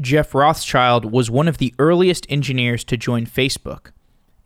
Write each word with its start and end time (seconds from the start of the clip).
Jeff 0.00 0.34
Rothschild 0.34 1.10
was 1.10 1.30
one 1.30 1.48
of 1.48 1.58
the 1.58 1.74
earliest 1.78 2.24
engineers 2.28 2.84
to 2.84 2.96
join 2.96 3.26
Facebook. 3.26 3.90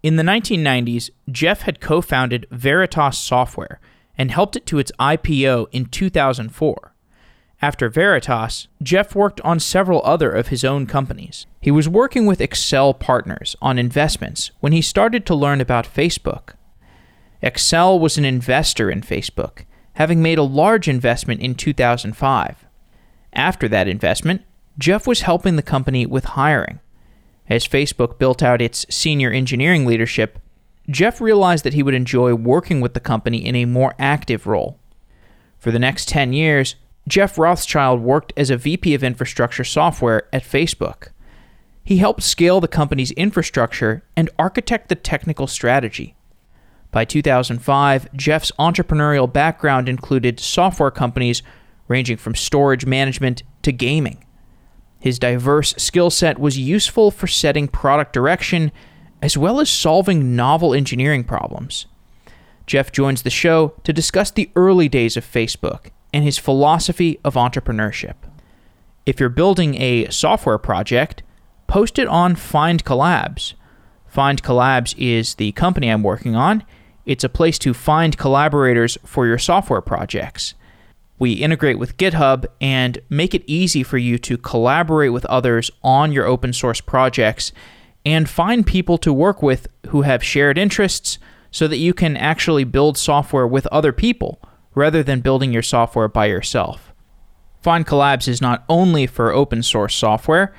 In 0.03 0.17
the 0.17 0.23
1990s, 0.23 1.11
Jeff 1.31 1.63
had 1.63 1.81
co 1.81 2.01
founded 2.01 2.47
Veritas 2.51 3.19
Software 3.19 3.79
and 4.17 4.31
helped 4.31 4.57
it 4.57 4.67
to 4.67 4.79
its 4.79 4.93
IPO 4.99 5.67
in 5.73 5.87
2004. 5.87 6.95
After 7.61 7.89
Veritas, 7.89 8.67
Jeff 8.83 9.15
worked 9.15 9.41
on 9.43 9.61
several 9.61 10.03
other 10.05 10.33
of 10.33 10.49
his 10.49 10.65
own 10.65 10.87
companies. 10.87 11.47
He 11.61 11.71
was 11.71 11.89
working 11.89 12.27
with 12.27 12.41
Accel 12.41 12.99
Partners 12.99 13.55
on 13.63 13.79
investments 13.79 14.51
when 14.61 14.73
he 14.73 14.83
started 14.83 15.25
to 15.27 15.35
learn 15.35 15.61
about 15.61 15.87
Facebook. 15.87 16.55
Accel 17.43 18.01
was 18.01 18.19
an 18.19 18.25
investor 18.25 18.91
in 18.91 19.03
Facebook, 19.03 19.65
having 19.95 20.23
made 20.23 20.39
a 20.39 20.43
large 20.43 20.89
investment 20.89 21.41
in 21.41 21.55
2005. 21.55 22.65
After 23.33 23.69
that 23.69 23.87
investment, 23.87 24.43
Jeff 24.79 25.07
was 25.07 25.23
helping 25.23 25.57
the 25.57 25.63
company 25.63 26.07
with 26.07 26.25
hiring. 26.25 26.81
As 27.49 27.67
Facebook 27.67 28.19
built 28.19 28.43
out 28.43 28.63
its 28.63 28.87
senior 28.89 29.31
engineering 29.31 29.85
leadership, 29.85 30.39
Jeff 30.89 31.21
realized 31.21 31.65
that 31.65 31.75
he 31.75 31.83
would 31.83 31.95
enjoy 31.95 32.35
working 32.35 32.81
with 32.81 32.95
the 32.95 33.01
company 33.01 33.45
in 33.45 33.55
a 33.55 33.67
more 33.67 33.95
active 33.99 34.47
role. 34.47 34.79
For 35.59 35.71
the 35.71 35.79
next 35.79 36.09
10 36.09 36.33
years, 36.33 36.75
Jeff 37.07 37.39
Rothschild 37.39 38.01
worked 38.01 38.33
as 38.37 38.51
a 38.51 38.57
VP 38.57 38.95
of 38.95 39.05
infrastructure 39.05 39.65
software 39.65 40.29
at 40.33 40.45
Facebook. 40.45 41.09
He 41.85 41.99
helped 41.99 42.23
scale 42.23 42.61
the 42.61 42.69
company's 42.69 43.11
infrastructure 43.13 44.05
and 44.17 44.31
architect 44.39 44.89
the 44.89 44.95
technical 44.95 45.47
strategy. 45.47 46.15
By 46.93 47.05
2005, 47.05 48.15
Jeff's 48.15 48.53
entrepreneurial 48.59 49.33
background 49.33 49.89
included 49.89 50.39
software 50.39 50.91
companies 50.91 51.43
ranging 51.89 52.17
from 52.17 52.35
storage 52.35 52.87
management 52.87 53.43
to 53.63 53.73
gaming. 53.73 54.25
His 55.03 55.19
diverse 55.19 55.75
skill 55.79 56.11
set 56.11 56.39
was 56.39 56.57
useful 56.57 57.11
for 57.11 57.27
setting 57.27 57.67
product 57.67 58.13
direction 58.13 58.71
as 59.21 59.37
well 59.37 59.59
as 59.59 59.69
solving 59.69 60.37
novel 60.37 60.73
engineering 60.73 61.25
problems. 61.25 61.87
Jeff 62.69 62.93
joins 62.93 63.23
the 63.23 63.29
show 63.29 63.75
to 63.83 63.93
discuss 63.93 64.31
the 64.31 64.49
early 64.55 64.89
days 64.89 65.17
of 65.17 65.25
Facebook 65.25 65.91
and 66.13 66.23
his 66.23 66.39
philosophy 66.39 67.19
of 67.25 67.35
entrepreneurship. 67.35 68.15
If 69.05 69.19
you're 69.19 69.29
building 69.29 69.75
a 69.75 70.09
software 70.09 70.57
project, 70.57 71.25
post 71.67 71.99
it 71.99 72.07
on 72.07 72.37
FindCollabs. 72.37 73.55
Find 74.07 74.41
Collabs 74.41 74.95
is 74.97 75.35
the 75.35 75.51
company 75.51 75.89
I'm 75.89 76.05
working 76.05 76.37
on. 76.37 76.63
It's 77.07 77.25
a 77.25 77.29
place 77.29 77.59
to 77.59 77.75
find 77.75 78.17
collaborators 78.17 78.99
for 79.05 79.27
your 79.27 79.39
software 79.39 79.81
projects. 79.81 80.55
We 81.23 81.35
integrate 81.35 81.79
with 81.79 81.99
GitHub 81.99 82.47
and 82.61 83.01
make 83.09 83.33
it 83.33 83.45
easy 83.47 83.85
for 83.85 83.97
you 83.97 84.19
to 84.19 84.37
collaborate 84.37 85.13
with 85.13 85.25
others 85.27 85.71
on 85.81 86.11
your 86.11 86.27
open 86.27 86.53
source 86.53 86.81
projects 86.81 87.53
and 88.05 88.29
find 88.29 88.67
people 88.67 88.99
to 88.99 89.13
work 89.13 89.41
with 89.41 89.69
who 89.91 90.03
have 90.03 90.25
shared 90.25 90.59
interests 90.59 91.21
so 91.53 91.69
that 91.69 91.77
you 91.77 91.95
can 91.95 92.17
actually 92.17 92.65
build 92.65 92.99
software 92.99 93.47
with 93.47 93.69
other 93.69 93.93
people 93.93 94.43
rather 94.75 95.01
than 95.01 95.21
building 95.21 95.53
your 95.53 95.63
software 95.63 96.09
by 96.09 96.27
yourself. 96.27 96.93
FindCollabs 97.63 98.27
is 98.27 98.43
not 98.43 98.65
only 98.69 99.07
for 99.07 99.31
open 99.31 99.63
source 99.63 99.95
software, 99.95 100.53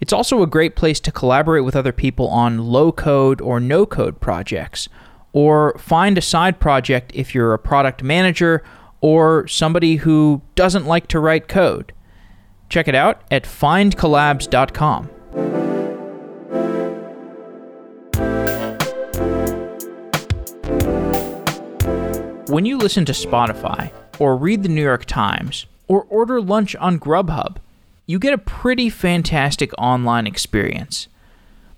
it's 0.00 0.12
also 0.12 0.42
a 0.42 0.46
great 0.46 0.76
place 0.76 1.00
to 1.00 1.10
collaborate 1.10 1.64
with 1.64 1.74
other 1.74 1.92
people 1.92 2.28
on 2.28 2.66
low 2.66 2.92
code 2.92 3.40
or 3.40 3.58
no 3.58 3.86
code 3.86 4.20
projects, 4.20 4.86
or 5.32 5.78
find 5.78 6.18
a 6.18 6.20
side 6.20 6.60
project 6.60 7.10
if 7.14 7.34
you're 7.34 7.54
a 7.54 7.58
product 7.58 8.02
manager 8.02 8.62
or 9.00 9.46
somebody 9.48 9.96
who 9.96 10.42
doesn't 10.54 10.86
like 10.86 11.06
to 11.08 11.20
write 11.20 11.48
code. 11.48 11.92
Check 12.68 12.88
it 12.88 12.94
out 12.94 13.22
at 13.30 13.44
findcollabs.com. 13.44 15.08
When 22.48 22.64
you 22.64 22.78
listen 22.78 23.04
to 23.04 23.12
Spotify, 23.12 23.92
or 24.18 24.36
read 24.36 24.62
the 24.62 24.68
New 24.68 24.82
York 24.82 25.04
Times, 25.04 25.66
or 25.86 26.02
order 26.04 26.40
lunch 26.40 26.76
on 26.76 26.98
Grubhub, 27.00 27.56
you 28.06 28.18
get 28.18 28.34
a 28.34 28.38
pretty 28.38 28.90
fantastic 28.90 29.72
online 29.78 30.26
experience. 30.26 31.06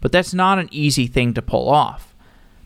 But 0.00 0.12
that's 0.12 0.34
not 0.34 0.59
an 0.59 0.69
easy 0.72 1.06
thing 1.06 1.34
to 1.34 1.43
pull 1.43 1.69
off, 1.69 2.15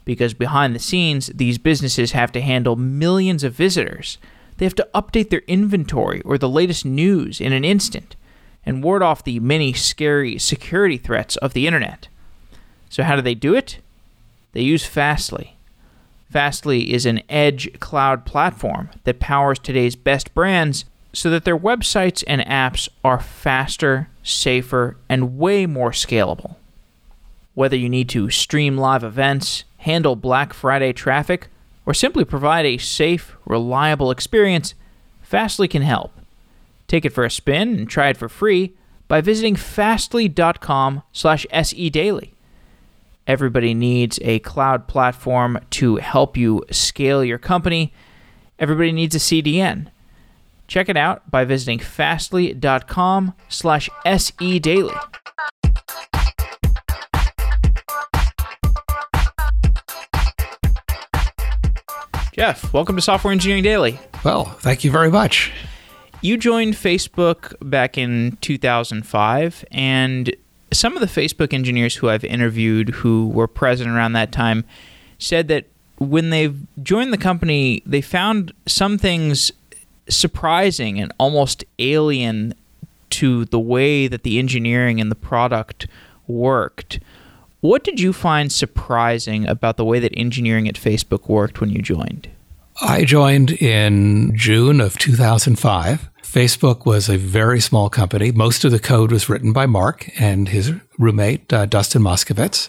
because 0.04 0.34
behind 0.34 0.74
the 0.74 0.78
scenes, 0.78 1.26
these 1.34 1.58
businesses 1.58 2.12
have 2.12 2.30
to 2.32 2.40
handle 2.40 2.76
millions 2.76 3.42
of 3.44 3.52
visitors. 3.52 4.18
They 4.56 4.64
have 4.66 4.74
to 4.76 4.88
update 4.94 5.30
their 5.30 5.42
inventory 5.46 6.22
or 6.22 6.38
the 6.38 6.48
latest 6.48 6.84
news 6.84 7.40
in 7.40 7.52
an 7.52 7.64
instant 7.64 8.16
and 8.64 8.82
ward 8.82 9.02
off 9.02 9.24
the 9.24 9.38
many 9.40 9.72
scary 9.72 10.38
security 10.38 10.98
threats 10.98 11.36
of 11.36 11.52
the 11.52 11.66
internet. 11.66 12.08
So, 12.88 13.02
how 13.02 13.16
do 13.16 13.22
they 13.22 13.34
do 13.34 13.54
it? 13.54 13.78
They 14.52 14.62
use 14.62 14.86
Fastly. 14.86 15.56
Fastly 16.30 16.92
is 16.92 17.06
an 17.06 17.22
edge 17.28 17.78
cloud 17.78 18.24
platform 18.24 18.90
that 19.04 19.20
powers 19.20 19.58
today's 19.58 19.94
best 19.96 20.34
brands 20.34 20.84
so 21.12 21.30
that 21.30 21.44
their 21.44 21.56
websites 21.56 22.24
and 22.26 22.42
apps 22.42 22.88
are 23.04 23.20
faster, 23.20 24.08
safer, 24.22 24.96
and 25.08 25.38
way 25.38 25.66
more 25.66 25.90
scalable. 25.90 26.56
Whether 27.54 27.76
you 27.76 27.88
need 27.88 28.08
to 28.10 28.28
stream 28.28 28.76
live 28.76 29.02
events, 29.02 29.64
handle 29.78 30.16
Black 30.16 30.52
Friday 30.52 30.92
traffic, 30.92 31.48
or 31.86 31.94
simply 31.94 32.24
provide 32.24 32.66
a 32.66 32.76
safe, 32.76 33.36
reliable 33.46 34.10
experience, 34.10 34.74
Fastly 35.26 35.66
can 35.66 35.82
help. 35.82 36.12
Take 36.86 37.04
it 37.04 37.12
for 37.12 37.24
a 37.24 37.30
spin 37.30 37.76
and 37.76 37.90
try 37.90 38.10
it 38.10 38.16
for 38.16 38.28
free 38.28 38.74
by 39.08 39.20
visiting 39.20 39.56
fastly.com/sedaily. 39.56 42.30
Everybody 43.26 43.74
needs 43.74 44.20
a 44.22 44.38
cloud 44.38 44.86
platform 44.86 45.58
to 45.70 45.96
help 45.96 46.36
you 46.36 46.62
scale 46.70 47.24
your 47.24 47.38
company. 47.38 47.92
Everybody 48.60 48.92
needs 48.92 49.16
a 49.16 49.18
CDN. 49.18 49.90
Check 50.68 50.88
it 50.88 50.96
out 50.96 51.28
by 51.28 51.44
visiting 51.44 51.80
fastly.com 51.80 53.34
slash 53.48 53.90
sedaily. 54.04 55.25
Jeff, 62.36 62.70
welcome 62.74 62.96
to 62.96 63.00
Software 63.00 63.32
Engineering 63.32 63.62
Daily. 63.62 63.98
Well, 64.22 64.44
thank 64.44 64.84
you 64.84 64.90
very 64.90 65.10
much. 65.10 65.50
You 66.20 66.36
joined 66.36 66.74
Facebook 66.74 67.54
back 67.62 67.96
in 67.96 68.36
2005, 68.42 69.64
and 69.70 70.36
some 70.70 70.98
of 70.98 71.00
the 71.00 71.06
Facebook 71.06 71.54
engineers 71.54 71.96
who 71.96 72.10
I've 72.10 72.24
interviewed 72.24 72.90
who 72.90 73.28
were 73.28 73.46
present 73.48 73.88
around 73.88 74.12
that 74.12 74.32
time 74.32 74.66
said 75.18 75.48
that 75.48 75.64
when 75.96 76.28
they 76.28 76.52
joined 76.82 77.10
the 77.10 77.18
company, 77.18 77.82
they 77.86 78.02
found 78.02 78.52
some 78.66 78.98
things 78.98 79.50
surprising 80.06 81.00
and 81.00 81.14
almost 81.16 81.64
alien 81.78 82.52
to 83.08 83.46
the 83.46 83.58
way 83.58 84.08
that 84.08 84.24
the 84.24 84.38
engineering 84.38 85.00
and 85.00 85.10
the 85.10 85.16
product 85.16 85.86
worked. 86.26 87.00
What 87.66 87.82
did 87.82 87.98
you 87.98 88.12
find 88.12 88.52
surprising 88.52 89.48
about 89.48 89.76
the 89.76 89.84
way 89.84 89.98
that 89.98 90.16
engineering 90.16 90.68
at 90.68 90.76
Facebook 90.76 91.28
worked 91.28 91.60
when 91.60 91.68
you 91.68 91.82
joined? 91.82 92.28
I 92.80 93.04
joined 93.04 93.50
in 93.50 94.36
June 94.36 94.80
of 94.80 94.96
2005. 94.98 96.08
Facebook 96.22 96.86
was 96.86 97.08
a 97.08 97.16
very 97.16 97.58
small 97.58 97.90
company. 97.90 98.30
Most 98.30 98.64
of 98.64 98.70
the 98.70 98.78
code 98.78 99.10
was 99.10 99.28
written 99.28 99.52
by 99.52 99.66
Mark 99.66 100.08
and 100.20 100.48
his 100.48 100.74
roommate, 100.96 101.52
uh, 101.52 101.66
Dustin 101.66 102.02
Moskovitz. 102.02 102.68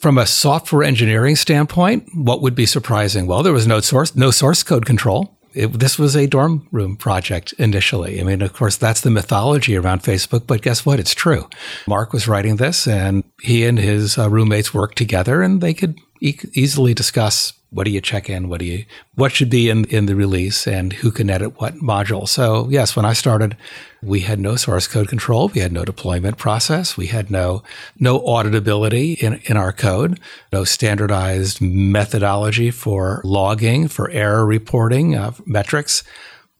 From 0.00 0.18
a 0.18 0.26
software 0.26 0.82
engineering 0.82 1.36
standpoint, 1.36 2.08
what 2.12 2.42
would 2.42 2.56
be 2.56 2.66
surprising? 2.66 3.28
Well, 3.28 3.44
there 3.44 3.52
was 3.52 3.68
no 3.68 3.78
source, 3.78 4.16
no 4.16 4.32
source 4.32 4.64
code 4.64 4.86
control. 4.86 5.35
It, 5.56 5.68
this 5.72 5.98
was 5.98 6.14
a 6.14 6.26
dorm 6.26 6.68
room 6.70 6.96
project 6.96 7.54
initially. 7.58 8.20
I 8.20 8.24
mean, 8.24 8.42
of 8.42 8.52
course, 8.52 8.76
that's 8.76 9.00
the 9.00 9.10
mythology 9.10 9.74
around 9.74 10.02
Facebook, 10.02 10.46
but 10.46 10.60
guess 10.60 10.84
what? 10.84 11.00
It's 11.00 11.14
true. 11.14 11.48
Mark 11.88 12.12
was 12.12 12.28
writing 12.28 12.56
this, 12.56 12.86
and 12.86 13.24
he 13.40 13.64
and 13.64 13.78
his 13.78 14.18
uh, 14.18 14.28
roommates 14.28 14.74
worked 14.74 14.98
together, 14.98 15.40
and 15.40 15.62
they 15.62 15.72
could 15.72 15.98
e- 16.20 16.38
easily 16.52 16.92
discuss 16.92 17.54
what 17.76 17.84
do 17.84 17.90
you 17.90 18.00
check 18.00 18.30
in? 18.30 18.48
What 18.48 18.60
do 18.60 18.64
you 18.64 18.86
what 19.16 19.32
should 19.32 19.50
be 19.50 19.68
in 19.68 19.84
in 19.86 20.06
the 20.06 20.16
release 20.16 20.66
and 20.66 20.94
who 20.94 21.10
can 21.10 21.28
edit 21.28 21.60
what 21.60 21.74
module? 21.74 22.26
So 22.26 22.68
yes, 22.70 22.96
when 22.96 23.04
I 23.04 23.12
started, 23.12 23.54
we 24.02 24.20
had 24.20 24.40
no 24.40 24.56
source 24.56 24.88
code 24.88 25.08
control, 25.08 25.48
we 25.48 25.60
had 25.60 25.72
no 25.72 25.84
deployment 25.84 26.38
process, 26.38 26.96
we 26.96 27.08
had 27.08 27.30
no 27.30 27.62
no 28.00 28.20
auditability 28.20 29.18
in, 29.18 29.42
in 29.44 29.58
our 29.58 29.74
code, 29.74 30.18
no 30.54 30.64
standardized 30.64 31.60
methodology 31.60 32.70
for 32.70 33.20
logging, 33.24 33.88
for 33.88 34.08
error 34.10 34.46
reporting, 34.46 35.14
uh, 35.14 35.32
metrics. 35.44 36.02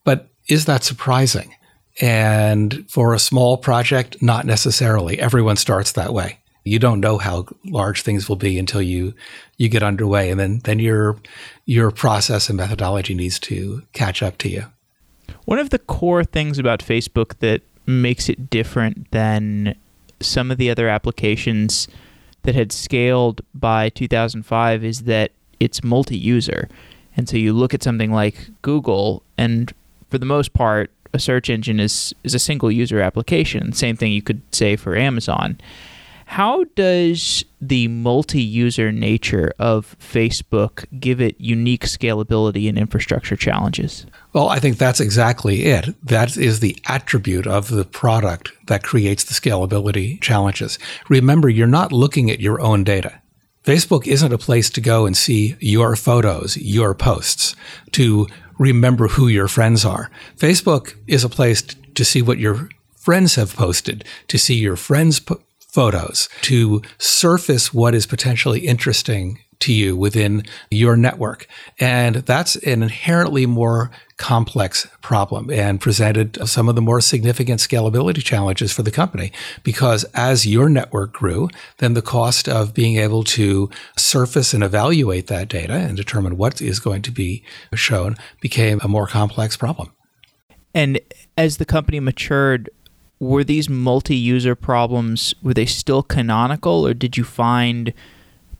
But 0.04 0.28
is 0.48 0.66
that 0.66 0.84
surprising? 0.84 1.54
And 1.98 2.84
for 2.90 3.14
a 3.14 3.18
small 3.18 3.56
project, 3.56 4.20
not 4.20 4.44
necessarily. 4.44 5.18
Everyone 5.18 5.56
starts 5.56 5.92
that 5.92 6.12
way 6.12 6.40
you 6.66 6.78
don't 6.78 7.00
know 7.00 7.18
how 7.18 7.46
large 7.64 8.02
things 8.02 8.28
will 8.28 8.36
be 8.36 8.58
until 8.58 8.82
you 8.82 9.14
you 9.56 9.68
get 9.68 9.82
underway 9.82 10.30
and 10.30 10.40
then 10.40 10.58
then 10.64 10.78
your 10.78 11.16
your 11.64 11.90
process 11.90 12.48
and 12.48 12.56
methodology 12.56 13.14
needs 13.14 13.38
to 13.38 13.82
catch 13.92 14.22
up 14.22 14.36
to 14.38 14.48
you 14.48 14.64
one 15.44 15.58
of 15.58 15.70
the 15.70 15.78
core 15.78 16.24
things 16.24 16.58
about 16.58 16.80
facebook 16.80 17.38
that 17.38 17.62
makes 17.86 18.28
it 18.28 18.50
different 18.50 19.10
than 19.12 19.74
some 20.20 20.50
of 20.50 20.58
the 20.58 20.70
other 20.70 20.88
applications 20.88 21.88
that 22.42 22.54
had 22.54 22.72
scaled 22.72 23.42
by 23.54 23.88
2005 23.90 24.84
is 24.84 25.02
that 25.02 25.32
it's 25.60 25.84
multi-user. 25.84 26.68
And 27.16 27.28
so 27.28 27.36
you 27.36 27.52
look 27.52 27.74
at 27.74 27.82
something 27.82 28.12
like 28.12 28.48
Google 28.62 29.22
and 29.36 29.72
for 30.10 30.18
the 30.18 30.26
most 30.26 30.52
part 30.52 30.90
a 31.12 31.18
search 31.18 31.48
engine 31.48 31.80
is 31.80 32.14
is 32.24 32.34
a 32.34 32.38
single 32.38 32.70
user 32.70 33.00
application. 33.00 33.72
Same 33.72 33.96
thing 33.96 34.12
you 34.12 34.22
could 34.22 34.42
say 34.54 34.76
for 34.76 34.96
Amazon. 34.96 35.58
How 36.26 36.64
does 36.74 37.44
the 37.60 37.86
multi 37.88 38.42
user 38.42 38.90
nature 38.90 39.54
of 39.58 39.96
Facebook 39.98 40.84
give 41.00 41.20
it 41.20 41.40
unique 41.40 41.84
scalability 41.84 42.68
and 42.68 42.76
infrastructure 42.76 43.36
challenges? 43.36 44.06
Well, 44.32 44.48
I 44.48 44.58
think 44.58 44.76
that's 44.76 45.00
exactly 45.00 45.66
it. 45.66 45.94
That 46.04 46.36
is 46.36 46.60
the 46.60 46.76
attribute 46.86 47.46
of 47.46 47.68
the 47.68 47.84
product 47.84 48.52
that 48.66 48.82
creates 48.82 49.24
the 49.24 49.34
scalability 49.34 50.20
challenges. 50.20 50.78
Remember, 51.08 51.48
you're 51.48 51.68
not 51.68 51.92
looking 51.92 52.30
at 52.30 52.40
your 52.40 52.60
own 52.60 52.82
data. 52.84 53.22
Facebook 53.64 54.06
isn't 54.06 54.32
a 54.32 54.38
place 54.38 54.68
to 54.70 54.80
go 54.80 55.06
and 55.06 55.16
see 55.16 55.56
your 55.60 55.96
photos, 55.96 56.56
your 56.56 56.92
posts, 56.94 57.54
to 57.92 58.26
remember 58.58 59.08
who 59.08 59.28
your 59.28 59.48
friends 59.48 59.84
are. 59.84 60.10
Facebook 60.36 60.96
is 61.06 61.22
a 61.22 61.28
place 61.28 61.62
to 61.62 62.04
see 62.04 62.20
what 62.20 62.38
your 62.38 62.68
friends 62.96 63.36
have 63.36 63.54
posted, 63.54 64.04
to 64.26 64.38
see 64.38 64.56
your 64.56 64.76
friends' 64.76 65.20
po- 65.20 65.40
photos, 65.76 66.30
to 66.40 66.80
surface 66.96 67.74
what 67.74 67.94
is 67.94 68.06
potentially 68.06 68.60
interesting 68.60 69.38
to 69.58 69.74
you 69.74 69.94
within 69.94 70.42
your 70.70 70.96
network. 70.96 71.46
And 71.78 72.14
that's 72.16 72.56
an 72.56 72.82
inherently 72.82 73.44
more 73.44 73.90
complex 74.16 74.86
problem 75.02 75.50
and 75.50 75.78
presented 75.78 76.38
some 76.48 76.70
of 76.70 76.76
the 76.76 76.80
more 76.80 77.02
significant 77.02 77.60
scalability 77.60 78.24
challenges 78.24 78.72
for 78.72 78.82
the 78.82 78.90
company 78.90 79.32
because 79.64 80.04
as 80.14 80.46
your 80.46 80.70
network 80.70 81.12
grew, 81.12 81.50
then 81.76 81.92
the 81.92 82.00
cost 82.00 82.48
of 82.48 82.72
being 82.72 82.96
able 82.96 83.22
to 83.24 83.68
surface 83.98 84.54
and 84.54 84.64
evaluate 84.64 85.26
that 85.26 85.46
data 85.46 85.74
and 85.74 85.94
determine 85.98 86.38
what 86.38 86.62
is 86.62 86.80
going 86.80 87.02
to 87.02 87.10
be 87.10 87.44
shown 87.74 88.16
became 88.40 88.80
a 88.82 88.88
more 88.88 89.06
complex 89.06 89.58
problem. 89.58 89.92
And 90.72 90.98
as 91.36 91.58
the 91.58 91.66
company 91.66 92.00
matured, 92.00 92.70
were 93.18 93.44
these 93.44 93.68
multi-user 93.68 94.54
problems 94.54 95.34
were 95.42 95.54
they 95.54 95.66
still 95.66 96.02
canonical 96.02 96.86
or 96.86 96.94
did 96.94 97.16
you 97.16 97.24
find 97.24 97.92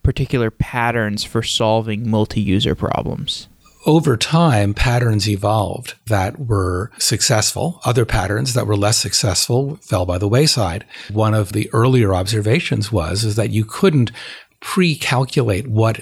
particular 0.03 0.49
patterns 0.49 1.23
for 1.23 1.43
solving 1.43 2.09
multi-user 2.09 2.75
problems? 2.75 3.47
over 3.87 4.17
time, 4.17 4.73
patterns 4.73 5.29
evolved 5.29 5.95
that 6.07 6.37
were 6.37 6.91
successful. 6.99 7.79
Other 7.85 8.05
patterns 8.05 8.53
that 8.53 8.67
were 8.67 8.75
less 8.75 8.97
successful 8.97 9.77
fell 9.77 10.05
by 10.05 10.17
the 10.17 10.27
wayside. 10.27 10.85
One 11.09 11.33
of 11.33 11.53
the 11.53 11.69
earlier 11.71 12.13
observations 12.13 12.91
was 12.91 13.23
is 13.23 13.37
that 13.37 13.51
you 13.51 13.63
couldn't 13.63 14.11
pre-calculate 14.59 15.67
what 15.67 16.01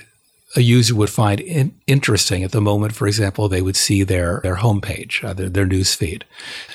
a 0.55 0.61
user 0.61 0.95
would 0.95 1.09
find 1.09 1.39
in- 1.39 1.75
interesting 1.85 2.43
at 2.43 2.51
the 2.51 2.61
moment, 2.61 2.95
for 2.95 3.07
example, 3.07 3.47
they 3.47 3.61
would 3.61 3.75
see 3.75 4.03
their, 4.03 4.39
their 4.43 4.55
homepage, 4.55 5.23
uh, 5.23 5.33
their, 5.33 5.49
their 5.49 5.65
news 5.65 5.93
feed. 5.93 6.25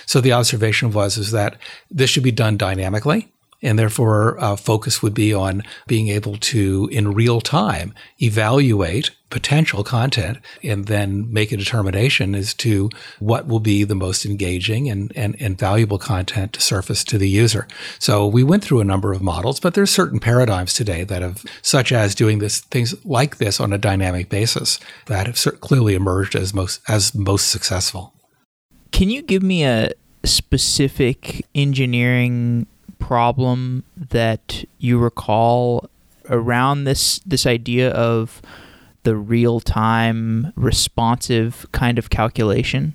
So 0.06 0.20
the 0.20 0.32
observation 0.32 0.92
was 0.92 1.16
is 1.16 1.30
that 1.30 1.56
this 1.90 2.10
should 2.10 2.22
be 2.22 2.32
done 2.32 2.56
dynamically 2.56 3.32
and 3.62 3.78
therefore 3.78 4.38
uh, 4.42 4.56
focus 4.56 5.02
would 5.02 5.14
be 5.14 5.32
on 5.32 5.62
being 5.86 6.08
able 6.08 6.36
to 6.36 6.88
in 6.92 7.14
real 7.14 7.40
time 7.40 7.94
evaluate 8.20 9.10
potential 9.30 9.84
content 9.84 10.38
and 10.62 10.86
then 10.86 11.32
make 11.32 11.52
a 11.52 11.56
determination 11.56 12.34
as 12.34 12.52
to 12.52 12.90
what 13.20 13.46
will 13.46 13.60
be 13.60 13.84
the 13.84 13.94
most 13.94 14.26
engaging 14.26 14.90
and, 14.90 15.12
and, 15.14 15.36
and 15.40 15.56
valuable 15.56 15.98
content 15.98 16.52
to 16.52 16.60
surface 16.60 17.04
to 17.04 17.16
the 17.16 17.28
user. 17.28 17.68
So 18.00 18.26
we 18.26 18.42
went 18.42 18.64
through 18.64 18.80
a 18.80 18.84
number 18.84 19.12
of 19.12 19.22
models, 19.22 19.60
but 19.60 19.74
there's 19.74 19.90
certain 19.90 20.18
paradigms 20.18 20.74
today 20.74 21.04
that 21.04 21.22
have, 21.22 21.44
such 21.62 21.92
as 21.92 22.14
doing 22.14 22.40
this 22.40 22.60
things 22.60 22.92
like 23.04 23.38
this 23.38 23.60
on 23.60 23.72
a 23.72 23.78
dynamic 23.78 24.28
basis 24.28 24.80
that 25.06 25.26
have 25.26 25.60
clearly 25.60 25.94
emerged 25.94 26.34
as 26.34 26.52
most, 26.52 26.80
as 26.88 27.14
most 27.14 27.48
successful. 27.48 28.12
Can 28.90 29.10
you 29.10 29.22
give 29.22 29.42
me 29.42 29.64
a 29.64 29.92
specific 30.24 31.46
engineering 31.54 32.66
problem 33.00 33.84
that 33.96 34.64
you 34.78 34.98
recall 34.98 35.90
around 36.28 36.84
this 36.84 37.18
this 37.20 37.46
idea 37.46 37.90
of 37.90 38.40
the 39.02 39.16
real 39.16 39.60
time 39.60 40.52
responsive 40.54 41.66
kind 41.72 41.98
of 41.98 42.10
calculation? 42.10 42.94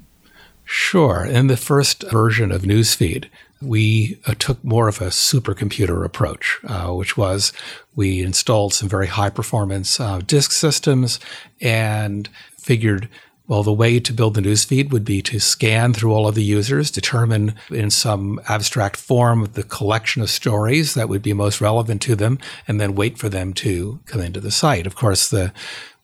Sure. 0.63 1.25
In 1.25 1.47
the 1.47 1.57
first 1.57 2.09
version 2.09 2.51
of 2.51 2.63
Newsfeed, 2.63 3.25
we 3.61 4.19
uh, 4.25 4.33
took 4.37 4.63
more 4.63 4.87
of 4.87 5.01
a 5.01 5.07
supercomputer 5.07 6.03
approach, 6.03 6.59
uh, 6.67 6.91
which 6.91 7.17
was 7.17 7.53
we 7.95 8.21
installed 8.21 8.73
some 8.73 8.89
very 8.89 9.07
high 9.07 9.29
performance 9.29 9.99
uh, 9.99 10.21
disk 10.25 10.51
systems 10.51 11.19
and 11.61 12.29
figured 12.57 13.09
well, 13.47 13.63
the 13.63 13.74
way 13.74 14.00
to 14.00 14.13
build 14.13 14.33
the 14.33 14.42
newsfeed 14.42 14.92
would 14.92 15.06
be 15.06 15.21
to 15.21 15.39
scan 15.39 15.94
through 15.94 16.13
all 16.13 16.27
of 16.27 16.36
the 16.36 16.44
users, 16.44 16.89
determine 16.89 17.56
in 17.69 17.92
some 17.92 18.39
abstract 18.47 18.97
form 18.97 19.47
the 19.53 19.63
collection 19.63 20.21
of 20.21 20.30
stories 20.30 20.95
that 20.95 21.09
would 21.09 21.21
be 21.21 21.33
most 21.33 21.62
relevant 21.62 22.01
to 22.03 22.15
them, 22.15 22.39
and 22.68 22.81
then 22.81 22.95
wait 22.95 23.18
for 23.18 23.30
them 23.30 23.53
to 23.53 24.00
come 24.06 24.21
into 24.21 24.39
the 24.39 24.51
site. 24.51 24.88
Of 24.88 24.95
course, 24.95 25.30
the 25.30 25.53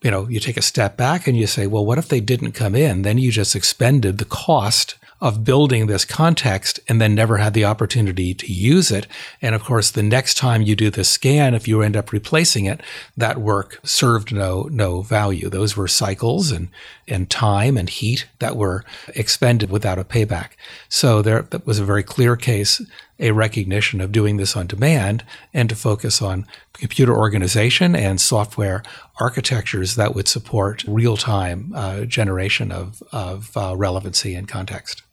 you 0.01 0.09
know, 0.09 0.27
you 0.27 0.39
take 0.39 0.57
a 0.57 0.63
step 0.63 0.97
back 0.97 1.27
and 1.27 1.37
you 1.37 1.45
say, 1.45 1.67
well, 1.67 1.85
what 1.85 1.99
if 1.99 2.07
they 2.07 2.19
didn't 2.19 2.53
come 2.53 2.73
in? 2.73 3.03
Then 3.03 3.19
you 3.19 3.31
just 3.31 3.55
expended 3.55 4.17
the 4.17 4.25
cost 4.25 4.95
of 5.21 5.43
building 5.43 5.85
this 5.85 6.03
context 6.03 6.79
and 6.87 6.99
then 6.99 7.13
never 7.13 7.37
had 7.37 7.53
the 7.53 7.63
opportunity 7.63 8.33
to 8.33 8.51
use 8.51 8.89
it. 8.89 9.05
And 9.39 9.53
of 9.53 9.63
course, 9.63 9.91
the 9.91 10.01
next 10.01 10.35
time 10.35 10.63
you 10.63 10.75
do 10.75 10.89
the 10.89 11.03
scan, 11.03 11.53
if 11.53 11.67
you 11.67 11.83
end 11.83 11.95
up 11.95 12.11
replacing 12.11 12.65
it, 12.65 12.81
that 13.15 13.39
work 13.39 13.79
served 13.83 14.33
no, 14.33 14.63
no 14.71 15.03
value. 15.03 15.47
Those 15.47 15.77
were 15.77 15.87
cycles 15.87 16.51
and, 16.51 16.69
and 17.07 17.29
time 17.29 17.77
and 17.77 17.87
heat 17.87 18.27
that 18.39 18.57
were 18.57 18.83
expended 19.09 19.69
without 19.69 19.99
a 19.99 20.03
payback. 20.03 20.51
So 20.89 21.21
there, 21.21 21.43
that 21.43 21.67
was 21.67 21.77
a 21.77 21.85
very 21.85 22.03
clear 22.03 22.35
case, 22.35 22.81
a 23.19 23.29
recognition 23.29 24.01
of 24.01 24.11
doing 24.11 24.37
this 24.37 24.57
on 24.57 24.65
demand 24.65 25.23
and 25.53 25.69
to 25.69 25.75
focus 25.75 26.19
on 26.23 26.47
computer 26.73 27.15
organization 27.15 27.95
and 27.95 28.19
software 28.19 28.81
architectures 29.19 29.95
that 29.97 30.15
would 30.15 30.27
support 30.27 30.83
real 30.87 31.15
time 31.15 31.71
uh, 31.75 32.05
generation 32.05 32.71
of, 32.71 33.03
of 33.11 33.55
uh, 33.55 33.75
relevancy 33.77 34.33
and 34.33 34.47
context 34.47 35.03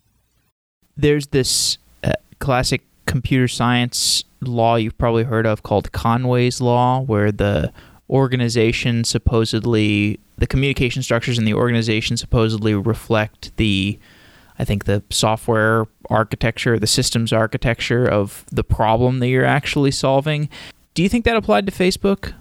there's 0.99 1.29
this 1.29 1.79
uh, 2.05 2.13
classic 2.41 2.83
computer 3.07 3.49
science 3.49 4.25
law 4.43 4.77
you've 4.77 4.99
probably 4.99 5.25
heard 5.25 5.47
of 5.47 5.63
called 5.63 5.93
Conway's 5.93 6.61
law, 6.61 7.01
where 7.01 7.33
the 7.33 7.73
organization 8.11 9.05
supposedly 9.05 10.19
the 10.37 10.47
communication 10.47 11.03
structures 11.03 11.39
in 11.39 11.45
the 11.45 11.55
organization 11.55 12.17
supposedly 12.17 12.75
reflect 12.75 13.57
the 13.57 13.99
I 14.59 14.65
think 14.65 14.85
the 14.85 15.05
software 15.11 15.87
architecture, 16.11 16.79
the 16.79 16.87
systems 16.87 17.33
architecture 17.33 18.07
of 18.07 18.45
the 18.51 18.65
problem 18.65 19.21
that 19.21 19.29
you're 19.29 19.45
actually 19.45 19.93
solving. 19.93 20.49
Do 20.95 21.03
you 21.05 21.09
think 21.09 21.25
that 21.27 21.37
applied 21.37 21.67
to 21.67 21.73
Facebook? 21.73 22.35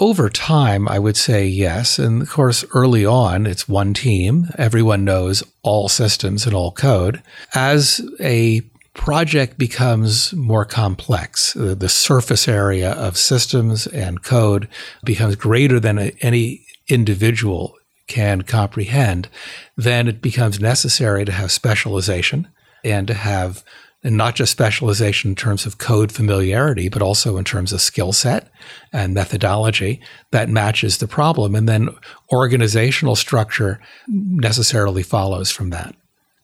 Over 0.00 0.30
time, 0.30 0.88
I 0.88 0.98
would 0.98 1.16
say 1.16 1.46
yes. 1.46 1.98
And 1.98 2.22
of 2.22 2.30
course, 2.30 2.64
early 2.72 3.04
on, 3.04 3.46
it's 3.46 3.68
one 3.68 3.94
team. 3.94 4.48
Everyone 4.56 5.04
knows 5.04 5.42
all 5.62 5.88
systems 5.88 6.46
and 6.46 6.54
all 6.54 6.70
code. 6.70 7.20
As 7.54 8.00
a 8.20 8.62
project 8.94 9.58
becomes 9.58 10.32
more 10.34 10.64
complex, 10.64 11.52
the 11.54 11.88
surface 11.88 12.46
area 12.46 12.92
of 12.92 13.16
systems 13.16 13.86
and 13.88 14.22
code 14.22 14.68
becomes 15.04 15.36
greater 15.36 15.80
than 15.80 15.98
any 16.20 16.64
individual 16.88 17.74
can 18.06 18.42
comprehend, 18.42 19.28
then 19.76 20.08
it 20.08 20.22
becomes 20.22 20.60
necessary 20.60 21.24
to 21.24 21.32
have 21.32 21.52
specialization 21.52 22.48
and 22.82 23.06
to 23.06 23.14
have 23.14 23.64
and 24.04 24.16
not 24.16 24.36
just 24.36 24.52
specialization 24.52 25.30
in 25.30 25.34
terms 25.34 25.66
of 25.66 25.78
code 25.78 26.12
familiarity, 26.12 26.88
but 26.88 27.02
also 27.02 27.36
in 27.36 27.44
terms 27.44 27.72
of 27.72 27.80
skill 27.80 28.12
set 28.12 28.48
and 28.92 29.12
methodology 29.12 30.00
that 30.30 30.48
matches 30.48 30.98
the 30.98 31.08
problem. 31.08 31.54
And 31.54 31.68
then 31.68 31.88
organizational 32.32 33.16
structure 33.16 33.80
necessarily 34.06 35.02
follows 35.02 35.50
from 35.50 35.70
that. 35.70 35.96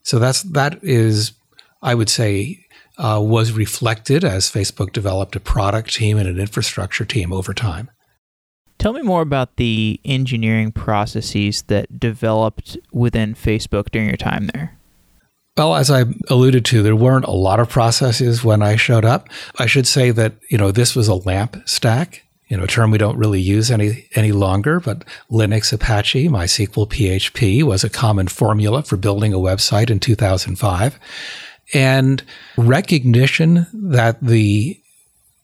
So 0.02 0.18
that's 0.18 0.42
that 0.42 0.82
is, 0.82 1.32
I 1.80 1.94
would 1.94 2.08
say, 2.08 2.60
uh, 2.98 3.20
was 3.22 3.52
reflected 3.52 4.24
as 4.24 4.50
Facebook 4.50 4.92
developed 4.92 5.36
a 5.36 5.40
product 5.40 5.94
team 5.94 6.18
and 6.18 6.28
an 6.28 6.38
infrastructure 6.38 7.04
team 7.04 7.32
over 7.32 7.54
time. 7.54 7.90
Tell 8.78 8.92
me 8.92 9.02
more 9.02 9.22
about 9.22 9.56
the 9.56 10.00
engineering 10.04 10.72
processes 10.72 11.62
that 11.68 11.98
developed 11.98 12.76
within 12.92 13.34
Facebook 13.34 13.90
during 13.90 14.08
your 14.08 14.16
time 14.16 14.48
there. 14.52 14.76
Well, 15.56 15.76
as 15.76 15.88
I 15.88 16.04
alluded 16.28 16.64
to, 16.66 16.82
there 16.82 16.96
weren't 16.96 17.26
a 17.26 17.30
lot 17.30 17.60
of 17.60 17.68
processes 17.68 18.42
when 18.42 18.60
I 18.60 18.74
showed 18.74 19.04
up. 19.04 19.28
I 19.56 19.66
should 19.66 19.86
say 19.86 20.10
that, 20.10 20.34
you 20.50 20.58
know, 20.58 20.72
this 20.72 20.96
was 20.96 21.06
a 21.06 21.14
LAMP 21.14 21.68
stack, 21.68 22.24
you 22.48 22.56
know, 22.56 22.64
a 22.64 22.66
term 22.66 22.90
we 22.90 22.98
don't 22.98 23.16
really 23.16 23.40
use 23.40 23.70
any, 23.70 24.08
any 24.16 24.32
longer, 24.32 24.80
but 24.80 25.04
Linux, 25.30 25.72
Apache, 25.72 26.28
MySQL, 26.28 26.88
PHP 26.88 27.62
was 27.62 27.84
a 27.84 27.90
common 27.90 28.26
formula 28.26 28.82
for 28.82 28.96
building 28.96 29.32
a 29.32 29.38
website 29.38 29.90
in 29.90 30.00
2005. 30.00 30.98
and 31.72 32.22
recognition 32.56 33.66
that 33.72 34.20
the 34.20 34.78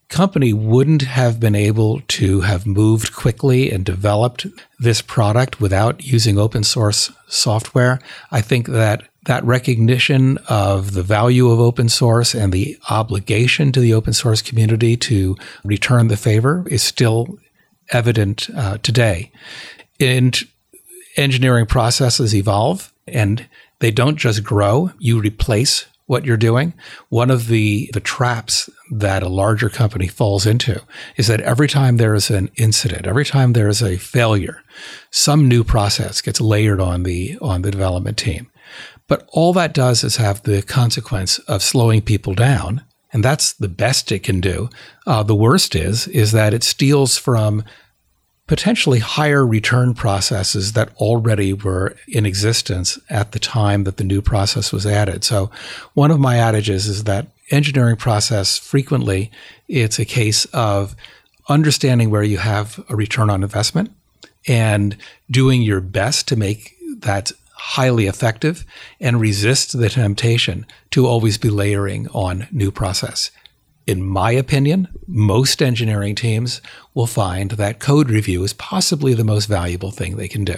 company 0.09 0.51
wouldn't 0.51 1.03
have 1.03 1.39
been 1.39 1.55
able 1.55 2.01
to 2.01 2.41
have 2.41 2.67
moved 2.67 3.15
quickly 3.15 3.71
and 3.71 3.85
developed 3.85 4.45
this 4.77 5.01
product 5.01 5.61
without 5.61 6.03
using 6.05 6.37
open 6.37 6.63
source 6.63 7.11
software. 7.27 7.99
I 8.29 8.41
think 8.41 8.67
that 8.67 9.07
that 9.25 9.43
recognition 9.45 10.37
of 10.49 10.93
the 10.93 11.03
value 11.03 11.49
of 11.49 11.59
open 11.59 11.89
source 11.89 12.33
and 12.33 12.51
the 12.51 12.77
obligation 12.89 13.71
to 13.71 13.79
the 13.79 13.93
open 13.93 14.13
source 14.13 14.41
community 14.41 14.97
to 14.97 15.35
return 15.63 16.07
the 16.07 16.17
favor 16.17 16.65
is 16.69 16.81
still 16.81 17.37
evident 17.91 18.49
uh, 18.55 18.77
today. 18.79 19.31
And 19.99 20.39
engineering 21.17 21.67
processes 21.67 22.33
evolve 22.33 22.91
and 23.07 23.47
they 23.79 23.91
don't 23.91 24.15
just 24.15 24.43
grow, 24.43 24.91
you 24.97 25.19
replace 25.19 25.85
what 26.05 26.25
you're 26.25 26.37
doing. 26.37 26.73
One 27.09 27.31
of 27.31 27.47
the, 27.47 27.89
the 27.93 27.99
traps 27.99 28.69
that 28.91 29.23
a 29.23 29.29
larger 29.29 29.69
company 29.69 30.07
falls 30.07 30.45
into 30.45 30.81
is 31.15 31.27
that 31.27 31.39
every 31.41 31.67
time 31.67 31.97
there 31.97 32.15
is 32.15 32.29
an 32.29 32.49
incident, 32.57 33.07
every 33.07 33.23
time 33.23 33.53
there 33.53 33.69
is 33.69 33.81
a 33.81 33.97
failure, 33.97 34.61
some 35.09 35.47
new 35.47 35.63
process 35.63 36.21
gets 36.21 36.41
layered 36.41 36.81
on 36.81 37.03
the 37.03 37.37
on 37.41 37.61
the 37.61 37.71
development 37.71 38.17
team. 38.17 38.51
But 39.11 39.27
all 39.33 39.51
that 39.51 39.73
does 39.73 40.05
is 40.05 40.15
have 40.15 40.41
the 40.43 40.61
consequence 40.61 41.37
of 41.39 41.61
slowing 41.61 42.01
people 42.01 42.33
down, 42.33 42.81
and 43.11 43.21
that's 43.21 43.51
the 43.51 43.67
best 43.67 44.09
it 44.09 44.23
can 44.23 44.39
do. 44.39 44.69
Uh, 45.05 45.21
the 45.21 45.35
worst 45.35 45.75
is 45.75 46.07
is 46.07 46.31
that 46.31 46.53
it 46.53 46.63
steals 46.63 47.17
from 47.17 47.65
potentially 48.47 48.99
higher 48.99 49.45
return 49.45 49.93
processes 49.93 50.71
that 50.73 50.95
already 50.95 51.51
were 51.51 51.93
in 52.07 52.25
existence 52.25 52.97
at 53.09 53.33
the 53.33 53.39
time 53.39 53.83
that 53.83 53.97
the 53.97 54.05
new 54.05 54.21
process 54.21 54.71
was 54.71 54.85
added. 54.85 55.25
So 55.25 55.51
one 55.93 56.09
of 56.09 56.21
my 56.21 56.37
adages 56.37 56.87
is 56.87 57.03
that 57.03 57.27
engineering 57.49 57.97
process 57.97 58.57
frequently 58.57 59.29
it's 59.67 59.99
a 59.99 60.05
case 60.05 60.45
of 60.53 60.95
understanding 61.49 62.11
where 62.11 62.23
you 62.23 62.37
have 62.37 62.81
a 62.87 62.95
return 62.95 63.29
on 63.29 63.43
investment 63.43 63.91
and 64.47 64.95
doing 65.29 65.61
your 65.63 65.81
best 65.81 66.29
to 66.29 66.37
make 66.37 66.77
that 66.99 67.33
highly 67.77 68.07
effective 68.07 68.65
and 68.99 69.19
resist 69.19 69.77
the 69.77 69.89
temptation 69.89 70.65
to 70.89 71.05
always 71.05 71.37
be 71.37 71.49
layering 71.49 72.07
on 72.09 72.47
new 72.51 72.71
process 72.71 73.31
in 73.87 74.03
my 74.03 74.31
opinion, 74.31 74.87
most 75.07 75.61
engineering 75.61 76.15
teams 76.15 76.61
will 76.93 77.07
find 77.07 77.51
that 77.51 77.79
code 77.79 78.09
review 78.09 78.43
is 78.43 78.53
possibly 78.53 79.13
the 79.13 79.23
most 79.23 79.47
valuable 79.47 79.91
thing 79.91 80.15
they 80.15 80.27
can 80.27 80.45
do. 80.45 80.55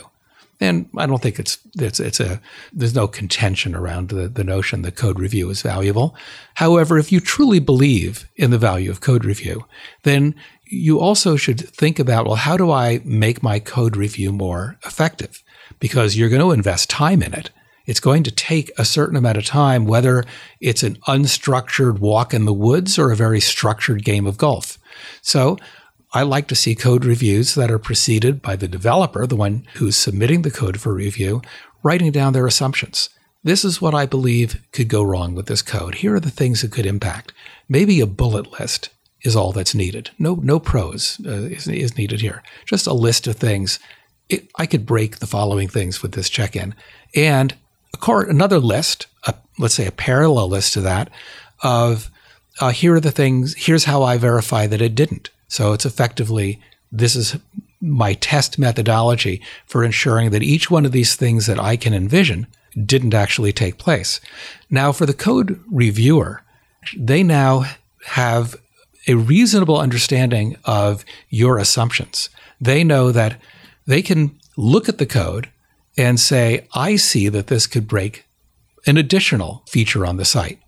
And 0.60 0.88
I 0.98 1.08
don't 1.08 1.22
think 1.22 1.40
it's 1.40 1.58
it's 1.80 2.00
it's 2.00 2.20
a 2.20 2.40
there's 2.72 2.96
no 2.96 3.08
contention 3.08 3.76
around 3.76 4.10
the, 4.10 4.28
the 4.28 4.44
notion 4.44 4.84
that 4.84 4.96
code 4.96 5.20
review 5.20 5.50
is 5.50 5.62
valuable. 5.62 6.16
However, 6.54 6.98
if 6.98 7.12
you 7.12 7.20
truly 7.20 7.60
believe 7.60 8.30
in 8.36 8.52
the 8.52 8.58
value 8.58 8.92
of 8.92 9.02
code 9.02 9.26
review, 9.26 9.66
then 10.04 10.36
you 10.66 11.00
also 11.00 11.36
should 11.36 11.60
think 11.60 12.00
about 12.00 12.28
well, 12.28 12.36
how 12.36 12.56
do 12.56 12.72
I 12.72 13.02
make 13.04 13.42
my 13.42 13.60
code 13.60 13.98
review 13.98 14.32
more 14.32 14.78
effective? 14.86 15.44
Because 15.80 16.16
you're 16.16 16.30
going 16.30 16.42
to 16.42 16.52
invest 16.52 16.90
time 16.90 17.22
in 17.22 17.34
it 17.34 17.50
it's 17.86 18.00
going 18.00 18.24
to 18.24 18.32
take 18.32 18.72
a 18.78 18.86
certain 18.86 19.18
amount 19.18 19.38
of 19.38 19.46
time, 19.46 19.86
whether 19.86 20.24
it's 20.60 20.84
an 20.84 20.96
unstructured 21.08 22.00
walk 22.00 22.34
in 22.34 22.46
the 22.46 22.54
woods 22.54 22.98
or 22.98 23.12
a 23.12 23.16
very 23.16 23.40
structured 23.40 24.04
game 24.06 24.26
of 24.26 24.38
golf. 24.38 24.78
So 25.22 25.58
I 26.14 26.24
like 26.24 26.48
to 26.48 26.56
see 26.56 26.76
code 26.76 27.06
reviews 27.06 27.56
that 27.56 27.72
are 27.72 27.80
preceded 27.80 28.42
by 28.42 28.56
the 28.56 28.68
developer, 28.68 29.28
the 29.28 29.36
one 29.36 29.66
who's 29.76 29.98
submitting 29.98 30.44
the 30.44 30.52
code 30.52 30.80
for 30.80 30.94
review, 30.94 31.42
writing 31.82 32.12
down 32.12 32.34
their 32.34 32.48
assumptions. 32.48 33.10
This 33.44 33.66
is 33.66 33.82
what 33.82 33.94
I 33.94 34.06
believe 34.06 34.64
could 34.72 34.88
go 34.88 35.04
wrong 35.04 35.36
with 35.36 35.48
this 35.48 35.62
code. 35.62 35.96
Here 35.96 36.16
are 36.16 36.20
the 36.20 36.32
things 36.32 36.64
it 36.64 36.72
could 36.72 36.86
impact. 36.86 37.34
Maybe 37.68 38.00
a 38.00 38.06
bullet 38.06 38.58
list 38.60 38.90
is 39.24 39.36
all 39.36 39.52
that's 39.52 39.76
needed. 39.76 40.12
No, 40.18 40.36
no 40.36 40.60
prose 40.60 41.20
uh, 41.26 41.32
is, 41.32 41.68
is 41.68 41.98
needed 41.98 42.22
here. 42.22 42.44
Just 42.66 42.88
a 42.88 42.94
list 42.94 43.28
of 43.28 43.36
things. 43.36 43.80
It, 44.34 44.50
I 44.56 44.66
could 44.66 44.86
break 44.86 45.18
the 45.18 45.28
following 45.28 45.68
things 45.68 46.02
with 46.02 46.14
this 46.14 46.30
check-in, 46.30 46.76
and 47.16 47.56
another 48.08 48.60
list, 48.60 49.08
a, 49.28 49.34
let's 49.58 49.76
say 49.76 49.88
a 49.88 49.92
parallel 49.92 50.50
list 50.50 50.74
to 50.74 50.82
that, 50.82 51.10
of 51.62 52.10
uh, 52.60 52.72
here 52.72 52.96
are 52.96 53.00
the 53.00 53.12
things, 53.12 53.56
here's 53.56 53.86
how 53.86 54.04
I 54.04 54.18
verify 54.18 54.68
that 54.68 54.82
it 54.82 54.96
didn't. 54.96 55.30
So 55.48 55.74
it's 55.74 55.86
effectively, 55.86 56.60
this 56.92 57.16
is 57.16 57.38
my 57.80 58.14
test 58.14 58.58
methodology 58.58 59.42
for 59.66 59.84
ensuring 59.84 60.32
that 60.32 60.44
each 60.44 60.72
one 60.72 60.86
of 60.86 60.92
these 60.92 61.16
things 61.16 61.46
that 61.46 61.60
I 61.60 61.78
can 61.78 61.94
envision 61.94 62.48
didn't 62.86 63.14
actually 63.14 63.54
take 63.54 63.78
place. 63.78 64.20
Now, 64.70 64.92
for 64.92 65.06
the 65.06 65.14
code 65.14 65.60
reviewer, 65.72 66.42
they 66.98 67.24
now 67.24 67.66
have 68.06 68.56
a 69.08 69.16
reasonable 69.16 69.78
understanding 69.78 70.56
of 70.66 71.06
your 71.30 71.58
assumptions. 71.58 72.30
They 72.60 72.84
know 72.84 73.12
that 73.12 73.40
they 73.86 74.02
can 74.02 74.40
look 74.58 74.88
at 74.90 74.98
the 74.98 75.06
code 75.06 75.50
and 75.98 76.20
say, 76.20 76.68
I 76.74 76.96
see 76.96 77.30
that 77.30 77.48
this 77.48 77.68
could 77.68 77.88
break 77.88 78.26
an 78.86 78.98
additional 78.98 79.64
feature 79.68 80.06
on 80.06 80.18
the 80.18 80.26
site. 80.26 80.60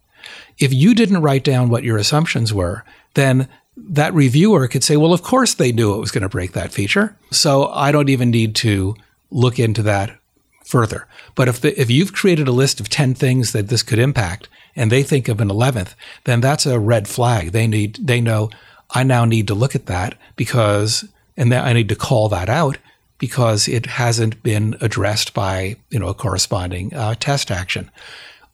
If 0.58 0.74
you 0.74 0.94
didn't 0.94 1.22
write 1.22 1.44
down 1.44 1.70
what 1.70 1.84
your 1.84 1.98
assumptions 1.98 2.54
were, 2.54 2.84
then 3.16 3.50
that 3.76 4.14
reviewer 4.14 4.68
could 4.68 4.84
say, 4.84 4.96
well, 4.96 5.14
of 5.14 5.22
course 5.22 5.54
they 5.54 5.72
knew 5.72 5.94
it 5.94 6.00
was 6.00 6.12
going 6.12 6.22
to 6.22 6.30
break 6.30 6.54
that 6.54 6.72
feature. 6.72 7.18
So 7.32 7.68
I 7.68 7.92
don't 7.92 8.10
even 8.10 8.32
need 8.32 8.56
to 8.58 8.96
look 9.32 9.60
into 9.60 9.84
that 9.84 10.18
further. 10.66 11.08
But 11.36 11.48
if, 11.48 11.62
the, 11.62 11.80
if 11.80 11.92
you've 11.92 12.14
created 12.14 12.48
a 12.48 12.54
list 12.54 12.80
of 12.80 12.90
10 12.90 13.14
things 13.16 13.52
that 13.52 13.68
this 13.68 13.84
could 13.84 14.00
impact 14.00 14.48
and 14.76 14.92
they 14.92 15.04
think 15.04 15.28
of 15.28 15.42
an 15.42 15.50
11th, 15.50 15.94
then 16.24 16.42
that's 16.42 16.66
a 16.66 16.80
red 16.80 17.08
flag. 17.08 17.52
They 17.52 17.68
need, 17.68 18.00
they 18.02 18.22
know 18.22 18.50
I 18.92 19.04
now 19.04 19.26
need 19.26 19.48
to 19.48 19.56
look 19.56 19.76
at 19.76 19.88
that 19.88 20.16
because, 20.36 21.06
and 21.36 21.54
I 21.54 21.74
need 21.74 21.90
to 21.90 21.96
call 21.96 22.30
that 22.30 22.50
out 22.50 22.78
because 23.18 23.68
it 23.68 23.86
hasn't 23.86 24.42
been 24.44 24.76
addressed 24.82 25.34
by 25.34 25.78
you 25.90 26.00
know 26.00 26.08
a 26.08 26.14
corresponding 26.14 26.94
uh, 26.94 27.16
test 27.20 27.52
action. 27.52 27.90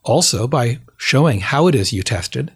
Also, 0.03 0.47
by 0.47 0.79
showing 0.97 1.39
how 1.39 1.67
it 1.67 1.75
is 1.75 1.93
you 1.93 2.01
tested, 2.03 2.51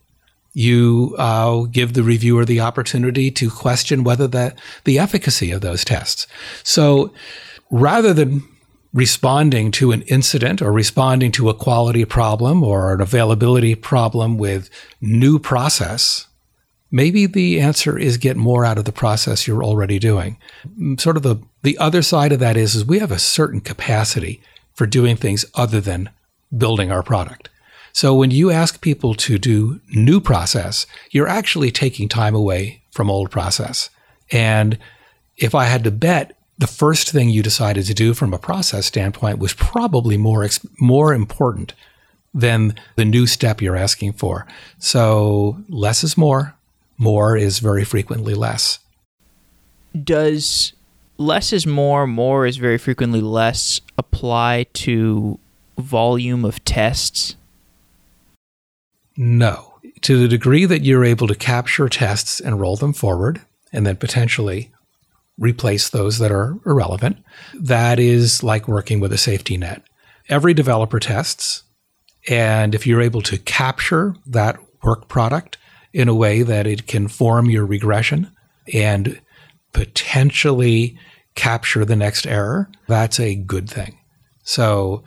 you 0.53 1.15
uh, 1.17 1.62
give 1.63 1.93
the 1.93 2.03
reviewer 2.03 2.45
the 2.45 2.59
opportunity 2.59 3.29
to 3.29 3.50
question 3.50 4.03
whether 4.03 4.27
the 4.27 4.55
the 4.85 5.00
efficacy 5.00 5.51
of 5.51 5.62
those 5.62 5.85
tests. 5.85 6.27
So, 6.63 7.13
rather 7.69 8.13
than 8.13 8.43
responding 8.93 9.71
to 9.71 9.91
an 9.91 10.01
incident 10.03 10.62
or 10.62 10.71
responding 10.71 11.29
to 11.29 11.50
a 11.50 11.53
quality 11.53 12.05
problem 12.05 12.63
or 12.63 12.93
an 12.93 13.01
availability 13.01 13.75
problem 13.75 14.38
with 14.38 14.69
new 15.01 15.38
process 15.38 16.27
maybe 16.92 17.25
the 17.25 17.60
answer 17.60 17.98
is 17.98 18.18
get 18.18 18.38
more 18.38 18.65
out 18.65 18.77
of 18.77 18.86
the 18.86 18.92
process 18.92 19.48
you're 19.48 19.63
already 19.63 20.00
doing. 20.00 20.38
Mm, 20.80 21.00
sort 21.00 21.18
of 21.18 21.24
the, 21.24 21.38
the 21.63 21.77
other 21.77 22.01
side 22.01 22.32
of 22.32 22.39
that 22.39 22.58
is, 22.58 22.75
is 22.75 22.86
we 22.86 23.00
have 23.00 23.12
a 23.12 23.20
certain 23.20 23.62
capacity 23.62 24.42
for 24.74 24.86
doing 24.86 25.15
things 25.15 25.46
other 25.56 25.82
than 25.82 26.10
building 26.56 26.92
our 26.92 27.04
product. 27.04 27.50
So 27.94 28.13
when 28.13 28.32
you 28.32 28.51
ask 28.51 28.82
people 28.82 29.13
to 29.15 29.38
do 29.38 29.80
new 29.89 30.20
process, 30.20 30.86
you're 31.12 31.30
actually 31.30 31.72
taking 31.72 32.10
time 32.10 32.36
away 32.36 32.82
from 32.92 33.10
old 33.10 33.32
process. 33.32 33.89
And 34.32 34.77
if 35.38 35.56
I 35.56 35.65
had 35.65 35.84
to 35.86 35.92
bet, 35.92 36.38
the 36.58 36.68
first 36.68 37.10
thing 37.10 37.30
you 37.30 37.44
decided 37.44 37.86
to 37.86 37.94
do 37.94 38.13
from 38.13 38.34
a 38.34 38.39
process 38.39 38.86
standpoint 38.86 39.39
was 39.39 39.54
probably 39.54 40.18
more 40.18 40.48
more 40.80 41.13
important 41.13 41.74
than 42.34 42.75
the 42.96 43.06
new 43.06 43.27
step 43.27 43.62
you're 43.62 43.75
asking 43.77 44.13
for. 44.13 44.46
So 44.77 45.63
less 45.70 46.04
is 46.04 46.18
more 46.18 46.54
more 46.98 47.38
is 47.38 47.60
very 47.60 47.84
frequently 47.84 48.34
less. 48.34 48.80
Does 50.04 50.74
less 51.18 51.54
is 51.54 51.66
more, 51.66 52.06
more 52.08 52.46
is 52.46 52.58
very 52.58 52.78
frequently 52.78 53.22
less 53.22 53.82
apply 53.98 54.68
to 54.74 55.40
volume 55.78 56.46
of 56.46 56.64
tests? 56.66 57.36
No. 59.18 59.74
To 60.02 60.20
the 60.20 60.28
degree 60.28 60.66
that 60.66 60.84
you're 60.84 61.06
able 61.06 61.28
to 61.28 61.36
capture 61.36 61.90
tests 61.90 62.40
and 62.40 62.60
roll 62.60 62.75
them 62.75 62.94
forward, 62.94 63.42
and 63.72 63.86
then 63.86 63.96
potentially 63.96 64.72
replace 65.38 65.90
those 65.90 66.20
that 66.20 66.32
are 66.32 66.58
irrelevant, 66.66 67.18
that 67.54 68.00
is 68.00 68.44
like 68.44 68.68
working 68.68 69.00
with 69.00 69.12
a 69.12 69.18
safety 69.18 69.58
net. 69.58 69.82
Every 70.30 70.54
developer 70.54 71.00
tests, 71.00 71.64
and 72.28 72.74
if 72.74 72.88
you're 72.88 73.02
able 73.02 73.22
to 73.24 73.38
capture 73.38 74.16
that 74.25 74.58
work 74.84 75.08
product 75.08 75.58
in 75.96 76.10
a 76.10 76.14
way 76.14 76.44
that 76.44 76.68
it 76.68 76.88
can 76.88 77.08
form 77.08 77.50
your 77.50 77.66
regression 77.66 78.30
and 78.74 79.22
potentially 79.72 81.00
capture 81.36 81.86
the 81.86 81.96
next 81.96 82.28
error, 82.28 82.70
that's 82.86 83.18
a 83.18 83.36
good 83.36 83.70
thing. 83.70 83.98
So 84.44 85.06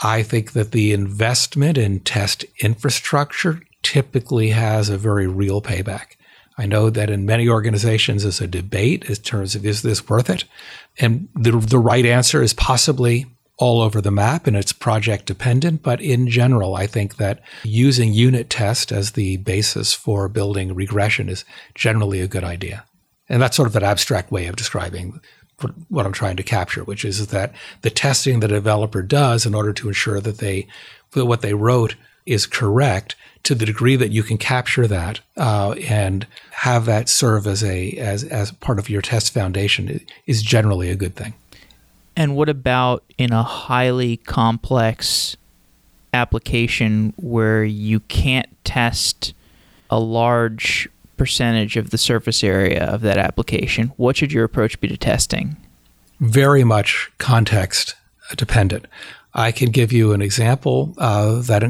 I 0.00 0.22
think 0.22 0.52
that 0.52 0.70
the 0.70 0.92
investment 0.92 1.76
in 1.76 1.98
test 1.98 2.44
infrastructure 2.62 3.60
typically 3.82 4.50
has 4.50 4.88
a 4.88 4.96
very 4.96 5.26
real 5.26 5.60
payback. 5.60 6.14
I 6.56 6.66
know 6.66 6.88
that 6.88 7.10
in 7.10 7.26
many 7.26 7.48
organizations 7.48 8.22
there's 8.22 8.40
a 8.40 8.46
debate 8.46 9.06
in 9.06 9.16
terms 9.16 9.56
of 9.56 9.66
is 9.66 9.82
this 9.82 10.08
worth 10.08 10.30
it? 10.30 10.44
And 11.00 11.28
the, 11.34 11.50
the 11.50 11.80
right 11.80 12.06
answer 12.06 12.42
is 12.42 12.52
possibly 12.54 13.26
all 13.58 13.80
over 13.80 14.00
the 14.00 14.10
map 14.10 14.46
and 14.46 14.56
it's 14.56 14.72
project 14.72 15.26
dependent. 15.26 15.82
But 15.82 16.00
in 16.00 16.28
general, 16.28 16.76
I 16.76 16.86
think 16.86 17.16
that 17.16 17.40
using 17.64 18.12
unit 18.12 18.48
test 18.48 18.92
as 18.92 19.12
the 19.12 19.36
basis 19.38 19.92
for 19.92 20.28
building 20.28 20.74
regression 20.74 21.28
is 21.28 21.44
generally 21.74 22.20
a 22.20 22.28
good 22.28 22.44
idea. 22.44 22.84
And 23.28 23.42
that's 23.42 23.56
sort 23.56 23.68
of 23.68 23.76
an 23.76 23.82
abstract 23.82 24.30
way 24.30 24.46
of 24.46 24.56
describing 24.56 25.20
what 25.88 26.06
I'm 26.06 26.12
trying 26.12 26.36
to 26.36 26.42
capture, 26.42 26.84
which 26.84 27.04
is 27.04 27.26
that 27.28 27.52
the 27.82 27.90
testing 27.90 28.40
the 28.40 28.48
developer 28.48 29.02
does 29.02 29.44
in 29.44 29.54
order 29.54 29.72
to 29.72 29.88
ensure 29.88 30.20
that 30.20 30.38
they 30.38 30.68
that 31.12 31.26
what 31.26 31.40
they 31.40 31.54
wrote 31.54 31.96
is 32.26 32.46
correct 32.46 33.16
to 33.42 33.54
the 33.54 33.66
degree 33.66 33.96
that 33.96 34.10
you 34.12 34.22
can 34.22 34.36
capture 34.36 34.86
that 34.86 35.20
uh, 35.36 35.72
and 35.88 36.26
have 36.50 36.84
that 36.84 37.08
serve 37.08 37.46
as 37.46 37.64
a 37.64 37.92
as 37.92 38.22
as 38.24 38.52
part 38.52 38.78
of 38.78 38.88
your 38.88 39.02
test 39.02 39.32
foundation 39.32 40.00
is 40.26 40.42
generally 40.42 40.90
a 40.90 40.96
good 40.96 41.16
thing. 41.16 41.34
And 42.18 42.34
what 42.34 42.48
about 42.48 43.04
in 43.16 43.32
a 43.32 43.44
highly 43.44 44.16
complex 44.16 45.36
application 46.12 47.14
where 47.16 47.62
you 47.62 48.00
can't 48.00 48.48
test 48.64 49.34
a 49.88 50.00
large 50.00 50.88
percentage 51.16 51.76
of 51.76 51.90
the 51.90 51.96
surface 51.96 52.42
area 52.42 52.84
of 52.84 53.02
that 53.02 53.18
application? 53.18 53.92
What 53.96 54.16
should 54.16 54.32
your 54.32 54.42
approach 54.42 54.80
be 54.80 54.88
to 54.88 54.96
testing? 54.96 55.56
Very 56.18 56.64
much 56.64 57.08
context 57.18 57.94
dependent. 58.36 58.86
I 59.32 59.52
can 59.52 59.70
give 59.70 59.92
you 59.92 60.12
an 60.12 60.20
example 60.20 60.94
uh, 60.98 61.40
that 61.42 61.62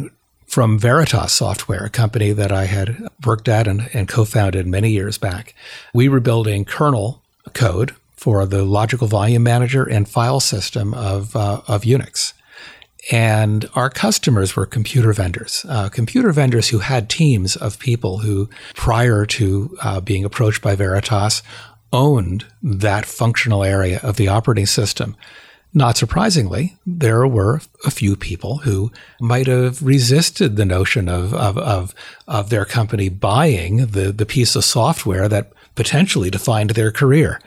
from 0.46 0.78
Veritas 0.78 1.34
Software, 1.34 1.84
a 1.84 1.90
company 1.90 2.32
that 2.32 2.52
I 2.52 2.64
had 2.64 3.06
worked 3.26 3.50
at 3.50 3.68
and, 3.68 3.90
and 3.92 4.08
co 4.08 4.24
founded 4.24 4.66
many 4.66 4.92
years 4.92 5.18
back. 5.18 5.54
We 5.92 6.08
were 6.08 6.20
building 6.20 6.64
kernel 6.64 7.20
code 7.52 7.94
for 8.18 8.44
the 8.46 8.64
logical 8.64 9.06
volume 9.06 9.44
manager 9.44 9.84
and 9.84 10.08
file 10.08 10.40
system 10.40 10.92
of, 10.92 11.36
uh, 11.36 11.62
of 11.68 11.82
Unix. 11.82 12.32
And 13.12 13.70
our 13.76 13.88
customers 13.88 14.56
were 14.56 14.66
computer 14.66 15.12
vendors, 15.12 15.64
uh, 15.68 15.88
computer 15.88 16.32
vendors 16.32 16.68
who 16.68 16.80
had 16.80 17.08
teams 17.08 17.54
of 17.54 17.78
people 17.78 18.18
who, 18.18 18.50
prior 18.74 19.24
to 19.26 19.78
uh, 19.82 20.00
being 20.00 20.24
approached 20.24 20.62
by 20.62 20.74
Veritas, 20.74 21.42
owned 21.92 22.44
that 22.60 23.06
functional 23.06 23.62
area 23.62 24.00
of 24.02 24.16
the 24.16 24.26
operating 24.26 24.66
system. 24.66 25.16
Not 25.72 25.96
surprisingly, 25.96 26.76
there 26.84 27.26
were 27.26 27.60
a 27.86 27.90
few 27.90 28.16
people 28.16 28.58
who 28.58 28.90
might 29.20 29.46
have 29.46 29.80
resisted 29.80 30.56
the 30.56 30.64
notion 30.64 31.08
of, 31.08 31.32
of, 31.32 31.56
of, 31.56 31.94
of 32.26 32.50
their 32.50 32.64
company 32.64 33.08
buying 33.08 33.86
the, 33.86 34.10
the 34.10 34.26
piece 34.26 34.56
of 34.56 34.64
software 34.64 35.28
that 35.28 35.52
potentially 35.76 36.30
defined 36.30 36.70
their 36.70 36.90
career. 36.90 37.40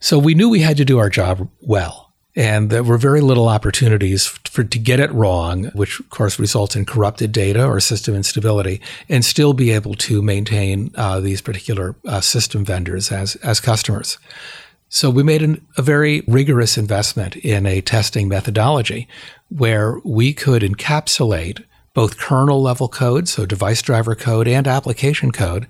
So 0.00 0.18
we 0.18 0.34
knew 0.34 0.48
we 0.48 0.60
had 0.60 0.76
to 0.76 0.84
do 0.84 0.98
our 0.98 1.10
job 1.10 1.48
well. 1.60 2.08
And 2.36 2.70
there 2.70 2.84
were 2.84 2.98
very 2.98 3.20
little 3.20 3.48
opportunities 3.48 4.26
for 4.26 4.62
to 4.62 4.78
get 4.78 5.00
it 5.00 5.12
wrong, 5.12 5.64
which 5.74 5.98
of 5.98 6.08
course 6.10 6.38
results 6.38 6.76
in 6.76 6.84
corrupted 6.84 7.32
data 7.32 7.64
or 7.64 7.80
system 7.80 8.14
instability, 8.14 8.80
and 9.08 9.24
still 9.24 9.54
be 9.54 9.72
able 9.72 9.94
to 9.94 10.22
maintain 10.22 10.92
uh, 10.94 11.18
these 11.18 11.40
particular 11.40 11.96
uh, 12.06 12.20
system 12.20 12.64
vendors 12.64 13.10
as 13.10 13.34
as 13.36 13.58
customers. 13.58 14.18
So 14.88 15.10
we 15.10 15.24
made 15.24 15.42
an, 15.42 15.66
a 15.76 15.82
very 15.82 16.22
rigorous 16.28 16.78
investment 16.78 17.34
in 17.36 17.66
a 17.66 17.80
testing 17.80 18.28
methodology 18.28 19.08
where 19.48 19.98
we 20.04 20.32
could 20.32 20.62
encapsulate 20.62 21.64
both 21.92 22.18
kernel 22.18 22.62
level 22.62 22.88
code, 22.88 23.28
so 23.28 23.46
device 23.46 23.82
driver 23.82 24.14
code 24.14 24.46
and 24.46 24.68
application 24.68 25.32
code, 25.32 25.66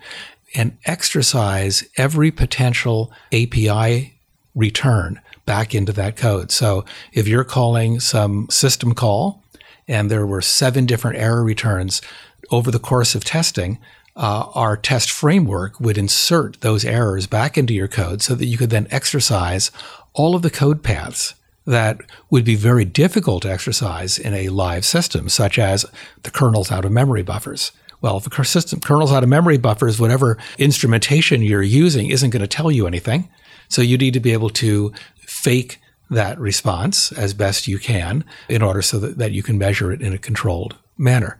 and 0.55 0.77
exercise 0.85 1.83
every 1.97 2.31
potential 2.31 3.11
API 3.33 4.18
return 4.59 5.21
back 5.47 5.75
into 5.75 5.93
that 5.93 6.17
code. 6.17 6.53
So 6.53 6.85
if 7.13 7.27
you're 7.27 7.45
calling 7.45 8.01
some 8.01 8.49
system 8.51 8.95
call 8.95 9.43
and 9.87 10.11
there 10.11 10.27
were 10.27 10.43
seven 10.43 10.85
different 10.85 11.17
error 11.17 11.43
returns 11.43 12.03
over 12.51 12.71
the 12.71 12.79
course 12.79 13.15
of 13.15 13.25
testing, 13.25 13.79
uh, 14.17 14.51
our 14.55 14.77
test 14.77 15.11
framework 15.11 15.79
would 15.81 15.97
insert 15.97 16.61
those 16.61 16.85
errors 16.85 17.27
back 17.27 17.57
into 17.57 17.73
your 17.73 17.89
code 17.89 18.21
so 18.21 18.35
that 18.35 18.47
you 18.47 18.59
could 18.59 18.71
then 18.71 18.89
exercise 18.91 19.71
all 20.13 20.35
of 20.35 20.43
the 20.43 20.51
code 20.51 20.83
paths 20.83 21.35
that 21.67 22.01
would 22.31 22.45
be 22.45 22.57
very 22.57 22.85
difficult 22.85 23.43
to 23.43 23.51
exercise 23.51 24.19
in 24.19 24.35
a 24.35 24.49
live 24.49 24.85
system, 24.85 25.29
such 25.29 25.59
as 25.59 25.85
the 26.23 26.31
kernel's 26.31 26.73
out 26.73 26.85
of 26.85 26.91
memory 26.91 27.23
buffers. 27.23 27.73
Well, 28.01 28.17
if 28.17 28.25
the 28.25 28.45
system 28.45 28.81
kernel's 28.81 29.13
out 29.13 29.23
of 29.23 29.29
memory 29.29 29.59
buffers, 29.59 30.01
whatever 30.01 30.39
instrumentation 30.59 31.43
you're 31.43 31.63
using 31.63 32.09
isn't 32.09 32.31
going 32.31 32.43
to 32.43 32.49
tell 32.49 32.71
you 32.71 32.87
anything. 32.87 33.29
So 33.69 33.83
you 33.83 33.99
need 33.99 34.15
to 34.15 34.21
be 34.21 34.33
able 34.33 34.51
to 34.51 34.93
fake 35.21 35.81
that 36.11 36.39
response 36.39 37.13
as 37.13 37.35
best 37.35 37.69
you 37.69 37.79
can 37.79 38.25
in 38.49 38.63
order 38.63 38.83
so 38.83 38.99
that, 38.99 39.19
that 39.19 39.33
you 39.33 39.43
can 39.43 39.59
measure 39.59 39.93
it 39.93 40.01
in 40.01 40.13
a 40.13 40.19
controlled 40.19 40.77
manner. 40.97 41.39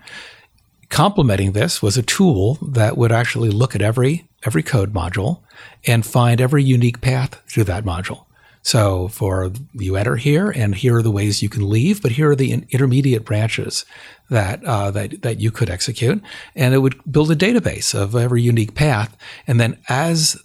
Complementing 0.91 1.53
this 1.53 1.83
was 1.83 1.97
a 1.97 2.03
tool 2.03 2.55
that 2.63 2.97
would 2.97 3.13
actually 3.13 3.51
look 3.51 3.75
at 3.75 3.83
every 3.83 4.29
every 4.45 4.63
code 4.63 4.93
module 4.95 5.41
and 5.87 6.07
find 6.07 6.41
every 6.41 6.63
unique 6.63 7.01
path 7.01 7.43
through 7.47 7.65
that 7.65 7.85
module. 7.85 8.25
So 8.63 9.09
for 9.09 9.51
you 9.73 9.97
enter 9.97 10.17
here, 10.17 10.51
and 10.51 10.75
here 10.75 10.97
are 10.97 11.03
the 11.03 11.11
ways 11.11 11.43
you 11.43 11.49
can 11.49 11.69
leave, 11.69 12.03
but 12.03 12.13
here 12.13 12.31
are 12.31 12.37
the 12.37 12.53
intermediate 12.53 13.25
branches 13.25 13.85
that 14.31 14.63
uh, 14.65 14.91
that 14.91 15.23
that 15.23 15.41
you 15.41 15.51
could 15.51 15.71
execute, 15.71 16.23
and 16.55 16.75
it 16.75 16.79
would 16.79 17.01
build 17.11 17.31
a 17.31 17.37
database 17.37 17.95
of 17.95 18.15
every 18.15 18.43
unique 18.43 18.75
path. 18.75 19.17
And 19.47 19.59
then 19.59 19.79
as 19.89 20.37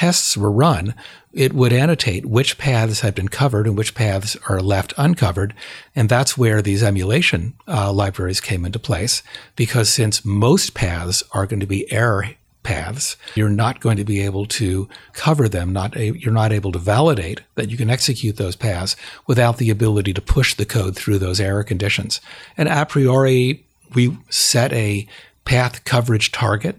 tests 0.00 0.34
were 0.34 0.50
run, 0.50 0.94
it 1.30 1.52
would 1.52 1.74
annotate 1.74 2.24
which 2.24 2.56
paths 2.56 3.00
had 3.00 3.14
been 3.14 3.28
covered 3.28 3.66
and 3.66 3.76
which 3.76 3.94
paths 3.94 4.34
are 4.48 4.62
left 4.62 4.94
uncovered. 4.96 5.52
And 5.94 6.08
that's 6.08 6.38
where 6.38 6.62
these 6.62 6.82
emulation 6.82 7.52
uh, 7.68 7.92
libraries 7.92 8.40
came 8.40 8.64
into 8.64 8.78
place, 8.78 9.22
because 9.56 9.90
since 9.90 10.24
most 10.24 10.72
paths 10.72 11.22
are 11.32 11.44
going 11.44 11.60
to 11.60 11.66
be 11.66 11.92
error 11.92 12.30
paths, 12.62 13.18
you're 13.34 13.50
not 13.50 13.80
going 13.80 13.98
to 13.98 14.04
be 14.04 14.20
able 14.20 14.46
to 14.46 14.88
cover 15.12 15.50
them. 15.50 15.70
Not 15.70 15.94
a, 15.98 16.16
you're 16.16 16.32
not 16.32 16.50
able 16.50 16.72
to 16.72 16.78
validate 16.78 17.42
that 17.56 17.68
you 17.68 17.76
can 17.76 17.90
execute 17.90 18.38
those 18.38 18.56
paths 18.56 18.96
without 19.26 19.58
the 19.58 19.68
ability 19.68 20.14
to 20.14 20.22
push 20.22 20.54
the 20.54 20.64
code 20.64 20.96
through 20.96 21.18
those 21.18 21.40
error 21.40 21.62
conditions. 21.62 22.22
And 22.56 22.70
a 22.70 22.86
priori, 22.86 23.66
we 23.94 24.16
set 24.30 24.72
a 24.72 25.06
path 25.44 25.84
coverage 25.84 26.32
target 26.32 26.76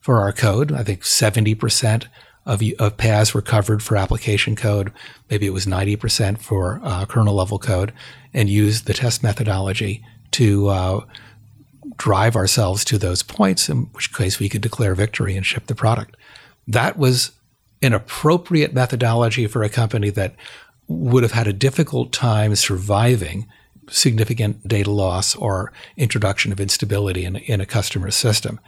for 0.00 0.18
our 0.18 0.32
code. 0.32 0.72
I 0.72 0.82
think 0.82 1.02
70% 1.02 2.06
of, 2.46 2.62
of 2.78 2.96
paths 2.96 3.32
were 3.32 3.42
covered 3.42 3.82
for 3.82 3.96
application 3.96 4.56
code. 4.56 4.92
Maybe 5.30 5.46
it 5.46 5.52
was 5.52 5.66
90% 5.66 6.38
for 6.38 6.80
uh, 6.82 7.06
kernel 7.06 7.34
level 7.34 7.58
code, 7.58 7.92
and 8.32 8.48
used 8.48 8.86
the 8.86 8.94
test 8.94 9.22
methodology 9.22 10.04
to 10.32 10.68
uh, 10.68 11.00
drive 11.96 12.36
ourselves 12.36 12.84
to 12.86 12.98
those 12.98 13.22
points, 13.22 13.68
in 13.68 13.84
which 13.92 14.12
case 14.12 14.38
we 14.38 14.48
could 14.48 14.62
declare 14.62 14.94
victory 14.94 15.36
and 15.36 15.46
ship 15.46 15.66
the 15.66 15.74
product. 15.74 16.16
That 16.66 16.96
was 16.96 17.32
an 17.82 17.92
appropriate 17.92 18.72
methodology 18.72 19.46
for 19.46 19.62
a 19.62 19.68
company 19.68 20.10
that 20.10 20.34
would 20.88 21.22
have 21.22 21.32
had 21.32 21.46
a 21.46 21.52
difficult 21.52 22.12
time 22.12 22.54
surviving 22.54 23.46
significant 23.90 24.66
data 24.66 24.90
loss 24.90 25.36
or 25.36 25.72
introduction 25.96 26.52
of 26.52 26.60
instability 26.60 27.24
in, 27.24 27.36
in 27.36 27.60
a 27.60 27.66
customer 27.66 28.10
system 28.10 28.58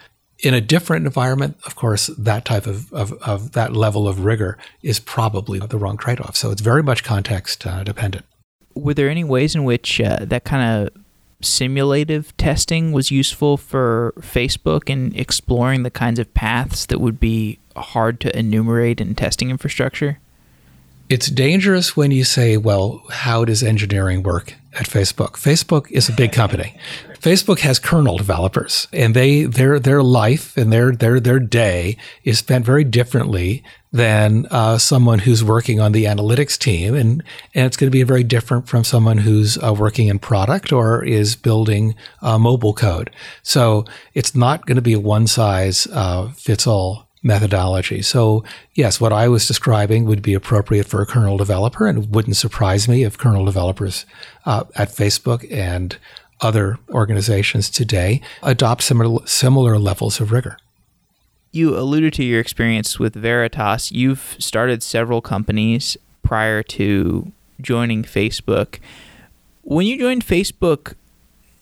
in 0.41 0.55
a 0.55 0.61
different 0.61 1.07
environment, 1.07 1.57
of 1.65 1.77
course, 1.77 2.09
that 2.19 2.45
type 2.45 2.67
of, 2.67 2.93
of, 2.93 3.13
of, 3.23 3.53
that 3.53 3.73
level 3.73 4.07
of 4.07 4.25
rigor 4.25 4.59
is 4.83 5.01
probably 5.01 5.59
the 5.59 5.79
wrong 5.79 5.97
trade 5.97 6.21
off. 6.21 6.37
So 6.37 6.51
it's 6.51 6.61
very 6.61 6.83
much 6.83 7.03
context 7.03 7.67
uh, 7.67 7.85
dependent. 7.85 8.27
Were 8.75 8.95
there 8.95 9.09
any 9.09 9.25
ways 9.25 9.55
in 9.55 9.65
which 9.65 10.01
uh, 10.01 10.19
that 10.21 10.45
kind 10.45 10.87
of 10.87 11.03
simulative 11.41 12.37
testing 12.37 12.93
was 12.93 13.11
useful 13.11 13.57
for 13.57 14.13
Facebook 14.19 14.91
in 14.91 15.15
exploring 15.15 15.83
the 15.83 15.91
kinds 15.91 16.19
of 16.19 16.33
paths 16.35 16.87
that 16.87 17.01
would 17.01 17.19
be 17.19 17.59
hard 17.77 18.21
to 18.21 18.39
enumerate 18.39 19.01
in 19.01 19.15
testing 19.15 19.51
infrastructure? 19.51 20.19
It's 21.09 21.29
dangerous 21.29 21.97
when 21.97 22.11
you 22.11 22.25
say, 22.25 22.57
well, 22.57 23.03
how 23.11 23.45
does 23.45 23.63
engineering 23.63 24.25
work 24.25 24.55
at 24.75 24.87
Facebook? 24.87 25.33
Facebook 25.33 25.89
is 25.93 26.09
a 26.09 26.13
big 26.13 26.33
company. 26.33 26.77
Facebook 27.21 27.61
has 27.61 27.79
kernel 27.79 28.17
developers 28.17 28.89
and 28.93 29.15
they 29.15 29.45
their 29.45 29.79
their 29.79 30.03
life 30.03 30.57
and 30.57 30.73
their 30.73 30.93
their 30.93 31.21
their 31.21 31.39
day 31.39 31.97
is 32.25 32.39
spent 32.39 32.65
very 32.65 32.85
differently 32.85 33.63
than 33.93 34.47
uh, 34.51 34.77
someone 34.77 35.21
who's 35.21 35.43
working 35.43 35.81
on 35.81 35.93
the 35.93 36.05
analytics 36.05 36.59
team 36.59 36.95
and 36.95 37.23
and 37.55 37.67
it's 37.67 37.77
going 37.77 37.89
to 37.89 37.97
be 37.97 38.03
very 38.03 38.25
different 38.25 38.69
from 38.69 38.85
someone 38.85 39.19
who's 39.19 39.57
uh, 39.63 39.73
working 39.73 40.09
in 40.09 40.19
product 40.19 40.73
or 40.73 41.05
is 41.05 41.37
building 41.37 41.95
uh, 42.23 42.39
mobile 42.39 42.75
code. 42.75 43.11
So 43.43 43.85
it's 44.15 44.35
not 44.35 44.67
going 44.67 44.77
to 44.77 44.83
be 44.83 44.95
a 44.95 45.01
one 45.01 45.27
size 45.27 45.87
uh, 45.93 46.29
fits 46.33 46.67
all 46.67 47.07
methodology. 47.27 48.03
So, 48.03 48.45
yes, 48.75 49.01
what 49.01 49.13
I 49.13 49.29
was 49.29 49.47
describing 49.47 50.05
would 50.07 50.23
be 50.23 50.33
appropriate 50.33 50.87
for 50.87 51.03
a 51.03 51.07
kernel 51.07 51.37
developer, 51.37 51.87
and 51.87 52.15
wouldn't 52.15 52.37
surprise 52.37 52.89
me 52.89 53.03
if 53.03 53.19
kernel 53.19 53.45
developers 53.45 54.07
uh, 54.45 54.65
at 54.77 54.91
Facebook 54.91 55.51
and 55.53 55.99
other 56.41 56.79
organizations 56.91 57.71
today 57.71 58.21
adopt 58.43 58.83
similar, 58.83 59.27
similar 59.27 59.79
levels 59.79 60.21
of 60.21 60.33
rigor. 60.33 60.59
You 61.53 61.77
alluded 61.77 62.13
to 62.15 62.25
your 62.25 62.41
experience 62.41 62.99
with 62.99 63.15
Veritas. 63.15 63.91
You've 63.91 64.37
started 64.39 64.83
several 64.83 65.21
companies 65.21 65.97
prior 66.23 66.63
to 66.65 67.33
joining 67.61 68.03
Facebook. 68.03 68.79
When 69.63 69.87
you 69.87 69.99
joined 69.99 70.25
Facebook, 70.25 70.95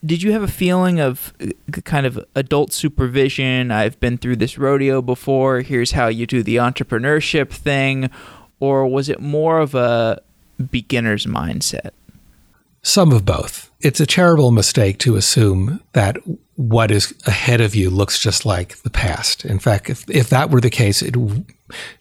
did 0.04 0.22
you 0.22 0.32
have 0.32 0.42
a 0.42 0.48
feeling 0.48 1.00
of 1.00 1.32
uh, 1.40 1.46
kind 1.82 2.06
of 2.06 2.22
adult 2.34 2.72
supervision? 2.72 3.70
I've 3.70 3.98
been 4.00 4.18
through 4.18 4.36
this 4.36 4.58
rodeo 4.58 5.00
before. 5.00 5.60
Here's 5.60 5.92
how 5.92 6.08
you 6.08 6.26
do 6.26 6.42
the 6.42 6.56
entrepreneurship 6.56 7.50
thing. 7.50 8.10
Or 8.60 8.86
was 8.86 9.08
it 9.08 9.20
more 9.20 9.60
of 9.60 9.74
a 9.74 10.20
beginner's 10.70 11.26
mindset? 11.26 11.90
Some 12.84 13.12
of 13.12 13.24
both. 13.24 13.70
It's 13.80 13.98
a 13.98 14.06
terrible 14.06 14.50
mistake 14.50 14.98
to 15.00 15.16
assume 15.16 15.80
that 15.94 16.18
what 16.56 16.90
is 16.90 17.14
ahead 17.26 17.62
of 17.62 17.74
you 17.74 17.88
looks 17.88 18.18
just 18.18 18.44
like 18.44 18.76
the 18.82 18.90
past. 18.90 19.44
In 19.44 19.58
fact, 19.58 19.88
if, 19.88 20.08
if 20.08 20.28
that 20.28 20.50
were 20.50 20.60
the 20.60 20.70
case, 20.70 21.00
it 21.00 21.16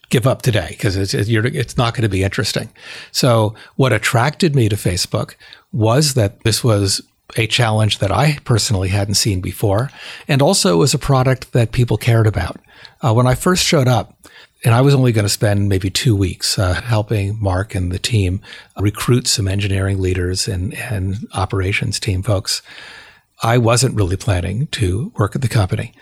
give 0.10 0.28
up 0.28 0.42
today 0.42 0.68
because 0.72 0.98
it's, 0.98 1.14
it's 1.14 1.78
not 1.78 1.94
going 1.94 2.04
to 2.04 2.10
be 2.10 2.22
interesting. 2.22 2.70
So 3.14 3.56
what 3.78 3.94
attracted 3.94 4.56
me 4.56 4.68
to 4.68 4.76
Facebook 4.76 5.36
was 5.72 6.16
that 6.16 6.44
this 6.44 6.66
was 6.66 7.02
a 7.38 7.48
challenge 7.48 8.00
that 8.00 8.12
I 8.12 8.38
personally 8.44 8.90
hadn't 8.90 9.16
seen 9.16 9.40
before, 9.40 9.90
and 10.28 10.42
also 10.42 10.78
was 10.78 10.94
a 10.94 11.00
product 11.00 11.54
that 11.54 11.72
people 11.72 11.98
cared 11.98 12.28
about. 12.28 12.60
Uh, 13.02 13.14
when 13.14 13.26
I 13.26 13.36
first 13.36 13.64
showed 13.64 13.88
up, 13.88 14.16
and 14.64 14.74
I 14.74 14.82
was 14.82 14.94
only 14.94 15.12
going 15.12 15.26
to 15.26 15.30
spend 15.30 15.68
maybe 15.68 15.90
two 15.90 16.16
weeks 16.16 16.58
uh, 16.58 16.74
helping 16.74 17.42
Mark 17.42 17.76
and 17.76 17.92
the 17.92 18.00
team 18.00 18.42
recruit 18.80 19.28
some 19.28 19.48
engineering 19.48 20.00
leaders 20.00 20.48
and, 20.48 20.74
and 20.76 21.28
operations 21.34 22.00
team 22.00 22.24
folks. 22.24 22.62
I 23.42 23.58
wasn't 23.58 23.96
really 23.96 24.16
planning 24.16 24.68
to 24.68 25.12
work 25.18 25.36
at 25.36 25.42
the 25.42 25.50
company. 25.50 25.94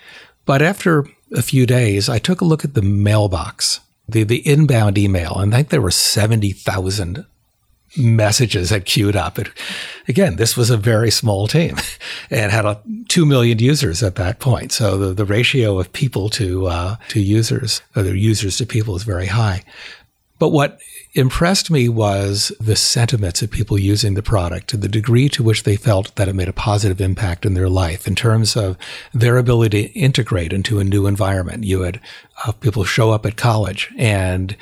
But 0.44 0.62
after 0.62 1.06
a 1.32 1.42
few 1.42 1.66
days, 1.66 2.08
I 2.08 2.18
took 2.18 2.40
a 2.40 2.44
look 2.44 2.64
at 2.64 2.74
the 2.74 2.82
mailbox, 2.82 3.80
the, 4.08 4.22
the 4.22 4.46
inbound 4.46 4.96
email, 4.96 5.38
and 5.38 5.52
I 5.52 5.58
think 5.58 5.70
there 5.70 5.80
were 5.80 5.90
70,000 5.90 7.26
messages 7.96 8.70
had 8.70 8.84
queued 8.84 9.16
up. 9.16 9.38
It, 9.38 9.48
again, 10.08 10.36
this 10.36 10.56
was 10.56 10.70
a 10.70 10.76
very 10.76 11.10
small 11.10 11.46
team 11.46 11.76
and 12.30 12.52
had 12.52 12.64
a, 12.64 12.80
2 13.08 13.26
million 13.26 13.58
users 13.58 14.02
at 14.02 14.16
that 14.16 14.38
point. 14.38 14.72
So 14.72 14.96
the, 14.96 15.14
the 15.14 15.24
ratio 15.24 15.78
of 15.78 15.92
people 15.92 16.28
to, 16.30 16.66
uh, 16.66 16.96
to 17.08 17.20
users, 17.20 17.82
or 17.94 18.02
users 18.02 18.56
to 18.58 18.66
people 18.66 18.96
is 18.96 19.02
very 19.02 19.26
high. 19.26 19.62
But 20.38 20.48
what 20.48 20.80
impressed 21.14 21.70
me 21.70 21.88
was 21.88 22.50
the 22.58 22.74
sentiments 22.74 23.42
of 23.42 23.50
people 23.52 23.78
using 23.78 24.14
the 24.14 24.24
product 24.24 24.66
to 24.70 24.76
the 24.76 24.88
degree 24.88 25.28
to 25.28 25.42
which 25.42 25.62
they 25.62 25.76
felt 25.76 26.12
that 26.16 26.26
it 26.26 26.34
made 26.34 26.48
a 26.48 26.52
positive 26.52 27.00
impact 27.00 27.46
in 27.46 27.54
their 27.54 27.68
life 27.68 28.08
in 28.08 28.16
terms 28.16 28.56
of 28.56 28.76
their 29.12 29.36
ability 29.36 29.88
to 29.88 29.92
integrate 29.92 30.52
into 30.52 30.80
a 30.80 30.84
new 30.84 31.06
environment. 31.06 31.62
You 31.62 31.82
had 31.82 32.00
uh, 32.44 32.50
people 32.50 32.82
show 32.82 33.12
up 33.12 33.24
at 33.24 33.36
college 33.36 33.92
and 33.96 34.56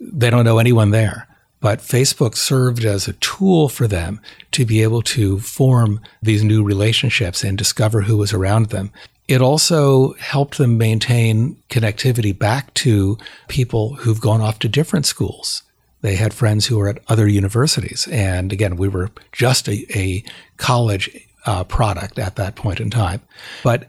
they 0.00 0.30
don't 0.30 0.46
know 0.46 0.58
anyone 0.58 0.92
there 0.92 1.27
but 1.60 1.80
Facebook 1.80 2.36
served 2.36 2.84
as 2.84 3.08
a 3.08 3.14
tool 3.14 3.68
for 3.68 3.88
them 3.88 4.20
to 4.52 4.64
be 4.64 4.82
able 4.82 5.02
to 5.02 5.38
form 5.40 6.00
these 6.22 6.44
new 6.44 6.62
relationships 6.62 7.42
and 7.42 7.58
discover 7.58 8.02
who 8.02 8.16
was 8.16 8.32
around 8.32 8.66
them. 8.66 8.92
It 9.26 9.42
also 9.42 10.14
helped 10.14 10.56
them 10.56 10.78
maintain 10.78 11.56
connectivity 11.68 12.36
back 12.36 12.72
to 12.74 13.18
people 13.48 13.94
who've 13.96 14.20
gone 14.20 14.40
off 14.40 14.58
to 14.60 14.68
different 14.68 15.04
schools. 15.04 15.62
They 16.00 16.14
had 16.14 16.32
friends 16.32 16.66
who 16.66 16.78
were 16.78 16.88
at 16.88 17.02
other 17.08 17.26
universities. 17.26 18.06
And 18.10 18.52
again, 18.52 18.76
we 18.76 18.88
were 18.88 19.10
just 19.32 19.68
a, 19.68 19.84
a 19.98 20.24
college 20.56 21.10
uh, 21.44 21.64
product 21.64 22.18
at 22.18 22.36
that 22.36 22.54
point 22.54 22.80
in 22.80 22.88
time. 22.88 23.20
But 23.62 23.88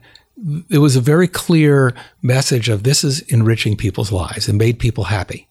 it 0.68 0.78
was 0.78 0.96
a 0.96 1.00
very 1.00 1.28
clear 1.28 1.94
message 2.22 2.68
of 2.68 2.82
this 2.82 3.04
is 3.04 3.20
enriching 3.22 3.76
people's 3.76 4.12
lives 4.12 4.48
and 4.48 4.58
made 4.58 4.78
people 4.78 5.04
happy. 5.04 5.46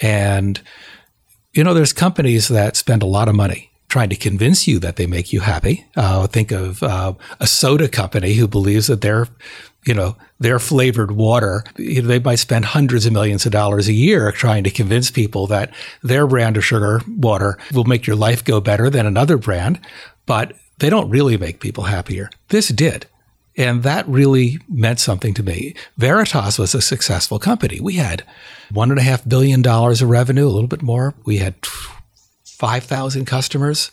And 0.00 0.60
you 1.54 1.64
know, 1.64 1.74
there's 1.74 1.92
companies 1.92 2.48
that 2.48 2.76
spend 2.76 3.02
a 3.02 3.06
lot 3.06 3.28
of 3.28 3.34
money 3.34 3.70
trying 3.88 4.08
to 4.08 4.16
convince 4.16 4.66
you 4.66 4.80
that 4.80 4.96
they 4.96 5.06
make 5.06 5.32
you 5.32 5.40
happy. 5.40 5.86
Uh, 5.96 6.26
think 6.26 6.50
of 6.50 6.82
uh, 6.82 7.14
a 7.38 7.46
soda 7.46 7.88
company 7.88 8.34
who 8.34 8.48
believes 8.48 8.88
that 8.88 9.02
their, 9.02 9.28
you 9.86 9.94
know, 9.94 10.16
their 10.40 10.58
flavored 10.58 11.12
water, 11.12 11.62
you 11.76 12.02
know, 12.02 12.08
they 12.08 12.18
might 12.18 12.40
spend 12.40 12.64
hundreds 12.64 13.06
of 13.06 13.12
millions 13.12 13.46
of 13.46 13.52
dollars 13.52 13.86
a 13.86 13.92
year 13.92 14.32
trying 14.32 14.64
to 14.64 14.70
convince 14.70 15.12
people 15.12 15.46
that 15.46 15.72
their 16.02 16.26
brand 16.26 16.56
of 16.56 16.64
sugar 16.64 17.02
water 17.16 17.56
will 17.72 17.84
make 17.84 18.04
your 18.04 18.16
life 18.16 18.44
go 18.44 18.60
better 18.60 18.90
than 18.90 19.06
another 19.06 19.36
brand, 19.36 19.78
but 20.26 20.54
they 20.78 20.90
don't 20.90 21.10
really 21.10 21.36
make 21.36 21.60
people 21.60 21.84
happier. 21.84 22.30
This 22.48 22.68
did. 22.68 23.06
And 23.56 23.82
that 23.84 24.08
really 24.08 24.58
meant 24.68 24.98
something 24.98 25.32
to 25.34 25.42
me. 25.42 25.74
Veritas 25.96 26.58
was 26.58 26.74
a 26.74 26.82
successful 26.82 27.38
company. 27.38 27.80
We 27.80 27.94
had 27.94 28.24
one 28.72 28.90
and 28.90 28.98
a 28.98 29.04
half 29.04 29.28
billion 29.28 29.62
dollars 29.62 30.02
of 30.02 30.10
revenue, 30.10 30.46
a 30.46 30.50
little 30.50 30.68
bit 30.68 30.82
more. 30.82 31.14
We 31.24 31.38
had 31.38 31.54
5,000 32.44 33.24
customers. 33.26 33.92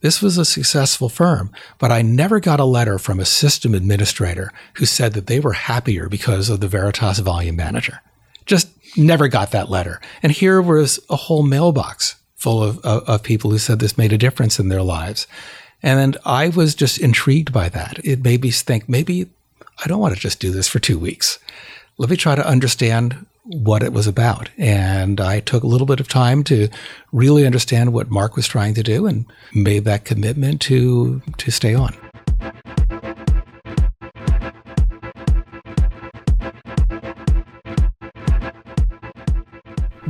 This 0.00 0.20
was 0.20 0.36
a 0.36 0.44
successful 0.44 1.08
firm, 1.08 1.50
but 1.78 1.90
I 1.90 2.02
never 2.02 2.38
got 2.38 2.60
a 2.60 2.64
letter 2.64 2.98
from 2.98 3.18
a 3.18 3.24
system 3.24 3.74
administrator 3.74 4.52
who 4.74 4.84
said 4.84 5.14
that 5.14 5.28
they 5.28 5.40
were 5.40 5.54
happier 5.54 6.10
because 6.10 6.50
of 6.50 6.60
the 6.60 6.68
Veritas 6.68 7.20
Volume 7.20 7.56
Manager. 7.56 8.00
Just 8.44 8.68
never 8.98 9.28
got 9.28 9.52
that 9.52 9.70
letter. 9.70 10.02
And 10.22 10.30
here 10.30 10.60
was 10.60 11.00
a 11.08 11.16
whole 11.16 11.42
mailbox 11.42 12.16
full 12.34 12.62
of, 12.62 12.78
of, 12.80 13.02
of 13.08 13.22
people 13.22 13.50
who 13.50 13.56
said 13.56 13.78
this 13.78 13.96
made 13.96 14.12
a 14.12 14.18
difference 14.18 14.58
in 14.58 14.68
their 14.68 14.82
lives. 14.82 15.26
And 15.84 16.16
I 16.24 16.48
was 16.48 16.74
just 16.74 16.96
intrigued 16.96 17.52
by 17.52 17.68
that. 17.68 18.02
It 18.02 18.24
made 18.24 18.40
me 18.40 18.50
think 18.50 18.88
maybe 18.88 19.28
I 19.84 19.86
don't 19.86 20.00
want 20.00 20.14
to 20.14 20.20
just 20.20 20.40
do 20.40 20.50
this 20.50 20.66
for 20.66 20.78
two 20.78 20.98
weeks. 20.98 21.38
Let 21.98 22.08
me 22.08 22.16
try 22.16 22.34
to 22.34 22.46
understand 22.46 23.26
what 23.42 23.82
it 23.82 23.92
was 23.92 24.06
about. 24.06 24.48
And 24.56 25.20
I 25.20 25.40
took 25.40 25.62
a 25.62 25.66
little 25.66 25.86
bit 25.86 26.00
of 26.00 26.08
time 26.08 26.42
to 26.44 26.70
really 27.12 27.44
understand 27.44 27.92
what 27.92 28.10
Mark 28.10 28.34
was 28.34 28.46
trying 28.46 28.72
to 28.76 28.82
do 28.82 29.06
and 29.06 29.26
made 29.52 29.84
that 29.84 30.06
commitment 30.06 30.62
to, 30.62 31.20
to 31.36 31.50
stay 31.50 31.74
on. 31.74 31.94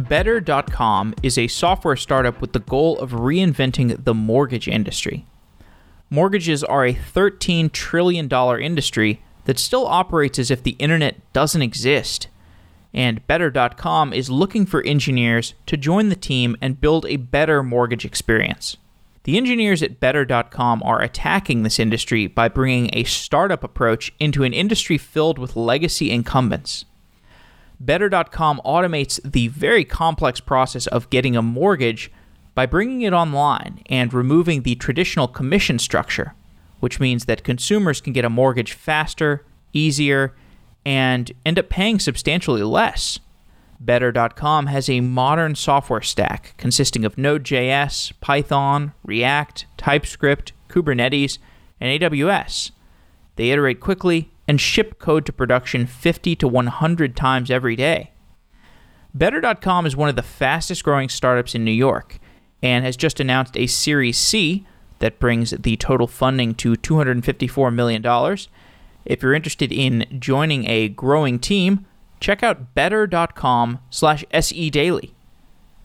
Better.com 0.09 1.15
is 1.25 1.37
a 1.37 1.49
software 1.49 1.97
startup 1.97 2.41
with 2.41 2.53
the 2.53 2.61
goal 2.61 2.97
of 3.01 3.11
reinventing 3.11 4.05
the 4.05 4.15
mortgage 4.15 4.69
industry 4.69 5.27
mortgages 6.11 6.63
are 6.65 6.85
a 6.85 6.95
$13 6.95 7.73
trillion 7.73 8.31
industry 8.61 9.23
that 9.45 9.59
still 9.59 9.87
operates 9.87 10.39
as 10.39 10.51
if 10.51 10.63
the 10.63 10.77
internet 10.79 11.17
doesn't 11.33 11.63
exist. 11.63 12.29
And 12.93 13.27
Better.com 13.27 14.13
is 14.13 14.31
looking 14.31 14.67
for 14.67 14.83
engineers 14.83 15.55
to 15.67 15.77
join 15.77 16.09
the 16.09 16.17
team 16.17 16.57
and 16.61 16.81
build 16.81 17.07
a 17.07 17.17
better 17.17 17.63
mortgage 17.63 18.05
experience. 18.05 18.77
The 19.25 19.37
engineers 19.39 19.83
at 19.83 20.01
Better.com 20.01 20.83
are 20.85 21.01
attacking 21.01 21.63
this 21.63 21.79
industry 21.79 22.27
by 22.27 22.49
bringing 22.49 22.91
a 22.93 23.05
startup 23.05 23.65
approach 23.65 24.13
into 24.21 24.45
an 24.45 24.53
industry 24.53 24.99
filled 24.99 25.39
with 25.39 25.57
legacy 25.57 26.11
incumbents. 26.11 26.85
Better.com 27.81 28.61
automates 28.65 29.21
the 29.25 29.49
very 29.49 29.85
complex 29.85 30.41
process 30.41 30.87
of 30.87 31.11
getting 31.11 31.37
a 31.37 31.43
mortgage 31.43 32.13
by 32.55 32.67
bringing 32.67 33.03
it 33.03 33.13
online 33.13 33.83
and 33.87 34.15
removing 34.15 34.63
the 34.63 34.77
traditional 34.77 35.29
commission 35.29 35.79
structure, 35.79 36.35
which 36.81 37.01
means 37.01 37.25
that 37.25 37.45
consumers 37.45 38.01
can 38.01 38.13
get 38.13 38.25
a 38.25 38.31
mortgage 38.31 38.73
faster, 38.73 39.45
easier, 39.73 40.35
and 40.87 41.33
end 41.45 41.59
up 41.59 41.69
paying 41.69 41.99
substantially 41.99 42.63
less. 42.63 43.19
Better.com 43.81 44.67
has 44.67 44.89
a 44.89 45.01
modern 45.01 45.55
software 45.57 46.01
stack 46.01 46.55
consisting 46.57 47.05
of 47.05 47.19
Node.js, 47.19 48.13
Python, 48.21 48.93
React, 49.05 49.67
TypeScript, 49.77 50.53
Kubernetes, 50.69 51.39
and 51.81 52.01
AWS. 52.01 52.71
They 53.37 53.51
iterate 53.51 53.81
quickly 53.81 54.31
and 54.47 54.61
ship 54.61 54.99
code 54.99 55.27
to 55.27 55.33
production 55.33 55.87
50 55.87 56.37
to 56.37 56.49
100 56.49 57.17
times 57.17 57.51
every 57.51 57.77
day. 57.77 58.13
Better.com 59.13 59.87
is 59.87 59.97
one 59.97 60.09
of 60.09 60.17
the 60.17 60.23
fastest 60.23 60.85
growing 60.85 61.09
startups 61.09 61.55
in 61.55 61.65
New 61.65 61.71
York 61.71 62.19
and 62.65 62.83
has 62.83 62.97
just 62.97 63.21
announced 63.21 63.59
a 63.59 63.67
Series 63.67 64.17
C 64.17 64.67
that 64.99 65.19
brings 65.19 65.51
the 65.51 65.77
total 65.77 66.07
funding 66.07 66.55
to 66.55 66.73
$254 66.73 67.75
million. 67.75 68.03
If 69.05 69.23
you're 69.23 69.35
interested 69.35 69.71
in 69.71 70.07
joining 70.19 70.67
a 70.67 70.89
growing 70.89 71.39
team, 71.39 71.85
check 72.21 72.43
out 72.43 72.75
better.com 72.75 73.81
slash 73.91 74.25
sedaily. 74.33 75.11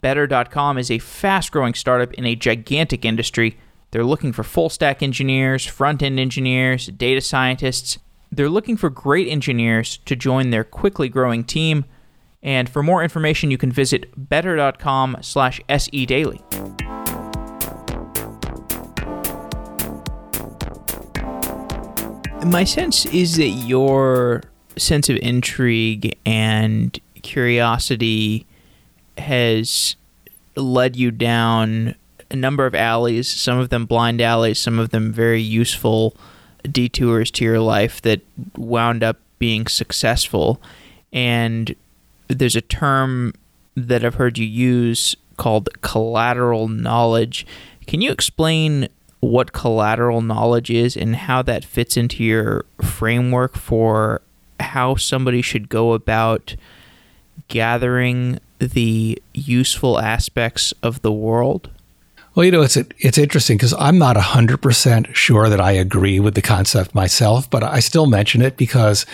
Better.com 0.00 0.78
is 0.78 0.90
a 0.90 0.98
fast-growing 0.98 1.74
startup 1.74 2.14
in 2.14 2.24
a 2.24 2.34
gigantic 2.34 3.04
industry. 3.04 3.58
They're 3.90 4.02
looking 4.02 4.32
for 4.32 4.42
full-stack 4.42 5.02
engineers, 5.02 5.66
front-end 5.66 6.18
engineers, 6.18 6.86
data 6.86 7.20
scientists. 7.20 7.98
They're 8.32 8.48
looking 8.48 8.78
for 8.78 8.88
great 8.88 9.28
engineers 9.28 9.98
to 10.06 10.16
join 10.16 10.48
their 10.48 10.64
quickly 10.64 11.10
growing 11.10 11.44
team– 11.44 11.84
and 12.42 12.68
for 12.68 12.82
more 12.82 13.02
information, 13.02 13.50
you 13.50 13.58
can 13.58 13.70
visit 13.70 14.10
better.com 14.16 15.18
slash 15.20 15.60
sedaily. 15.68 16.40
My 22.46 22.64
sense 22.64 23.04
is 23.06 23.36
that 23.36 23.48
your 23.48 24.42
sense 24.76 25.10
of 25.10 25.18
intrigue 25.18 26.16
and 26.24 26.98
curiosity 27.22 28.46
has 29.18 29.96
led 30.56 30.96
you 30.96 31.10
down 31.10 31.94
a 32.30 32.36
number 32.36 32.64
of 32.64 32.74
alleys, 32.74 33.28
some 33.28 33.58
of 33.58 33.68
them 33.68 33.84
blind 33.84 34.20
alleys, 34.22 34.58
some 34.58 34.78
of 34.78 34.90
them 34.90 35.12
very 35.12 35.42
useful 35.42 36.16
detours 36.70 37.30
to 37.32 37.44
your 37.44 37.60
life 37.60 38.00
that 38.02 38.20
wound 38.56 39.02
up 39.02 39.18
being 39.38 39.66
successful. 39.66 40.62
And 41.12 41.74
there's 42.30 42.56
a 42.56 42.60
term 42.60 43.34
that 43.74 44.04
I've 44.04 44.14
heard 44.14 44.38
you 44.38 44.46
use 44.46 45.16
called 45.36 45.68
collateral 45.82 46.68
knowledge. 46.68 47.46
Can 47.86 48.00
you 48.00 48.12
explain 48.12 48.88
what 49.20 49.52
collateral 49.52 50.22
knowledge 50.22 50.70
is 50.70 50.96
and 50.96 51.14
how 51.16 51.42
that 51.42 51.64
fits 51.64 51.96
into 51.96 52.22
your 52.24 52.64
framework 52.82 53.56
for 53.56 54.22
how 54.58 54.94
somebody 54.94 55.42
should 55.42 55.68
go 55.68 55.92
about 55.92 56.56
gathering 57.48 58.38
the 58.58 59.20
useful 59.34 59.98
aspects 59.98 60.72
of 60.82 61.02
the 61.02 61.12
world? 61.12 61.70
Well, 62.34 62.44
you 62.44 62.52
know, 62.52 62.62
it's 62.62 62.76
it's 62.76 63.18
interesting 63.18 63.56
because 63.56 63.74
I'm 63.74 63.98
not 63.98 64.16
100% 64.16 65.14
sure 65.14 65.48
that 65.48 65.60
I 65.60 65.72
agree 65.72 66.20
with 66.20 66.34
the 66.34 66.42
concept 66.42 66.94
myself, 66.94 67.50
but 67.50 67.64
I 67.64 67.80
still 67.80 68.06
mention 68.06 68.40
it 68.40 68.56
because 68.56 69.04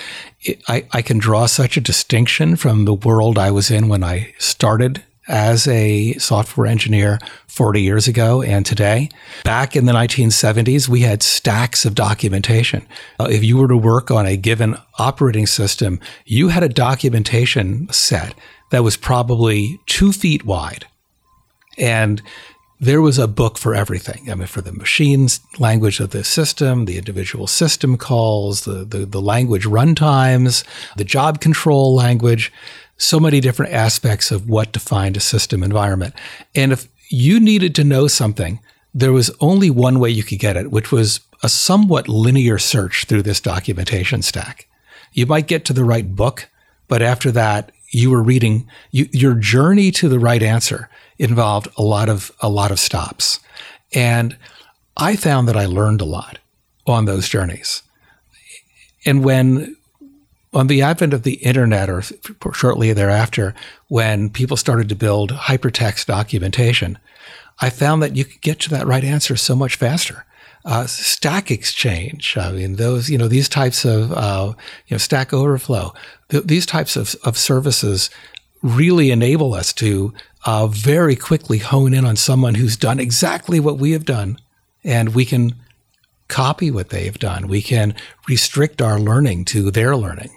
it, 0.42 0.62
I, 0.68 0.86
I 0.92 1.02
can 1.02 1.18
draw 1.18 1.46
such 1.46 1.76
a 1.76 1.80
distinction 1.80 2.56
from 2.56 2.84
the 2.84 2.94
world 2.94 3.38
I 3.38 3.50
was 3.50 3.70
in 3.70 3.88
when 3.88 4.04
I 4.04 4.34
started 4.38 5.02
as 5.28 5.66
a 5.66 6.12
software 6.14 6.66
engineer 6.66 7.18
40 7.48 7.82
years 7.82 8.06
ago 8.06 8.42
and 8.42 8.64
today. 8.64 9.08
Back 9.44 9.74
in 9.74 9.86
the 9.86 9.92
1970s, 9.92 10.88
we 10.88 11.00
had 11.00 11.22
stacks 11.22 11.84
of 11.84 11.94
documentation. 11.94 12.86
Uh, 13.18 13.28
if 13.30 13.42
you 13.42 13.56
were 13.56 13.68
to 13.68 13.76
work 13.76 14.10
on 14.10 14.26
a 14.26 14.36
given 14.36 14.76
operating 14.98 15.46
system, 15.46 16.00
you 16.26 16.48
had 16.48 16.62
a 16.62 16.68
documentation 16.68 17.88
set 17.90 18.34
that 18.70 18.84
was 18.84 18.96
probably 18.96 19.80
two 19.86 20.12
feet 20.12 20.44
wide. 20.44 20.86
And 21.78 22.22
there 22.78 23.00
was 23.00 23.18
a 23.18 23.26
book 23.26 23.56
for 23.56 23.74
everything. 23.74 24.30
I 24.30 24.34
mean, 24.34 24.46
for 24.46 24.60
the 24.60 24.72
machines 24.72 25.40
language 25.58 25.98
of 26.00 26.10
the 26.10 26.24
system, 26.24 26.84
the 26.84 26.98
individual 26.98 27.46
system 27.46 27.96
calls, 27.96 28.64
the, 28.64 28.84
the, 28.84 29.06
the 29.06 29.20
language 29.20 29.64
runtimes, 29.64 30.64
the 30.96 31.04
job 31.04 31.40
control 31.40 31.94
language 31.94 32.52
so 32.98 33.20
many 33.20 33.40
different 33.40 33.72
aspects 33.72 34.30
of 34.30 34.48
what 34.48 34.72
defined 34.72 35.16
a 35.16 35.20
system 35.20 35.62
environment. 35.62 36.14
And 36.54 36.72
if 36.72 36.88
you 37.08 37.38
needed 37.38 37.74
to 37.76 37.84
know 37.84 38.08
something, 38.08 38.60
there 38.94 39.12
was 39.12 39.30
only 39.40 39.70
one 39.70 40.00
way 40.00 40.10
you 40.10 40.22
could 40.22 40.38
get 40.38 40.56
it, 40.56 40.70
which 40.70 40.90
was 40.90 41.20
a 41.42 41.48
somewhat 41.48 42.08
linear 42.08 42.58
search 42.58 43.04
through 43.04 43.22
this 43.22 43.40
documentation 43.40 44.22
stack. 44.22 44.66
You 45.12 45.26
might 45.26 45.46
get 45.46 45.64
to 45.66 45.72
the 45.72 45.84
right 45.84 46.14
book, 46.16 46.48
but 46.88 47.02
after 47.02 47.30
that, 47.32 47.72
you 47.90 48.10
were 48.10 48.22
reading 48.22 48.68
you, 48.90 49.08
your 49.12 49.34
journey 49.34 49.90
to 49.92 50.08
the 50.08 50.18
right 50.18 50.42
answer 50.42 50.88
involved 51.18 51.68
a 51.76 51.82
lot 51.82 52.08
of 52.08 52.30
a 52.40 52.48
lot 52.48 52.70
of 52.70 52.78
stops, 52.78 53.40
and 53.92 54.36
I 54.96 55.16
found 55.16 55.48
that 55.48 55.56
I 55.56 55.66
learned 55.66 56.00
a 56.00 56.06
lot 56.06 56.38
on 56.86 57.04
those 57.04 57.28
journeys. 57.28 57.82
And 59.04 59.24
when 59.24 59.76
on 60.52 60.68
the 60.68 60.82
advent 60.82 61.12
of 61.12 61.22
the 61.22 61.34
internet 61.34 61.90
or 61.90 62.02
shortly 62.52 62.92
thereafter, 62.92 63.54
when 63.88 64.30
people 64.30 64.56
started 64.56 64.88
to 64.88 64.94
build 64.94 65.30
hypertext 65.30 66.06
documentation, 66.06 66.98
I 67.60 67.70
found 67.70 68.02
that 68.02 68.16
you 68.16 68.24
could 68.24 68.40
get 68.40 68.60
to 68.60 68.70
that 68.70 68.86
right 68.86 69.04
answer 69.04 69.36
so 69.36 69.54
much 69.54 69.76
faster. 69.76 70.24
Uh, 70.64 70.86
stack 70.86 71.50
Exchange, 71.50 72.36
I 72.36 72.50
mean, 72.50 72.74
those, 72.74 73.08
you 73.08 73.18
know, 73.18 73.28
these 73.28 73.48
types 73.48 73.84
of, 73.84 74.12
uh, 74.12 74.52
you 74.88 74.94
know, 74.94 74.98
Stack 74.98 75.32
Overflow, 75.32 75.94
th- 76.30 76.44
these 76.44 76.66
types 76.66 76.96
of, 76.96 77.14
of 77.22 77.38
services 77.38 78.10
really 78.62 79.12
enable 79.12 79.54
us 79.54 79.72
to 79.74 80.12
uh, 80.46 80.66
very 80.66 81.16
quickly 81.16 81.58
hone 81.58 81.92
in 81.92 82.04
on 82.04 82.16
someone 82.16 82.54
who's 82.54 82.76
done 82.76 83.00
exactly 83.00 83.60
what 83.60 83.78
we 83.78 83.92
have 83.92 84.04
done. 84.04 84.38
And 84.84 85.14
we 85.14 85.24
can 85.24 85.54
copy 86.28 86.70
what 86.70 86.90
they've 86.90 87.18
done. 87.18 87.48
We 87.48 87.60
can 87.60 87.94
restrict 88.28 88.80
our 88.80 88.98
learning 88.98 89.44
to 89.46 89.70
their 89.70 89.96
learning 89.96 90.30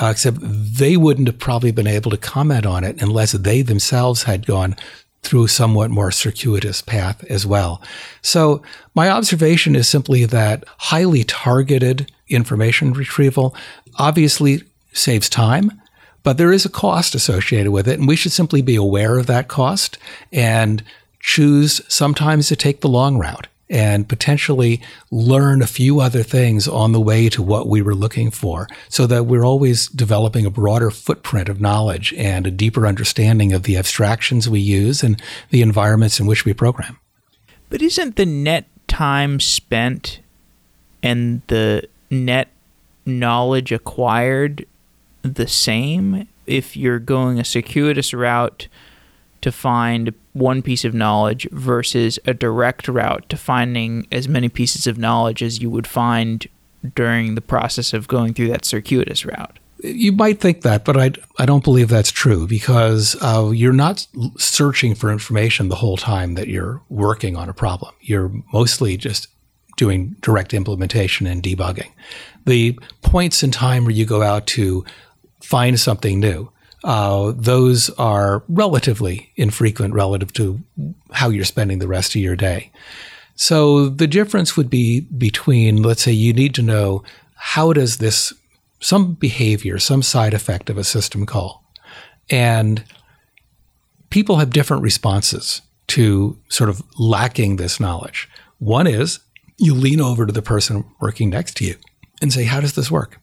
uh, 0.00 0.08
except 0.12 0.38
they 0.40 0.96
wouldn't 0.96 1.28
have 1.28 1.38
probably 1.38 1.72
been 1.72 1.86
able 1.86 2.10
to 2.10 2.16
comment 2.16 2.64
on 2.64 2.84
it 2.84 3.02
unless 3.02 3.32
they 3.32 3.62
themselves 3.62 4.22
had 4.22 4.46
gone 4.46 4.76
through 5.22 5.48
somewhat 5.48 5.90
more 5.90 6.12
circuitous 6.12 6.80
path 6.80 7.24
as 7.24 7.44
well. 7.44 7.82
So 8.22 8.62
my 8.94 9.10
observation 9.10 9.74
is 9.74 9.88
simply 9.88 10.24
that 10.26 10.64
highly 10.78 11.24
targeted 11.24 12.10
information 12.28 12.92
retrieval 12.92 13.54
obviously 13.96 14.62
saves 14.92 15.28
time, 15.28 15.72
but 16.28 16.36
there 16.36 16.52
is 16.52 16.66
a 16.66 16.68
cost 16.68 17.14
associated 17.14 17.72
with 17.72 17.88
it. 17.88 17.98
And 17.98 18.06
we 18.06 18.14
should 18.14 18.32
simply 18.32 18.60
be 18.60 18.76
aware 18.76 19.16
of 19.16 19.24
that 19.28 19.48
cost 19.48 19.96
and 20.30 20.84
choose 21.20 21.80
sometimes 21.88 22.48
to 22.48 22.54
take 22.54 22.82
the 22.82 22.88
long 22.90 23.16
route 23.16 23.46
and 23.70 24.06
potentially 24.06 24.82
learn 25.10 25.62
a 25.62 25.66
few 25.66 26.00
other 26.00 26.22
things 26.22 26.68
on 26.68 26.92
the 26.92 27.00
way 27.00 27.30
to 27.30 27.42
what 27.42 27.66
we 27.66 27.80
were 27.80 27.94
looking 27.94 28.30
for 28.30 28.68
so 28.90 29.06
that 29.06 29.24
we're 29.24 29.42
always 29.42 29.88
developing 29.88 30.44
a 30.44 30.50
broader 30.50 30.90
footprint 30.90 31.48
of 31.48 31.62
knowledge 31.62 32.12
and 32.18 32.46
a 32.46 32.50
deeper 32.50 32.86
understanding 32.86 33.54
of 33.54 33.62
the 33.62 33.78
abstractions 33.78 34.50
we 34.50 34.60
use 34.60 35.02
and 35.02 35.22
the 35.48 35.62
environments 35.62 36.20
in 36.20 36.26
which 36.26 36.44
we 36.44 36.52
program. 36.52 36.98
But 37.70 37.80
isn't 37.80 38.16
the 38.16 38.26
net 38.26 38.66
time 38.86 39.40
spent 39.40 40.20
and 41.02 41.40
the 41.46 41.88
net 42.10 42.48
knowledge 43.06 43.72
acquired 43.72 44.66
the 45.22 45.48
same 45.48 46.28
if 46.46 46.76
you're 46.76 46.98
going 46.98 47.38
a 47.38 47.44
circuitous 47.44 48.14
route 48.14 48.68
to 49.40 49.52
find 49.52 50.14
one 50.32 50.62
piece 50.62 50.84
of 50.84 50.94
knowledge 50.94 51.48
versus 51.52 52.18
a 52.24 52.34
direct 52.34 52.88
route 52.88 53.28
to 53.28 53.36
finding 53.36 54.06
as 54.10 54.28
many 54.28 54.48
pieces 54.48 54.86
of 54.86 54.98
knowledge 54.98 55.42
as 55.42 55.60
you 55.60 55.70
would 55.70 55.86
find 55.86 56.48
during 56.94 57.34
the 57.34 57.40
process 57.40 57.92
of 57.92 58.08
going 58.08 58.34
through 58.34 58.48
that 58.48 58.64
circuitous 58.64 59.24
route. 59.24 59.58
You 59.80 60.10
might 60.10 60.40
think 60.40 60.62
that, 60.62 60.84
but 60.84 60.96
I, 60.96 61.12
I 61.38 61.46
don't 61.46 61.62
believe 61.62 61.88
that's 61.88 62.10
true 62.10 62.48
because 62.48 63.16
uh, 63.20 63.50
you're 63.54 63.72
not 63.72 64.06
searching 64.36 64.96
for 64.96 65.10
information 65.10 65.68
the 65.68 65.76
whole 65.76 65.96
time 65.96 66.34
that 66.34 66.48
you're 66.48 66.82
working 66.88 67.36
on 67.36 67.48
a 67.48 67.54
problem. 67.54 67.94
You're 68.00 68.32
mostly 68.52 68.96
just 68.96 69.28
doing 69.76 70.16
direct 70.20 70.52
implementation 70.52 71.28
and 71.28 71.42
debugging. 71.42 71.92
The 72.44 72.78
points 73.02 73.44
in 73.44 73.52
time 73.52 73.84
where 73.84 73.94
you 73.94 74.04
go 74.04 74.22
out 74.22 74.48
to 74.48 74.84
find 75.40 75.78
something 75.78 76.20
new, 76.20 76.50
uh, 76.84 77.32
those 77.36 77.90
are 77.90 78.44
relatively 78.48 79.32
infrequent 79.36 79.94
relative 79.94 80.32
to 80.34 80.60
how 81.12 81.28
you're 81.28 81.44
spending 81.44 81.78
the 81.78 81.88
rest 81.88 82.14
of 82.14 82.20
your 82.20 82.36
day. 82.36 82.70
So 83.34 83.88
the 83.88 84.06
difference 84.06 84.56
would 84.56 84.70
be 84.70 85.00
between, 85.00 85.82
let's 85.82 86.02
say, 86.02 86.12
you 86.12 86.32
need 86.32 86.54
to 86.54 86.62
know 86.62 87.02
how 87.34 87.72
does 87.72 87.98
this, 87.98 88.32
some 88.80 89.14
behavior, 89.14 89.78
some 89.78 90.02
side 90.02 90.34
effect 90.34 90.70
of 90.70 90.78
a 90.78 90.84
system 90.84 91.24
call. 91.24 91.64
And 92.30 92.84
people 94.10 94.36
have 94.36 94.50
different 94.50 94.82
responses 94.82 95.62
to 95.88 96.38
sort 96.48 96.68
of 96.70 96.82
lacking 96.98 97.56
this 97.56 97.80
knowledge. 97.80 98.28
One 98.58 98.86
is 98.86 99.20
you 99.56 99.74
lean 99.74 100.00
over 100.00 100.26
to 100.26 100.32
the 100.32 100.42
person 100.42 100.84
working 101.00 101.30
next 101.30 101.56
to 101.58 101.64
you 101.64 101.76
and 102.20 102.32
say, 102.32 102.44
How 102.44 102.60
does 102.60 102.74
this 102.74 102.90
work? 102.90 103.20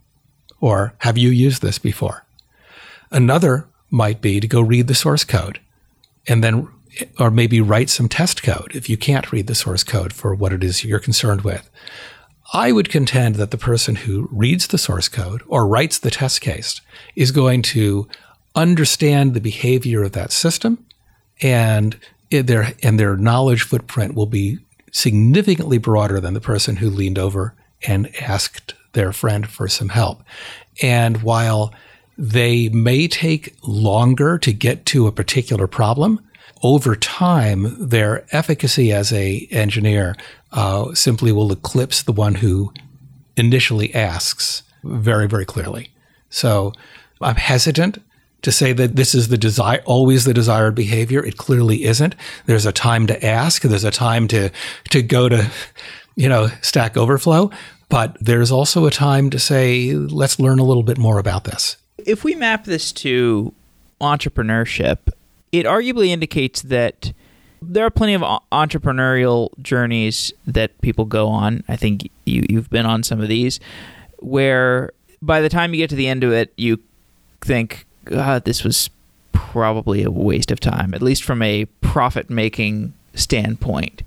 Or 0.59 0.93
have 0.99 1.17
you 1.17 1.29
used 1.29 1.61
this 1.61 1.79
before? 1.79 2.25
Another 3.11 3.67
might 3.89 4.21
be 4.21 4.39
to 4.39 4.47
go 4.47 4.61
read 4.61 4.87
the 4.87 4.95
source 4.95 5.23
code 5.23 5.59
and 6.27 6.43
then, 6.43 6.67
or 7.19 7.29
maybe 7.29 7.61
write 7.61 7.89
some 7.89 8.09
test 8.09 8.43
code 8.43 8.71
if 8.73 8.89
you 8.89 8.97
can't 8.97 9.31
read 9.31 9.47
the 9.47 9.55
source 9.55 9.83
code 9.83 10.13
for 10.13 10.33
what 10.33 10.53
it 10.53 10.63
is 10.63 10.83
you're 10.83 10.99
concerned 10.99 11.41
with. 11.41 11.69
I 12.53 12.71
would 12.71 12.89
contend 12.89 13.35
that 13.35 13.51
the 13.51 13.57
person 13.57 13.95
who 13.95 14.29
reads 14.31 14.67
the 14.67 14.77
source 14.77 15.09
code 15.09 15.41
or 15.47 15.67
writes 15.67 15.97
the 15.97 16.11
test 16.11 16.41
case 16.41 16.81
is 17.15 17.31
going 17.31 17.61
to 17.63 18.07
understand 18.55 19.33
the 19.33 19.41
behavior 19.41 20.03
of 20.03 20.13
that 20.13 20.31
system 20.31 20.85
and 21.41 21.97
their 22.29 22.73
and 22.81 22.99
their 22.99 23.17
knowledge 23.17 23.63
footprint 23.63 24.15
will 24.15 24.25
be 24.25 24.59
significantly 24.91 25.77
broader 25.77 26.19
than 26.19 26.33
the 26.33 26.41
person 26.41 26.77
who 26.77 26.89
leaned 26.89 27.19
over 27.19 27.53
and 27.87 28.09
asked 28.21 28.73
their 28.95 29.13
friend 29.13 29.47
for 29.47 29.67
some 29.67 29.89
help. 29.89 30.23
And 30.81 31.21
while 31.21 31.71
they 32.17 32.69
may 32.69 33.07
take 33.07 33.55
longer 33.63 34.37
to 34.37 34.53
get 34.53 34.85
to 34.87 35.07
a 35.07 35.11
particular 35.11 35.67
problem. 35.67 36.21
Over 36.63 36.95
time, 36.95 37.75
their 37.89 38.25
efficacy 38.31 38.91
as 38.91 39.11
a 39.11 39.47
engineer 39.51 40.15
uh, 40.51 40.93
simply 40.93 41.31
will 41.31 41.51
eclipse 41.51 42.03
the 42.03 42.13
one 42.13 42.35
who 42.35 42.73
initially 43.35 43.93
asks 43.93 44.63
very, 44.83 45.27
very 45.27 45.45
clearly. 45.45 45.89
So 46.29 46.73
I'm 47.21 47.35
hesitant 47.35 48.01
to 48.41 48.51
say 48.51 48.73
that 48.73 48.95
this 48.95 49.13
is 49.13 49.27
the 49.27 49.37
desire, 49.37 49.81
always 49.85 50.23
the 50.23 50.33
desired 50.33 50.75
behavior. 50.75 51.23
It 51.23 51.37
clearly 51.37 51.83
isn't. 51.83 52.15
There's 52.45 52.65
a 52.65 52.71
time 52.71 53.07
to 53.07 53.25
ask. 53.25 53.61
There's 53.63 53.83
a 53.83 53.91
time 53.91 54.27
to, 54.29 54.51
to 54.91 55.01
go 55.01 55.27
to, 55.27 55.51
you 56.15 56.29
know, 56.29 56.49
Stack 56.61 56.95
Overflow. 56.95 57.51
But 57.95 58.17
there's 58.19 58.51
also 58.51 58.85
a 58.85 58.91
time 58.91 59.29
to 59.29 59.39
say, 59.39 59.93
let's 59.93 60.37
learn 60.37 60.59
a 60.59 60.65
little 60.65 60.83
bit 60.83 60.97
more 60.97 61.17
about 61.17 61.45
this 61.45 61.77
if 62.05 62.23
we 62.23 62.35
map 62.35 62.65
this 62.65 62.91
to 62.91 63.53
entrepreneurship, 63.99 65.09
it 65.51 65.65
arguably 65.65 66.07
indicates 66.07 66.61
that 66.63 67.13
there 67.61 67.85
are 67.85 67.89
plenty 67.89 68.13
of 68.13 68.21
entrepreneurial 68.51 69.49
journeys 69.61 70.31
that 70.45 70.79
people 70.81 71.05
go 71.05 71.27
on. 71.29 71.63
I 71.67 71.75
think 71.75 72.09
you 72.25 72.45
you've 72.47 72.69
been 72.69 72.85
on 72.85 73.03
some 73.03 73.21
of 73.21 73.27
these 73.27 73.59
where 74.19 74.91
by 75.21 75.41
the 75.41 75.49
time 75.49 75.73
you 75.73 75.79
get 75.79 75.89
to 75.89 75.95
the 75.95 76.07
end 76.07 76.23
of 76.23 76.31
it, 76.31 76.53
you 76.57 76.79
think, 77.41 77.85
God, 78.03 78.45
this 78.45 78.63
was 78.63 78.89
probably 79.31 80.03
a 80.03 80.11
waste 80.11 80.51
of 80.51 80.59
time, 80.59 80.93
at 80.93 81.01
least 81.01 81.23
from 81.23 81.41
a 81.41 81.65
profit 81.81 82.29
making 82.29 82.93
standpoint. 83.13 84.03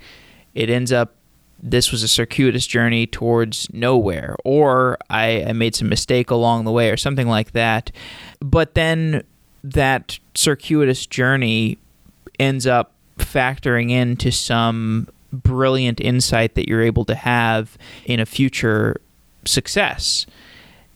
It 0.54 0.70
ends 0.70 0.92
up 0.92 1.14
this 1.60 1.90
was 1.90 2.02
a 2.02 2.08
circuitous 2.08 2.66
journey 2.66 3.06
towards 3.06 3.72
nowhere, 3.72 4.36
or 4.44 4.98
I, 5.10 5.44
I 5.44 5.52
made 5.52 5.74
some 5.74 5.88
mistake 5.88 6.30
along 6.30 6.64
the 6.64 6.72
way, 6.72 6.90
or 6.90 6.96
something 6.96 7.28
like 7.28 7.52
that. 7.52 7.90
But 8.40 8.74
then 8.74 9.24
that 9.64 10.18
circuitous 10.34 11.06
journey 11.06 11.78
ends 12.38 12.66
up 12.66 12.92
factoring 13.18 13.90
into 13.90 14.30
some 14.30 15.08
brilliant 15.32 16.00
insight 16.00 16.54
that 16.54 16.68
you're 16.68 16.82
able 16.82 17.04
to 17.04 17.14
have 17.14 17.76
in 18.04 18.20
a 18.20 18.26
future 18.26 19.00
success. 19.44 20.26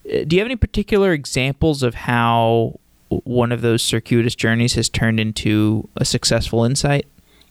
Uh, 0.07 0.25
do 0.27 0.37
you 0.37 0.40
have 0.40 0.46
any 0.46 0.57
particular 0.57 1.12
examples 1.12 1.83
of 1.83 1.94
how 1.94 2.79
one 3.25 3.53
of 3.53 3.61
those 3.61 3.83
circuitous 3.83 4.35
journeys 4.35 4.75
has 4.75 4.88
turned 4.88 5.20
into 5.20 5.88
a 5.96 6.05
successful 6.05 6.64
insight? 6.64 7.07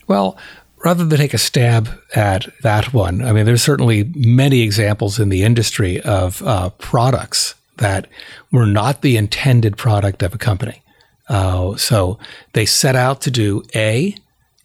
Well, 0.07 0.37
rather 0.83 1.05
than 1.05 1.17
take 1.17 1.33
a 1.33 1.37
stab 1.37 1.89
at 2.15 2.47
that 2.61 2.93
one, 2.93 3.23
I 3.23 3.31
mean, 3.31 3.45
there's 3.45 3.61
certainly 3.61 4.11
many 4.15 4.61
examples 4.61 5.19
in 5.19 5.29
the 5.29 5.43
industry 5.43 6.01
of 6.01 6.41
uh, 6.43 6.69
products 6.71 7.55
that 7.77 8.07
were 8.51 8.65
not 8.65 9.01
the 9.01 9.17
intended 9.17 9.77
product 9.77 10.23
of 10.23 10.33
a 10.33 10.37
company. 10.37 10.81
Uh, 11.29 11.75
so 11.77 12.19
they 12.53 12.65
set 12.65 12.95
out 12.95 13.21
to 13.21 13.31
do 13.31 13.63
A, 13.73 14.15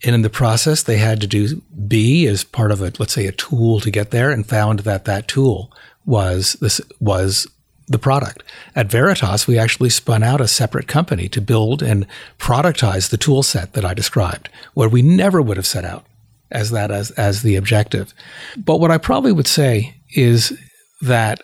and 0.03 0.13
in 0.13 0.21
the 0.21 0.29
process, 0.29 0.83
they 0.83 0.97
had 0.97 1.21
to 1.21 1.27
do 1.27 1.61
B 1.87 2.27
as 2.27 2.43
part 2.43 2.71
of 2.71 2.81
a, 2.81 2.91
let's 2.99 3.13
say, 3.13 3.25
a 3.25 3.31
tool 3.31 3.79
to 3.79 3.91
get 3.91 4.11
there, 4.11 4.31
and 4.31 4.45
found 4.45 4.79
that 4.79 5.05
that 5.05 5.27
tool 5.27 5.71
was 6.05 6.53
this 6.61 6.81
was 6.99 7.47
the 7.87 7.99
product. 7.99 8.43
At 8.75 8.91
Veritas, 8.91 9.47
we 9.47 9.57
actually 9.57 9.89
spun 9.89 10.23
out 10.23 10.41
a 10.41 10.47
separate 10.47 10.87
company 10.87 11.29
to 11.29 11.41
build 11.41 11.81
and 11.81 12.05
productize 12.37 13.09
the 13.09 13.17
tool 13.17 13.43
set 13.43 13.73
that 13.73 13.85
I 13.85 13.93
described, 13.93 14.49
where 14.73 14.89
we 14.89 15.01
never 15.01 15.41
would 15.41 15.57
have 15.57 15.65
set 15.65 15.85
out 15.85 16.05
as 16.51 16.71
that 16.71 16.91
as, 16.91 17.11
as 17.11 17.41
the 17.41 17.55
objective. 17.55 18.13
But 18.57 18.79
what 18.79 18.91
I 18.91 18.97
probably 18.97 19.31
would 19.31 19.47
say 19.47 19.95
is 20.15 20.57
that 21.01 21.41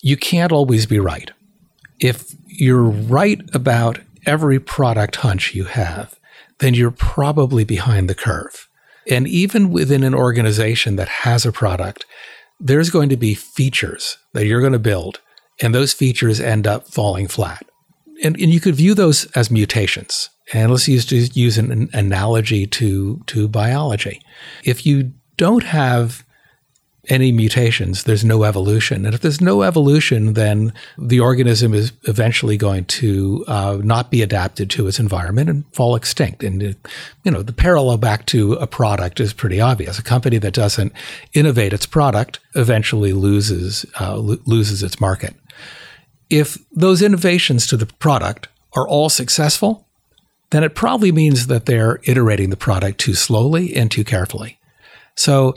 you 0.00 0.16
can't 0.16 0.52
always 0.52 0.86
be 0.86 0.98
right. 0.98 1.30
If 1.98 2.34
you're 2.46 2.82
right 2.82 3.40
about 3.54 3.98
every 4.26 4.58
product 4.58 5.16
hunch 5.16 5.54
you 5.54 5.64
have, 5.64 6.18
then 6.58 6.74
you're 6.74 6.90
probably 6.90 7.64
behind 7.64 8.08
the 8.08 8.14
curve. 8.14 8.68
And 9.08 9.26
even 9.26 9.70
within 9.70 10.02
an 10.02 10.14
organization 10.14 10.96
that 10.96 11.08
has 11.08 11.46
a 11.46 11.52
product, 11.52 12.04
there's 12.58 12.90
going 12.90 13.08
to 13.08 13.16
be 13.16 13.34
features 13.34 14.18
that 14.34 14.46
you're 14.46 14.60
going 14.60 14.74
to 14.74 14.78
build, 14.78 15.20
and 15.62 15.74
those 15.74 15.92
features 15.92 16.40
end 16.40 16.66
up 16.66 16.88
falling 16.88 17.28
flat. 17.28 17.64
And, 18.22 18.38
and 18.40 18.50
you 18.50 18.60
could 18.60 18.74
view 18.74 18.94
those 18.94 19.26
as 19.32 19.50
mutations. 19.50 20.30
And 20.52 20.70
let's 20.70 20.88
use, 20.88 21.36
use 21.36 21.58
an 21.58 21.88
analogy 21.92 22.66
to, 22.66 23.22
to 23.26 23.48
biology. 23.48 24.20
If 24.64 24.84
you 24.84 25.12
don't 25.36 25.64
have 25.64 26.24
any 27.08 27.32
mutations, 27.32 28.04
there's 28.04 28.24
no 28.24 28.44
evolution. 28.44 29.06
And 29.06 29.14
if 29.14 29.20
there's 29.20 29.40
no 29.40 29.62
evolution, 29.62 30.34
then 30.34 30.72
the 30.98 31.18
organism 31.18 31.72
is 31.72 31.92
eventually 32.04 32.56
going 32.56 32.84
to 32.86 33.44
uh, 33.48 33.78
not 33.82 34.10
be 34.10 34.22
adapted 34.22 34.70
to 34.70 34.86
its 34.86 35.00
environment 35.00 35.48
and 35.48 35.64
fall 35.74 35.96
extinct. 35.96 36.44
And, 36.44 36.62
it, 36.62 36.76
you 37.24 37.30
know, 37.30 37.42
the 37.42 37.52
parallel 37.52 37.96
back 37.96 38.26
to 38.26 38.52
a 38.54 38.66
product 38.66 39.18
is 39.18 39.32
pretty 39.32 39.60
obvious. 39.60 39.98
A 39.98 40.02
company 40.02 40.38
that 40.38 40.54
doesn't 40.54 40.92
innovate 41.32 41.72
its 41.72 41.86
product 41.86 42.38
eventually 42.54 43.12
loses, 43.12 43.86
uh, 43.98 44.16
lo- 44.16 44.38
loses 44.46 44.82
its 44.82 45.00
market. 45.00 45.34
If 46.30 46.58
those 46.72 47.02
innovations 47.02 47.66
to 47.66 47.76
the 47.76 47.86
product 47.86 48.48
are 48.74 48.88
all 48.88 49.08
successful, 49.08 49.86
then 50.50 50.64
it 50.64 50.74
probably 50.74 51.12
means 51.12 51.48
that 51.48 51.66
they're 51.66 52.00
iterating 52.04 52.50
the 52.50 52.56
product 52.56 52.98
too 52.98 53.14
slowly 53.14 53.74
and 53.74 53.90
too 53.90 54.04
carefully. 54.04 54.58
So 55.16 55.56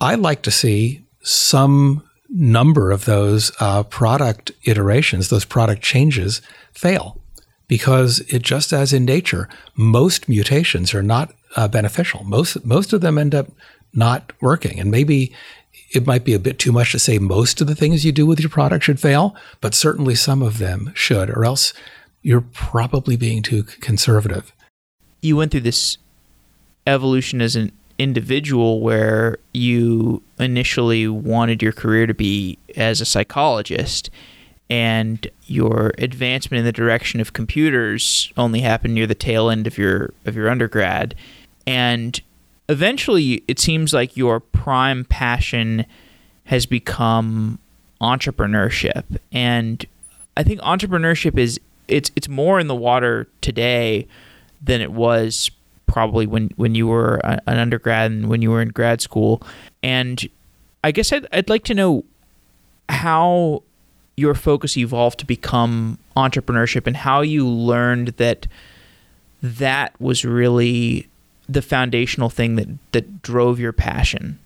I 0.00 0.14
like 0.16 0.42
to 0.42 0.50
see 0.50 1.04
some 1.22 2.02
number 2.28 2.90
of 2.90 3.04
those 3.04 3.52
uh, 3.60 3.82
product 3.84 4.50
iterations, 4.64 5.28
those 5.28 5.44
product 5.44 5.82
changes, 5.82 6.40
fail 6.72 7.20
because 7.68 8.20
it 8.28 8.42
just 8.42 8.72
as 8.72 8.92
in 8.92 9.04
nature, 9.04 9.48
most 9.76 10.28
mutations 10.28 10.92
are 10.94 11.02
not 11.02 11.32
uh, 11.56 11.68
beneficial. 11.68 12.24
Most 12.24 12.64
most 12.64 12.92
of 12.92 13.00
them 13.00 13.18
end 13.18 13.34
up 13.34 13.48
not 13.94 14.32
working, 14.40 14.80
and 14.80 14.90
maybe 14.90 15.32
it 15.92 16.06
might 16.06 16.24
be 16.24 16.34
a 16.34 16.38
bit 16.38 16.58
too 16.58 16.72
much 16.72 16.92
to 16.92 16.98
say 16.98 17.18
most 17.18 17.60
of 17.60 17.66
the 17.66 17.74
things 17.74 18.04
you 18.04 18.12
do 18.12 18.26
with 18.26 18.40
your 18.40 18.50
product 18.50 18.84
should 18.84 19.00
fail, 19.00 19.36
but 19.60 19.74
certainly 19.74 20.14
some 20.14 20.42
of 20.42 20.58
them 20.58 20.92
should, 20.94 21.30
or 21.30 21.44
else 21.44 21.72
you're 22.22 22.44
probably 22.52 23.16
being 23.16 23.42
too 23.42 23.62
conservative. 23.62 24.52
You 25.20 25.36
went 25.36 25.50
through 25.50 25.60
this 25.60 25.98
evolution 26.86 27.40
as 27.40 27.56
an 27.56 27.72
individual 27.98 28.80
where 28.80 29.38
you 29.52 30.22
initially 30.38 31.06
wanted 31.06 31.62
your 31.62 31.72
career 31.72 32.06
to 32.06 32.14
be 32.14 32.58
as 32.76 33.00
a 33.00 33.04
psychologist 33.04 34.10
and 34.70 35.28
your 35.46 35.92
advancement 35.98 36.60
in 36.60 36.64
the 36.64 36.72
direction 36.72 37.20
of 37.20 37.32
computers 37.32 38.32
only 38.36 38.60
happened 38.60 38.94
near 38.94 39.06
the 39.06 39.14
tail 39.14 39.50
end 39.50 39.66
of 39.66 39.76
your 39.76 40.14
of 40.24 40.34
your 40.34 40.48
undergrad 40.48 41.14
and 41.66 42.20
eventually 42.72 43.44
it 43.46 43.58
seems 43.58 43.92
like 43.92 44.16
your 44.16 44.40
prime 44.40 45.04
passion 45.04 45.86
has 46.44 46.66
become 46.66 47.58
entrepreneurship 48.00 49.04
and 49.30 49.86
I 50.36 50.42
think 50.42 50.60
entrepreneurship 50.60 51.38
is 51.38 51.60
it's 51.88 52.10
it's 52.16 52.28
more 52.28 52.58
in 52.58 52.66
the 52.66 52.74
water 52.74 53.28
today 53.40 54.06
than 54.62 54.80
it 54.80 54.92
was 54.92 55.50
probably 55.86 56.26
when 56.26 56.50
when 56.56 56.74
you 56.74 56.86
were 56.86 57.16
an 57.24 57.58
undergrad 57.58 58.10
and 58.10 58.28
when 58.28 58.42
you 58.42 58.50
were 58.50 58.62
in 58.62 58.68
grad 58.68 59.00
school. 59.00 59.42
And 59.82 60.26
I 60.82 60.90
guess 60.90 61.12
I'd, 61.12 61.26
I'd 61.32 61.50
like 61.50 61.64
to 61.64 61.74
know 61.74 62.04
how 62.88 63.62
your 64.16 64.34
focus 64.34 64.76
evolved 64.76 65.18
to 65.20 65.26
become 65.26 65.98
entrepreneurship 66.16 66.86
and 66.86 66.96
how 66.96 67.20
you 67.20 67.46
learned 67.46 68.08
that 68.08 68.46
that 69.42 69.98
was 70.00 70.24
really 70.24 71.08
the 71.52 71.62
foundational 71.62 72.30
thing 72.30 72.56
that 72.56 72.68
that 72.92 73.22
drove 73.22 73.58
your 73.58 73.72
passion. 73.72 74.38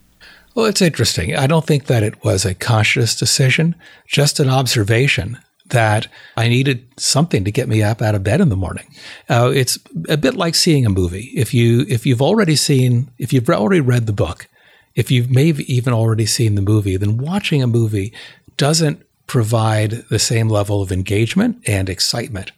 Well, 0.55 0.67
it's 0.67 0.83
interesting. 0.83 1.37
I 1.37 1.47
don't 1.47 1.67
think 1.67 1.87
that 1.87 2.03
it 2.03 2.25
was 2.25 2.45
a 2.45 2.55
conscious 2.55 3.15
decision, 3.15 3.75
just 4.07 4.41
an 4.41 4.49
observation 4.49 5.39
that 5.69 6.09
I 6.37 6.49
needed 6.49 6.87
something 6.97 7.45
to 7.45 7.51
get 7.51 7.69
me 7.69 7.83
up 7.83 8.01
out 8.01 8.15
of 8.15 8.23
bed 8.23 8.41
in 8.41 8.49
the 8.49 8.57
morning. 8.57 8.87
Uh, 9.29 9.53
it's 9.55 9.79
a 10.09 10.17
bit 10.17 10.35
like 10.35 10.55
seeing 10.55 10.87
a 10.87 10.91
movie. 10.91 11.31
If 11.35 11.53
you 11.53 11.85
if 11.89 12.07
you've 12.07 12.23
already 12.23 12.57
seen 12.57 13.11
if 13.19 13.33
you've 13.33 13.49
already 13.51 13.81
read 13.81 14.07
the 14.07 14.13
book, 14.13 14.49
if 14.95 15.11
you've 15.11 15.31
maybe 15.31 15.71
even 15.73 15.93
already 15.93 16.27
seen 16.27 16.55
the 16.55 16.63
movie, 16.63 16.97
then 16.97 17.19
watching 17.19 17.63
a 17.63 17.67
movie 17.67 18.13
doesn't 18.57 19.03
provide 19.27 19.91
the 20.09 20.19
same 20.19 20.49
level 20.49 20.81
of 20.83 20.93
engagement 20.93 21.61
and 21.67 21.89
excitement 21.89 22.53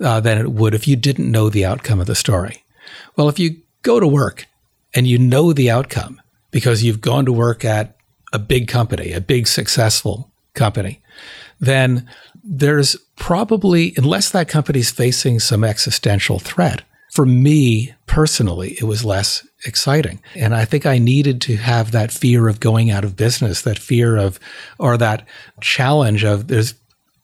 uh, 0.00 0.20
than 0.20 0.38
it 0.38 0.50
would 0.52 0.74
if 0.74 0.88
you 0.88 0.96
didn't 0.96 1.30
know 1.30 1.48
the 1.50 1.64
outcome 1.64 2.00
of 2.00 2.06
the 2.06 2.14
story. 2.14 2.64
Well, 3.16 3.28
if 3.28 3.38
you 3.38 3.58
go 3.84 4.00
to 4.00 4.06
work 4.06 4.46
and 4.94 5.06
you 5.06 5.18
know 5.18 5.52
the 5.52 5.70
outcome 5.70 6.20
because 6.50 6.82
you've 6.82 7.00
gone 7.00 7.24
to 7.26 7.32
work 7.32 7.64
at 7.64 7.96
a 8.32 8.38
big 8.38 8.66
company, 8.66 9.12
a 9.12 9.20
big 9.20 9.46
successful 9.46 10.32
company, 10.54 11.00
then 11.60 12.08
there's 12.42 12.96
probably, 13.16 13.94
unless 13.96 14.30
that 14.30 14.48
company's 14.48 14.90
facing 14.90 15.38
some 15.38 15.64
existential 15.64 16.38
threat, 16.38 16.82
for 17.12 17.24
me 17.24 17.94
personally, 18.06 18.76
it 18.80 18.84
was 18.84 19.04
less 19.04 19.46
exciting. 19.64 20.20
And 20.34 20.54
I 20.54 20.64
think 20.64 20.84
I 20.84 20.98
needed 20.98 21.40
to 21.42 21.56
have 21.56 21.92
that 21.92 22.12
fear 22.12 22.48
of 22.48 22.58
going 22.58 22.90
out 22.90 23.04
of 23.04 23.16
business, 23.16 23.62
that 23.62 23.78
fear 23.78 24.16
of, 24.16 24.40
or 24.78 24.96
that 24.98 25.26
challenge 25.60 26.24
of 26.24 26.48
there's 26.48 26.74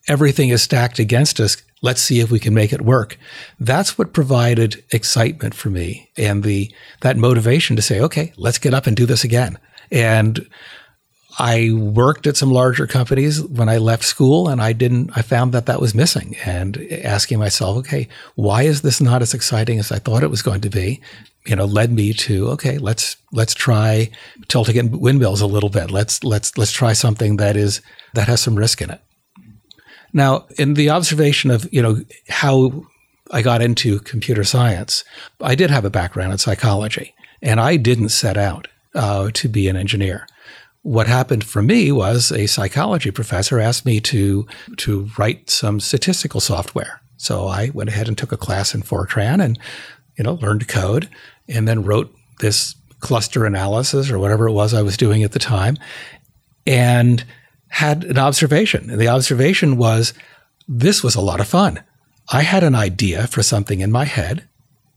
everything 0.09 0.51
is 0.51 0.63
stacked 0.63 1.01
against 1.01 1.41
us. 1.41 1.57
Let's 1.83 2.03
see 2.03 2.21
if 2.21 2.31
we 2.31 2.39
can 2.39 2.53
make 2.53 2.73
it 2.73 2.83
work. 2.83 3.19
That's 3.59 3.97
what 3.97 4.13
provided 4.13 4.85
excitement 4.91 5.55
for 5.55 5.71
me 5.71 6.11
and 6.17 6.43
the, 6.43 6.73
that 7.01 7.17
motivation 7.17 7.77
to 7.77 7.83
say, 7.83 8.01
okay, 8.01 8.33
let's 8.37 8.59
get 8.59 8.75
up 8.75 8.87
and 8.87 8.97
do 8.97 9.07
this 9.07 9.25
again. 9.25 9.59
And 9.91 10.47
I 11.39 11.71
worked 11.73 12.27
at 12.27 12.37
some 12.37 12.51
larger 12.51 12.87
companies 12.87 13.43
when 13.43 13.69
I 13.69 13.79
left 13.79 14.05
school 14.05 14.49
and 14.49 14.61
I 14.61 14.75
didn't, 14.75 15.11
I 15.17 15.23
found 15.23 15.53
that 15.53 15.67
that 15.67 15.81
was 15.81 15.95
missing 15.95 16.37
and 16.45 16.77
asking 17.03 17.39
myself, 17.39 17.79
okay, 17.79 18.09
why 18.35 18.65
is 18.65 18.83
this 18.83 19.01
not 19.01 19.23
as 19.23 19.33
exciting 19.33 19.79
as 19.79 19.91
I 19.91 19.99
thought 19.99 20.23
it 20.23 20.31
was 20.31 20.43
going 20.43 20.61
to 20.63 20.71
be? 20.71 21.01
You 21.47 21.57
know, 21.57 21.65
led 21.65 21.93
me 21.93 22.13
to, 22.13 22.49
okay, 22.51 22.77
let's, 22.77 23.17
let's 23.33 23.55
try 23.55 24.11
tilting 24.49 24.77
in 24.77 25.01
windmills 25.01 25.41
a 25.41 25.47
little 25.47 25.71
bit. 25.71 25.91
Let's, 25.91 26.23
let's, 26.25 26.59
let's 26.59 26.73
try 26.73 26.93
something 26.93 27.37
that 27.39 27.57
is, 27.57 27.81
that 28.13 28.29
has 28.29 28.43
some 28.43 28.57
risk 28.57 28.83
in 28.83 28.91
it. 28.91 29.01
Now, 30.13 30.47
in 30.59 30.75
the 30.75 30.91
observation 30.91 31.51
of, 31.51 31.69
you 31.73 31.83
know, 31.83 32.03
how 32.29 32.85
I 33.31 33.43
got 33.43 33.63
into 33.63 34.01
computer 34.01 34.45
science, 34.45 35.05
I 35.41 35.55
did 35.55 35.71
have 35.71 35.85
a 35.85 35.91
background 35.91 36.33
in 36.33 36.39
psychology. 36.39 37.15
And 37.43 37.61
I 37.61 37.77
didn't 37.77 38.11
set 38.11 38.37
out 38.37 38.69
uh, 38.95 39.31
to 39.35 39.49
be 39.49 39.69
an 39.69 39.77
engineer. 39.77 40.27
What 40.83 41.07
happened 41.07 41.45
for 41.45 41.63
me 41.63 41.93
was 41.93 42.33
a 42.33 42.47
psychology 42.47 43.11
professor 43.11 43.61
asked 43.61 43.85
me 43.85 44.01
to 44.01 44.47
to 44.79 45.11
write 45.19 45.51
some 45.51 45.79
statistical 45.79 46.41
software. 46.41 47.01
So 47.19 47.49
I 47.49 47.71
went 47.75 47.91
ahead 47.91 48.09
and 48.09 48.17
took 48.17 48.33
a 48.33 48.39
class 48.39 48.75
in 48.75 48.83
Fortran 48.83 49.45
and 49.45 49.59
you 50.17 50.25
know 50.25 50.35
learned 50.35 50.69
code 50.69 51.09
and 51.49 51.69
then 51.69 51.85
wrote 51.85 52.15
this 52.41 52.75
cluster 53.01 53.45
analysis 53.45 54.11
or 54.11 54.19
whatever 54.19 54.49
it 54.49 54.53
was 54.53 54.73
I 54.73 54.83
was 54.83 54.97
doing 54.97 55.23
at 55.23 55.33
the 55.33 55.39
time 55.39 55.77
and 56.67 57.25
had 57.71 58.05
an 58.05 58.19
observation. 58.19 58.91
And 58.91 59.01
the 59.01 59.09
observation 59.09 59.77
was 59.77 60.13
this 60.69 61.03
was 61.03 61.15
a 61.15 61.21
lot 61.21 61.41
of 61.41 61.49
fun. 61.49 61.83
I 62.31 62.43
had 62.43 62.63
an 62.63 62.75
idea 62.75 63.27
for 63.27 63.43
something 63.43 63.81
in 63.81 63.91
my 63.91 64.05
head. 64.05 64.47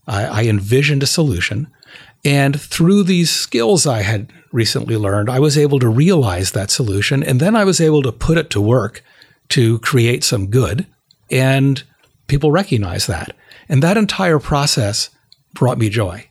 I, 0.06 0.24
I 0.24 0.42
envisioned 0.44 1.02
a 1.02 1.06
solution. 1.06 1.68
And 2.24 2.60
through 2.60 3.04
these 3.04 3.30
skills 3.30 3.86
I 3.86 4.02
had 4.02 4.32
recently 4.52 4.96
learned, 4.96 5.28
I 5.28 5.40
was 5.40 5.58
able 5.58 5.78
to 5.80 5.88
realize 5.88 6.52
that 6.52 6.70
solution. 6.70 7.22
And 7.22 7.40
then 7.40 7.56
I 7.56 7.64
was 7.64 7.80
able 7.80 8.02
to 8.02 8.12
put 8.12 8.38
it 8.38 8.50
to 8.50 8.60
work 8.60 9.02
to 9.50 9.78
create 9.80 10.24
some 10.24 10.48
good. 10.48 10.86
And 11.30 11.82
people 12.26 12.52
recognize 12.52 13.06
that. 13.06 13.36
And 13.68 13.82
that 13.82 13.96
entire 13.96 14.38
process 14.38 15.10
brought 15.54 15.78
me 15.78 15.88
joy. 15.88 16.28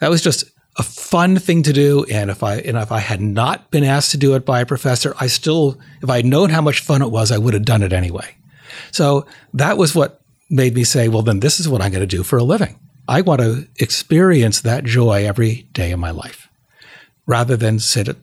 That 0.00 0.10
was 0.10 0.22
just 0.22 0.44
a 0.76 0.82
fun 0.82 1.38
thing 1.38 1.62
to 1.64 1.72
do. 1.72 2.04
And 2.10 2.30
if 2.30 2.42
I 2.42 2.56
and 2.56 2.76
if 2.76 2.90
I 2.92 3.00
had 3.00 3.20
not 3.20 3.70
been 3.70 3.84
asked 3.84 4.12
to 4.12 4.16
do 4.16 4.34
it 4.34 4.44
by 4.44 4.60
a 4.60 4.66
professor, 4.66 5.14
I 5.20 5.26
still, 5.26 5.78
if 6.02 6.08
I 6.08 6.16
had 6.16 6.26
known 6.26 6.50
how 6.50 6.62
much 6.62 6.80
fun 6.80 7.02
it 7.02 7.10
was, 7.10 7.30
I 7.30 7.38
would 7.38 7.54
have 7.54 7.64
done 7.64 7.82
it 7.82 7.92
anyway. 7.92 8.34
So 8.90 9.26
that 9.54 9.76
was 9.76 9.94
what 9.94 10.20
made 10.48 10.74
me 10.74 10.84
say, 10.84 11.08
well, 11.08 11.22
then 11.22 11.40
this 11.40 11.60
is 11.60 11.68
what 11.68 11.82
I'm 11.82 11.90
going 11.90 12.00
to 12.00 12.06
do 12.06 12.22
for 12.22 12.38
a 12.38 12.44
living. 12.44 12.78
I 13.08 13.20
want 13.20 13.40
to 13.40 13.66
experience 13.78 14.60
that 14.60 14.84
joy 14.84 15.26
every 15.26 15.68
day 15.72 15.92
of 15.92 15.98
my 15.98 16.10
life, 16.10 16.48
rather 17.26 17.56
than 17.56 17.78
sit 17.78 18.16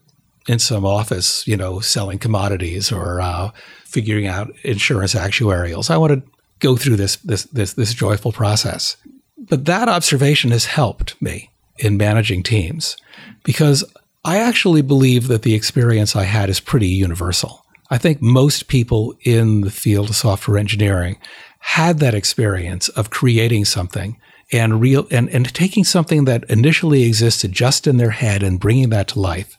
in 0.48 0.58
some 0.58 0.86
office, 0.86 1.46
you 1.48 1.58
know, 1.58 1.80
selling 1.80 2.18
commodities 2.18 2.92
or 2.92 3.22
uh, 3.22 3.52
figuring 3.86 4.26
out 4.26 4.52
insurance 4.64 5.14
actuarials. 5.14 5.90
I 5.90 5.98
want 5.98 6.14
to 6.14 6.32
go 6.60 6.76
through 6.76 6.96
this 6.96 7.18
this 7.18 7.44
this 7.46 7.74
this 7.74 7.94
joyful 7.94 8.32
process. 8.32 8.98
But 9.38 9.66
that 9.66 9.90
observation 9.90 10.52
has 10.52 10.66
helped 10.66 11.20
me 11.22 11.50
in 11.80 11.98
managing 11.98 12.44
teams 12.44 12.98
because 13.44 13.84
I 14.26 14.38
actually 14.38 14.82
believe 14.82 15.28
that 15.28 15.44
the 15.44 15.56
experience 15.56 16.16
I 16.16 16.24
had 16.24 16.50
is 16.50 16.60
pretty 16.60 16.88
universal. 16.88 17.66
I 17.90 17.98
think 17.98 18.22
most 18.22 18.68
people 18.68 19.16
in 19.22 19.62
the 19.62 19.72
field 19.72 20.10
of 20.10 20.16
software 20.16 20.58
engineering 20.58 21.18
had 21.60 22.00
that 22.00 22.14
experience 22.14 22.90
of 22.90 23.10
creating 23.10 23.66
something 23.66 24.20
and 24.52 24.82
real 24.82 25.08
and, 25.12 25.30
and 25.30 25.54
taking 25.54 25.84
something 25.84 26.26
that 26.26 26.44
initially 26.50 27.04
existed 27.04 27.52
just 27.52 27.88
in 27.88 27.98
their 27.98 28.12
head 28.12 28.44
and 28.44 28.60
bringing 28.60 28.90
that 28.90 29.08
to 29.10 29.20
life. 29.20 29.58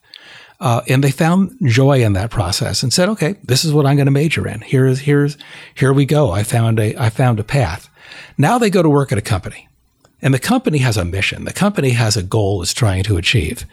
Uh, 0.61 0.83
and 0.89 1.03
they 1.03 1.11
found 1.11 1.57
joy 1.65 2.03
in 2.03 2.13
that 2.13 2.31
process 2.31 2.83
and 2.83 2.93
said, 2.93 3.09
"Okay, 3.09 3.37
this 3.43 3.65
is 3.65 3.73
what 3.73 3.87
I'm 3.87 3.97
going 3.97 4.07
to 4.07 4.13
major 4.13 4.47
in. 4.47 4.61
Here's 4.61 5.01
here's 5.01 5.39
here 5.75 5.93
we 5.93 6.05
go. 6.05 6.33
I 6.33 6.43
found 6.43 6.79
a 6.79 6.95
I 6.97 7.09
found 7.09 7.41
a 7.41 7.45
path." 7.45 7.89
Now 8.37 8.59
they 8.59 8.69
go 8.69 8.83
to 8.83 8.91
work 8.91 9.11
at 9.11 9.19
a 9.19 9.23
company 9.23 9.70
and 10.23 10.35
the 10.35 10.39
company 10.39 10.79
has 10.79 10.97
a 10.97 11.05
mission. 11.05 11.45
The 11.45 11.53
company 11.53 11.91
has 11.91 12.17
a 12.17 12.23
goal 12.23 12.63
it's 12.63 12.75
trying 12.75 13.03
to 13.05 13.17
achieve. 13.17 13.65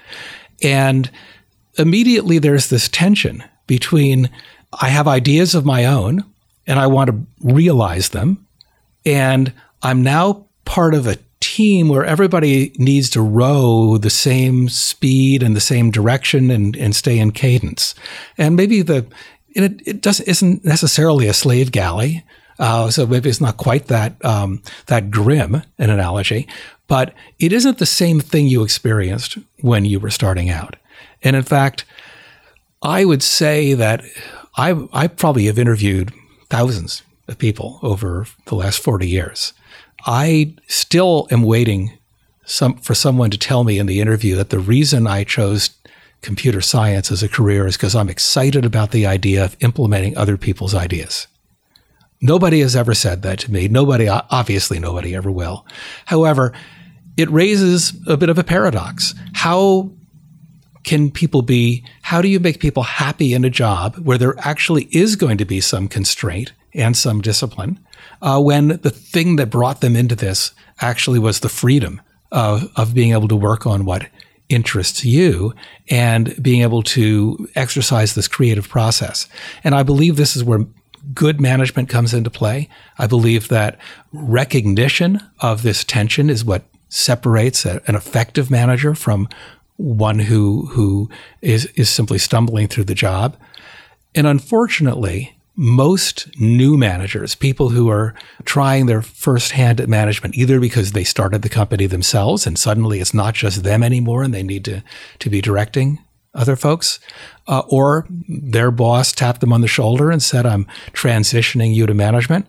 And 0.63 1.09
immediately 1.77 2.39
there's 2.39 2.69
this 2.69 2.87
tension 2.89 3.43
between 3.67 4.29
I 4.81 4.89
have 4.89 5.07
ideas 5.07 5.55
of 5.55 5.65
my 5.65 5.85
own 5.85 6.23
and 6.65 6.79
I 6.79 6.87
want 6.87 7.09
to 7.09 7.25
realize 7.41 8.09
them. 8.09 8.45
And 9.05 9.53
I'm 9.81 10.03
now 10.03 10.45
part 10.65 10.93
of 10.93 11.07
a 11.07 11.17
team 11.39 11.87
where 11.87 12.03
everybody 12.03 12.73
needs 12.77 13.09
to 13.11 13.21
row 13.21 13.97
the 13.97 14.09
same 14.09 14.69
speed 14.69 15.43
and 15.43 15.55
the 15.55 15.61
same 15.61 15.91
direction 15.91 16.51
and, 16.51 16.75
and 16.75 16.95
stay 16.95 17.19
in 17.19 17.31
cadence. 17.31 17.95
And 18.37 18.55
maybe 18.55 18.81
the 18.81 19.05
it, 19.49 19.81
it 19.87 20.01
doesn't 20.01 20.27
isn't 20.27 20.65
necessarily 20.65 21.27
a 21.27 21.33
slave 21.33 21.71
galley. 21.71 22.23
Uh, 22.59 22.89
so 22.89 23.05
maybe 23.05 23.29
it's 23.29 23.41
not 23.41 23.57
quite 23.57 23.87
that 23.87 24.23
um, 24.25 24.61
that 24.87 25.11
grim 25.11 25.61
an 25.77 25.89
analogy, 25.89 26.47
but 26.87 27.13
it 27.39 27.53
isn't 27.53 27.77
the 27.77 27.85
same 27.85 28.19
thing 28.19 28.47
you 28.47 28.63
experienced 28.63 29.37
when 29.61 29.85
you 29.85 29.99
were 29.99 30.09
starting 30.09 30.49
out. 30.49 30.75
And 31.23 31.35
in 31.35 31.43
fact, 31.43 31.85
I 32.81 33.05
would 33.05 33.23
say 33.23 33.73
that 33.73 34.03
I 34.55 34.87
I 34.91 35.07
probably 35.07 35.45
have 35.45 35.59
interviewed 35.59 36.13
thousands 36.49 37.03
of 37.27 37.37
people 37.37 37.79
over 37.81 38.25
the 38.45 38.55
last 38.55 38.79
forty 38.79 39.07
years. 39.07 39.53
I 40.05 40.53
still 40.67 41.27
am 41.31 41.43
waiting 41.43 41.97
some 42.45 42.77
for 42.77 42.95
someone 42.95 43.29
to 43.29 43.37
tell 43.37 43.63
me 43.63 43.77
in 43.77 43.87
the 43.87 43.99
interview 43.99 44.35
that 44.35 44.49
the 44.49 44.59
reason 44.59 45.05
I 45.05 45.25
chose 45.25 45.69
computer 46.21 46.61
science 46.61 47.11
as 47.11 47.21
a 47.21 47.29
career 47.29 47.67
is 47.67 47.77
because 47.77 47.95
I'm 47.95 48.09
excited 48.09 48.65
about 48.65 48.91
the 48.91 49.05
idea 49.05 49.43
of 49.43 49.57
implementing 49.59 50.17
other 50.17 50.37
people's 50.37 50.73
ideas. 50.73 51.27
Nobody 52.21 52.61
has 52.61 52.75
ever 52.75 52.93
said 52.93 53.21
that 53.21 53.39
to 53.39 53.51
me. 53.51 53.67
Nobody, 53.67 54.07
obviously, 54.07 54.79
nobody 54.79 55.15
ever 55.15 55.31
will. 55.31 55.65
However, 56.05 56.53
it 57.15 57.29
raises 57.29 57.93
a 58.07 58.17
bit 58.17 58.29
of 58.29 58.37
a 58.37 58.43
paradox. 58.43 59.13
How 59.33 59.91
can 60.83 61.11
people 61.11 61.41
be, 61.41 61.83
how 62.01 62.21
do 62.21 62.27
you 62.27 62.39
make 62.39 62.59
people 62.59 62.83
happy 62.83 63.33
in 63.33 63.43
a 63.43 63.49
job 63.49 63.97
where 63.97 64.17
there 64.17 64.35
actually 64.39 64.87
is 64.91 65.15
going 65.15 65.37
to 65.37 65.45
be 65.45 65.59
some 65.59 65.87
constraint 65.87 66.53
and 66.73 66.95
some 66.95 67.21
discipline 67.21 67.79
uh, 68.21 68.41
when 68.41 68.67
the 68.67 68.89
thing 68.89 69.35
that 69.35 69.49
brought 69.49 69.81
them 69.81 69.95
into 69.95 70.15
this 70.15 70.51
actually 70.79 71.19
was 71.19 71.41
the 71.41 71.49
freedom 71.49 72.01
of, 72.31 72.71
of 72.75 72.93
being 72.93 73.11
able 73.11 73.27
to 73.27 73.35
work 73.35 73.67
on 73.67 73.85
what 73.85 74.07
interests 74.49 75.03
you 75.03 75.53
and 75.89 76.41
being 76.41 76.61
able 76.61 76.81
to 76.81 77.49
exercise 77.55 78.15
this 78.15 78.27
creative 78.27 78.69
process. 78.69 79.27
And 79.63 79.75
I 79.75 79.83
believe 79.83 80.15
this 80.15 80.35
is 80.35 80.43
where 80.43 80.65
good 81.13 81.39
management 81.39 81.89
comes 81.89 82.13
into 82.13 82.29
play. 82.29 82.69
I 82.97 83.07
believe 83.07 83.47
that 83.49 83.79
recognition 84.11 85.21
of 85.39 85.63
this 85.63 85.83
tension 85.83 86.29
is 86.29 86.43
what 86.43 86.63
separates 86.89 87.65
a, 87.65 87.81
an 87.87 87.95
effective 87.95 88.49
manager 88.49 88.95
from 88.95 89.27
one 89.77 90.19
who 90.19 90.67
who 90.67 91.09
is 91.41 91.65
is 91.75 91.89
simply 91.89 92.17
stumbling 92.17 92.67
through 92.67 92.85
the 92.85 92.95
job. 92.95 93.37
And 94.15 94.25
unfortunately, 94.25 95.37
most 95.55 96.29
new 96.39 96.77
managers, 96.77 97.35
people 97.35 97.69
who 97.69 97.89
are 97.89 98.13
trying 98.45 98.85
their 98.85 99.01
first 99.01 99.51
hand 99.51 99.81
at 99.81 99.89
management, 99.89 100.35
either 100.35 100.59
because 100.59 100.91
they 100.91 101.03
started 101.03 101.41
the 101.41 101.49
company 101.49 101.87
themselves 101.87 102.45
and 102.45 102.57
suddenly 102.57 102.99
it's 102.99 103.13
not 103.13 103.33
just 103.33 103.63
them 103.63 103.81
anymore 103.81 104.23
and 104.23 104.33
they 104.33 104.43
need 104.43 104.63
to, 104.65 104.83
to 105.19 105.29
be 105.29 105.41
directing 105.41 105.99
other 106.37 106.55
folks, 106.55 106.99
uh, 107.47 107.63
or 107.67 108.05
their 108.29 108.71
boss 108.71 109.11
tapped 109.11 109.41
them 109.41 109.51
on 109.51 109.61
the 109.61 109.67
shoulder 109.67 110.11
and 110.11 110.21
said, 110.21 110.45
I'm 110.45 110.65
transitioning 110.93 111.73
you 111.73 111.85
to 111.85 111.93
management. 111.93 112.47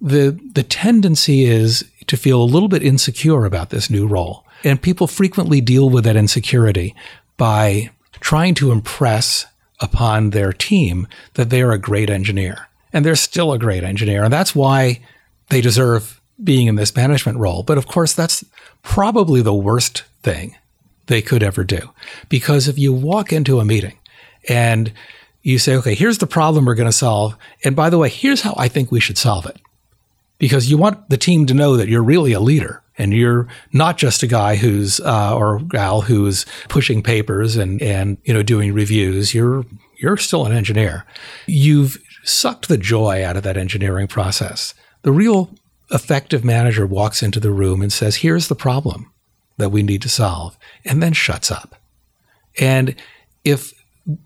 The, 0.00 0.38
the 0.52 0.62
tendency 0.62 1.44
is 1.44 1.88
to 2.06 2.16
feel 2.16 2.42
a 2.42 2.44
little 2.44 2.68
bit 2.68 2.82
insecure 2.82 3.44
about 3.44 3.70
this 3.70 3.88
new 3.88 4.06
role. 4.06 4.44
And 4.64 4.80
people 4.80 5.06
frequently 5.06 5.60
deal 5.60 5.88
with 5.88 6.04
that 6.04 6.16
insecurity 6.16 6.94
by 7.36 7.90
trying 8.20 8.54
to 8.56 8.70
impress 8.70 9.46
upon 9.80 10.30
their 10.30 10.52
team 10.52 11.08
that 11.34 11.50
they 11.50 11.62
are 11.62 11.72
a 11.72 11.78
great 11.78 12.10
engineer. 12.10 12.68
And 12.92 13.04
they're 13.04 13.16
still 13.16 13.52
a 13.52 13.58
great 13.58 13.82
engineer. 13.82 14.22
And 14.24 14.32
that's 14.32 14.54
why 14.54 15.00
they 15.48 15.60
deserve 15.60 16.20
being 16.42 16.66
in 16.66 16.76
this 16.76 16.94
management 16.94 17.38
role. 17.38 17.62
But 17.62 17.78
of 17.78 17.86
course, 17.86 18.12
that's 18.12 18.44
probably 18.82 19.42
the 19.42 19.54
worst 19.54 20.04
thing 20.22 20.56
they 21.06 21.22
could 21.22 21.42
ever 21.42 21.64
do. 21.64 21.90
Because 22.28 22.68
if 22.68 22.78
you 22.78 22.92
walk 22.92 23.32
into 23.32 23.60
a 23.60 23.64
meeting 23.64 23.98
and 24.48 24.92
you 25.42 25.58
say, 25.58 25.76
okay, 25.76 25.94
here's 25.94 26.18
the 26.18 26.26
problem 26.26 26.64
we're 26.64 26.74
going 26.74 26.88
to 26.88 26.92
solve. 26.92 27.36
And 27.64 27.74
by 27.74 27.90
the 27.90 27.98
way, 27.98 28.08
here's 28.08 28.42
how 28.42 28.54
I 28.56 28.68
think 28.68 28.90
we 28.90 29.00
should 29.00 29.18
solve 29.18 29.46
it. 29.46 29.60
Because 30.38 30.70
you 30.70 30.76
want 30.76 31.08
the 31.08 31.16
team 31.16 31.46
to 31.46 31.54
know 31.54 31.76
that 31.76 31.88
you're 31.88 32.02
really 32.02 32.32
a 32.32 32.40
leader 32.40 32.82
and 32.98 33.12
you're 33.12 33.48
not 33.72 33.96
just 33.96 34.22
a 34.22 34.26
guy 34.26 34.56
who's, 34.56 35.00
uh, 35.00 35.36
or 35.36 35.60
gal 35.60 36.02
who's 36.02 36.46
pushing 36.68 37.02
papers 37.02 37.56
and, 37.56 37.80
and, 37.80 38.18
you 38.24 38.34
know, 38.34 38.42
doing 38.42 38.72
reviews. 38.72 39.34
You're, 39.34 39.64
you're 39.98 40.16
still 40.16 40.44
an 40.44 40.52
engineer. 40.52 41.04
You've 41.46 41.96
sucked 42.24 42.68
the 42.68 42.76
joy 42.76 43.24
out 43.24 43.36
of 43.36 43.44
that 43.44 43.56
engineering 43.56 44.08
process. 44.08 44.74
The 45.02 45.12
real 45.12 45.50
effective 45.90 46.44
manager 46.44 46.86
walks 46.86 47.22
into 47.22 47.38
the 47.38 47.52
room 47.52 47.82
and 47.82 47.92
says, 47.92 48.16
here's 48.16 48.48
the 48.48 48.54
problem 48.56 49.11
that 49.62 49.70
we 49.70 49.82
need 49.82 50.02
to 50.02 50.08
solve, 50.08 50.58
and 50.84 51.02
then 51.02 51.12
shuts 51.12 51.50
up. 51.50 51.76
And 52.60 52.94
if 53.44 53.72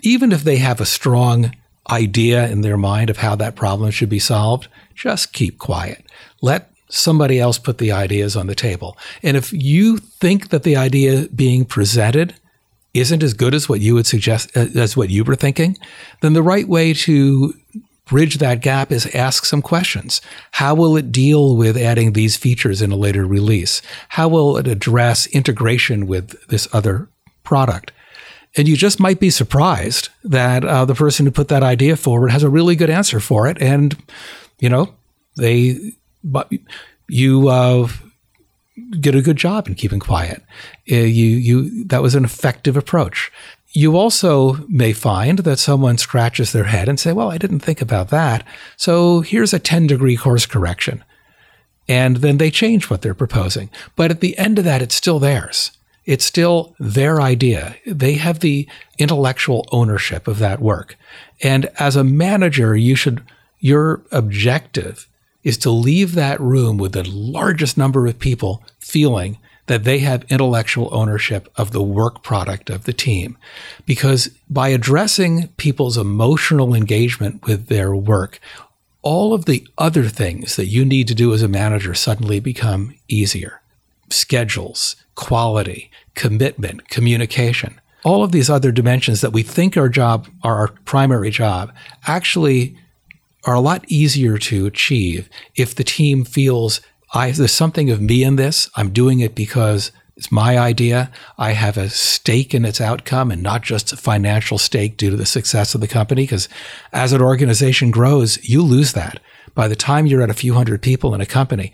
even 0.01 0.33
if 0.33 0.43
they 0.43 0.57
have 0.57 0.81
a 0.81 0.87
strong 0.87 1.55
idea 1.91 2.49
in 2.49 2.63
their 2.63 2.77
mind 2.77 3.11
of 3.11 3.19
how 3.19 3.37
that 3.37 3.55
problem 3.55 3.91
should 3.91 4.09
be 4.09 4.19
solved, 4.19 4.69
just 4.95 5.33
keep 5.33 5.59
quiet. 5.59 6.05
Let 6.43 6.71
somebody 6.89 7.39
else 7.39 7.59
put 7.59 7.79
the 7.79 7.93
ideas 7.93 8.37
on 8.37 8.47
the 8.47 8.55
table. 8.55 8.97
And 9.23 9.37
if 9.37 9.53
you 9.53 9.99
think 9.99 10.49
that 10.49 10.63
the 10.63 10.77
idea 10.77 11.29
being 11.35 11.65
presented 11.65 12.35
isn't 12.95 13.23
as 13.23 13.35
good 13.35 13.55
as 13.55 13.69
what 13.69 13.81
you 13.81 13.95
would 13.95 14.07
suggest 14.07 14.57
uh, 14.57 14.67
as 14.75 14.97
what 14.97 15.11
you 15.11 15.23
were 15.23 15.37
thinking, 15.37 15.77
then 16.23 16.33
the 16.33 16.43
right 16.43 16.67
way 16.67 16.95
to 16.95 17.53
bridge 18.07 18.39
that 18.39 18.63
gap 18.63 18.91
is 18.91 19.07
ask 19.15 19.45
some 19.45 19.61
questions. 19.61 20.21
How 20.53 20.75
will 20.75 20.97
it 20.97 21.13
deal 21.13 21.57
with 21.57 21.77
adding 21.77 22.13
these 22.13 22.37
features 22.37 22.81
in 22.81 22.93
a 22.93 22.97
later 22.97 23.27
release? 23.27 23.83
How 24.11 24.29
will 24.29 24.57
it 24.57 24.67
address 24.67 25.27
integration 25.27 26.07
with 26.07 26.47
this 26.49 26.69
other 26.73 27.09
product? 27.43 27.93
And 28.57 28.67
you 28.67 28.77
just 28.77 28.99
might 28.99 29.21
be 29.21 29.29
surprised 29.29 30.09
that 30.25 30.65
uh, 30.65 30.85
the 30.87 30.95
person 30.95 31.27
who 31.27 31.33
put 31.33 31.49
that 31.49 31.63
idea 31.63 31.97
forward 31.97 32.31
has 32.31 32.43
a 32.43 32.49
really 32.49 32.75
good 32.75 32.89
answer 32.89 33.21
for 33.21 33.49
it. 33.49 33.61
And, 33.61 33.97
you 34.59 34.71
know, 34.71 34.95
they, 35.37 35.93
but 36.25 36.51
you, 37.09 37.49
uh, 37.49 37.89
get 39.01 39.15
a 39.15 39.23
good 39.23 39.37
job 39.37 39.67
in 39.69 39.75
keeping 39.75 40.01
quiet. 40.01 40.43
Uh, 40.91 40.97
you, 40.97 41.27
you, 41.27 41.85
that 41.85 42.03
was 42.03 42.15
an 42.15 42.25
effective 42.25 42.77
approach. 42.77 43.33
You 43.77 43.99
also 43.99 44.55
may 44.69 44.95
find 44.95 45.41
that 45.41 45.59
someone 45.59 45.99
scratches 45.99 46.51
their 46.51 46.65
head 46.65 46.89
and 46.89 46.99
say, 46.99 47.13
well, 47.13 47.31
I 47.31 47.37
didn't 47.37 47.61
think 47.61 47.83
about 47.83 48.09
that. 48.09 48.43
So 48.79 49.21
here's 49.21 49.53
a 49.53 49.59
10 49.59 49.87
degree 49.87 50.17
course 50.17 50.47
correction. 50.47 51.05
And 51.87 52.17
then 52.17 52.39
they 52.39 52.51
change 52.51 52.89
what 52.89 53.03
they're 53.03 53.13
proposing. 53.13 53.69
But 53.95 54.11
at 54.11 54.21
the 54.21 54.39
end 54.39 54.59
of 54.59 54.65
that, 54.65 54.81
it's 54.81 54.95
still 54.95 55.19
theirs. 55.19 55.73
It's 56.07 56.25
still 56.25 56.75
their 56.79 57.21
idea. 57.21 57.77
They 57.85 58.15
have 58.15 58.41
the 58.41 58.67
intellectual 58.97 59.69
ownership 59.71 60.27
of 60.27 60.39
that 60.39 60.61
work. 60.61 60.97
And 61.43 61.69
as 61.79 61.97
a 61.97 62.03
manager, 62.03 62.75
you 62.75 62.95
should, 62.97 63.25
your 63.61 64.01
objective 64.11 65.07
is 65.45 65.59
to 65.59 65.71
leave 65.71 66.15
that 66.15 66.41
room 66.41 66.79
with 66.79 66.93
the 66.93 67.07
largest 67.07 67.77
number 67.77 68.07
of 68.07 68.19
people 68.19 68.65
feeling 68.79 69.37
that 69.67 69.85
they 69.85 69.99
have 69.99 70.25
intellectual 70.29 70.89
ownership 70.93 71.49
of 71.57 71.73
the 71.73 71.83
work 71.83 72.23
product 72.23 72.71
of 72.71 72.85
the 72.85 72.93
team. 72.93 73.37
Because 73.85 74.29
by 74.49 74.69
addressing 74.69 75.49
people's 75.57 75.99
emotional 75.99 76.75
engagement 76.75 77.47
with 77.47 77.67
their 77.67 77.95
work, 77.95 78.41
all 79.03 79.33
of 79.33 79.45
the 79.45 79.67
other 79.79 80.09
things 80.09 80.57
that 80.57 80.67
you 80.67 80.85
need 80.85 81.09
to 81.09 81.15
do 81.15 81.33
as 81.33 81.43
a 81.43 81.49
manager 81.49 81.95
suddenly 81.95 82.41
become 82.41 82.95
easier. 83.09 83.61
Schedules, 84.11 84.97
quality, 85.15 85.91
commitment, 86.15 86.89
communication. 86.89 87.81
All 88.05 88.23
of 88.23 88.33
these 88.33 88.51
other 88.51 88.73
dimensions 88.73 89.21
that 89.21 89.33
we 89.33 89.43
think 89.43 89.77
our 89.77 89.89
job 89.89 90.29
are 90.43 90.57
our 90.57 90.69
primary 90.85 91.31
job 91.31 91.73
actually 92.07 92.77
are 93.45 93.55
a 93.55 93.61
lot 93.61 93.85
easier 93.89 94.39
to 94.39 94.67
achieve 94.67 95.29
if 95.55 95.75
the 95.75 95.85
team 95.85 96.25
feels 96.25 96.81
I, 97.13 97.31
there's 97.31 97.53
something 97.53 97.91
of 97.91 98.01
me 98.01 98.25
in 98.25 98.37
this. 98.37 98.69
I'm 98.77 98.91
doing 98.91 99.21
it 99.21 99.35
because 99.35 99.93
it's 100.17 100.33
my 100.33 100.59
idea. 100.59 101.11
I 101.37 101.53
have 101.53 101.77
a 101.77 101.91
stake 101.91 102.55
in 102.55 102.65
its 102.65 102.81
outcome 102.81 103.31
and 103.31 103.43
not 103.43 103.63
just 103.63 103.93
a 103.93 103.97
financial 103.97 104.59
stake 104.59 104.97
due 104.97 105.11
to 105.11 105.17
the 105.17 105.27
success 105.27 105.75
of 105.75 105.81
the 105.81 105.89
company. 105.89 106.23
Because 106.23 106.49
as 106.93 107.13
an 107.13 107.21
organization 107.21 107.91
grows, 107.91 108.43
you 108.49 108.63
lose 108.63 108.93
that. 108.93 109.21
By 109.55 109.69
the 109.69 109.77
time 109.77 110.07
you're 110.07 110.23
at 110.23 110.31
a 110.31 110.35
few 110.35 110.55
hundred 110.55 110.83
people 110.83 111.15
in 111.15 111.21
a 111.21 111.27
company, 111.27 111.73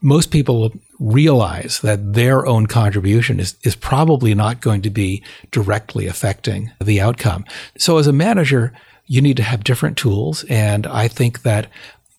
most 0.00 0.30
people 0.30 0.72
realize 0.98 1.80
that 1.80 2.14
their 2.14 2.46
own 2.46 2.66
contribution 2.66 3.40
is, 3.40 3.56
is 3.62 3.74
probably 3.74 4.34
not 4.34 4.60
going 4.60 4.82
to 4.82 4.90
be 4.90 5.22
directly 5.50 6.06
affecting 6.06 6.70
the 6.80 7.00
outcome. 7.00 7.44
So 7.78 7.98
as 7.98 8.06
a 8.06 8.12
manager, 8.12 8.72
you 9.06 9.20
need 9.20 9.36
to 9.36 9.42
have 9.42 9.64
different 9.64 9.96
tools. 9.96 10.44
And 10.44 10.86
I 10.86 11.08
think 11.08 11.42
that 11.42 11.68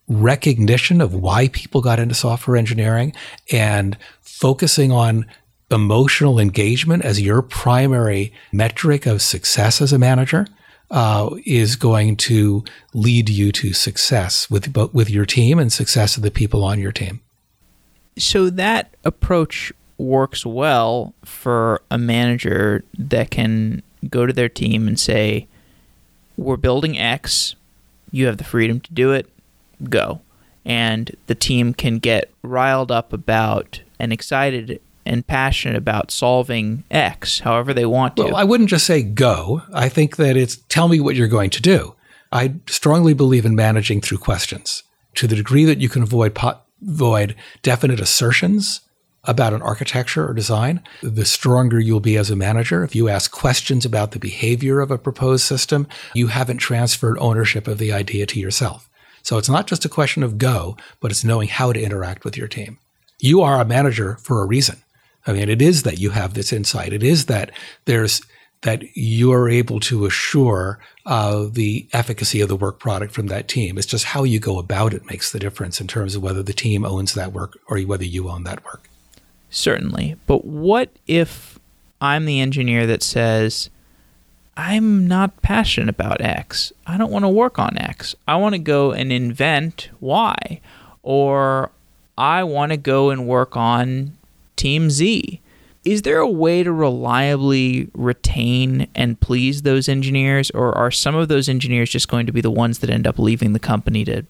recognition 0.08 1.02
of 1.02 1.14
why 1.14 1.48
people 1.50 1.82
got 1.82 2.00
into 2.00 2.14
software 2.14 2.58
engineering 2.58 3.14
and 3.52 3.98
focusing 4.22 4.92
on 4.92 5.26
emotional 5.72 6.40
engagement 6.40 7.04
as 7.04 7.22
your 7.22 7.42
primary 7.42 8.32
metric 8.52 9.06
of 9.06 9.22
success 9.22 9.82
as 9.82 9.92
a 9.92 9.98
manager 9.98 10.46
uh, 10.92 11.32
is 11.46 11.76
going 11.76 12.16
to 12.16 12.64
lead 12.94 13.30
you 13.30 13.52
to 13.52 13.74
success 13.74 14.50
with 14.50 14.76
with 14.94 15.10
your 15.10 15.26
team 15.26 15.58
and 15.58 15.74
success 15.74 16.16
of 16.16 16.24
the 16.24 16.30
people 16.30 16.64
on 16.64 16.80
your 16.80 16.92
team. 16.92 17.22
So 18.18 18.50
that 18.52 18.96
approach 19.04 19.74
works 19.98 20.46
well 20.46 21.14
for 21.24 21.82
a 21.90 21.98
manager 21.98 22.84
that 22.98 23.32
can 23.32 23.82
go 24.10 24.26
to 24.26 24.34
their 24.34 24.50
team 24.50 24.88
and 24.88 25.00
say, 25.00 25.48
"We're 26.38 26.58
building 26.58 27.00
X. 27.00 27.56
You 28.12 28.28
have 28.28 28.38
the 28.38 28.44
freedom 28.44 28.80
to 28.82 28.94
do 28.94 29.12
it 29.12 29.28
go. 29.84 30.22
And 30.64 31.16
the 31.28 31.36
team 31.36 31.74
can 31.74 32.00
get 32.00 32.32
riled 32.42 32.92
up 32.92 33.14
about 33.14 33.82
and 34.00 34.12
excited 34.12 34.82
and 35.06 35.26
passionate 35.26 35.78
about 35.78 36.10
solving 36.10 36.84
X 36.90 37.40
however 37.42 37.74
they 37.74 37.86
want 37.86 38.18
to. 38.18 38.24
Well, 38.24 38.36
I 38.36 38.44
wouldn't 38.44 38.70
just 38.70 38.88
say 38.88 39.04
go. 39.04 39.62
I 39.72 39.90
think 39.90 40.16
that 40.16 40.36
it's 40.36 40.58
tell 40.70 40.88
me 40.88 41.00
what 41.00 41.16
you're 41.16 41.28
going 41.28 41.52
to 41.52 41.62
do. 41.62 41.96
I 42.32 42.56
strongly 42.68 43.14
believe 43.14 43.46
in 43.46 43.56
managing 43.56 44.02
through 44.02 44.18
questions. 44.18 44.84
To 45.16 45.28
the 45.28 45.36
degree 45.36 45.66
that 45.66 45.80
you 45.80 45.88
can 45.88 46.04
avoid 46.04 46.38
avoid 46.82 47.36
definite 47.62 48.00
assertions 48.00 48.82
about 49.24 49.54
an 49.54 49.62
architecture 49.62 50.28
or 50.28 50.34
design, 50.34 50.82
the 51.02 51.26
stronger 51.26 51.80
you'll 51.80 52.00
be 52.00 52.18
as 52.18 52.30
a 52.30 52.36
manager. 52.36 52.84
If 52.84 52.96
you 52.96 53.08
ask 53.08 53.32
questions 53.32 53.86
about 53.86 54.12
the 54.12 54.20
behavior 54.20 54.82
of 54.82 54.92
a 54.92 54.98
proposed 54.98 55.46
system, 55.46 55.88
you 56.14 56.28
haven't 56.28 56.58
transferred 56.58 57.18
ownership 57.20 57.68
of 57.68 57.78
the 57.78 57.94
idea 57.94 58.26
to 58.26 58.40
yourself. 58.40 58.90
So 59.26 59.40
it's 59.40 59.50
not 59.50 59.66
just 59.66 59.84
a 59.84 59.90
question 59.90 60.22
of 60.22 60.38
go, 60.38 60.78
but 61.00 61.10
it's 61.10 61.24
knowing 61.24 61.48
how 61.48 61.74
to 61.74 61.82
interact 61.82 62.24
with 62.24 62.38
your 62.38 62.48
team. 62.48 62.78
You 63.20 63.42
are 63.42 63.60
a 63.60 63.66
manager 63.66 64.18
for 64.22 64.44
a 64.44 64.46
reason. 64.46 64.84
I 65.26 65.34
mean, 65.34 65.50
it 65.50 65.64
is 65.64 65.82
that 65.82 65.98
you 65.98 66.12
have 66.12 66.36
this 66.36 66.54
insight. 66.54 66.94
It 66.94 67.02
is 67.02 67.26
that 67.26 67.50
there's 67.86 68.22
that 68.62 68.84
you 68.96 69.34
are 69.34 69.50
able 69.50 69.80
to 69.80 70.06
assure 70.06 70.78
uh, 71.08 71.48
the 71.52 71.88
efficacy 71.92 72.40
of 72.40 72.50
the 72.50 72.56
work 72.56 72.80
product 72.80 73.14
from 73.14 73.26
that 73.28 73.48
team. 73.48 73.80
It's 73.80 73.88
just 73.88 74.06
how 74.06 74.24
you 74.24 74.40
go 74.40 74.60
about 74.60 74.94
it 74.94 75.10
makes 75.10 75.32
the 75.32 75.40
difference 75.40 75.82
in 75.82 75.88
terms 75.88 76.16
of 76.16 76.22
whether 76.22 76.44
the 76.44 76.54
team 76.54 76.86
owns 76.86 77.16
that 77.16 77.34
work 77.34 77.58
or 77.68 77.80
whether 77.80 78.06
you 78.06 78.30
own 78.30 78.44
that 78.44 78.64
work. 78.64 78.88
Certainly. 79.50 80.18
But 80.28 80.46
what 80.46 80.90
if 81.08 81.58
I'm 82.00 82.26
the 82.26 82.42
engineer 82.42 82.86
that 82.86 83.02
says, 83.02 83.72
I'm 84.58 85.08
not 85.08 85.42
passionate 85.42 85.90
about 85.90 86.22
X. 86.22 86.72
I 86.88 86.98
don't 86.98 87.12
want 87.12 87.24
to 87.24 87.30
work 87.30 87.60
on 87.60 87.78
X. 87.78 88.16
I 88.28 88.38
want 88.38 88.54
to 88.54 88.60
go 88.60 88.92
and 88.92 89.12
invent 89.12 89.90
Y. 90.00 90.62
Or 91.04 91.72
I 92.18 92.44
want 92.44 92.72
to 92.72 92.78
go 92.78 93.10
and 93.10 93.28
work 93.28 93.58
on 93.58 94.18
Team 94.56 94.90
Z. 94.90 95.42
Is 95.84 96.02
there 96.02 96.20
a 96.20 96.28
way 96.28 96.64
to 96.64 96.72
reliably 96.72 97.92
retain 97.94 98.88
and 98.96 99.20
please 99.20 99.62
those 99.62 99.88
engineers, 99.88 100.50
or 100.52 100.76
are 100.76 100.90
some 100.90 101.14
of 101.14 101.28
those 101.28 101.48
engineers 101.48 101.92
just 101.92 102.08
going 102.08 102.26
to 102.26 102.32
be 102.32 102.42
the 102.42 102.50
ones 102.50 102.80
that 102.80 102.90
end 102.90 103.06
up 103.06 103.20
leaving 103.20 103.54
the 103.54 103.60
company 103.60 104.04
to 104.06 104.26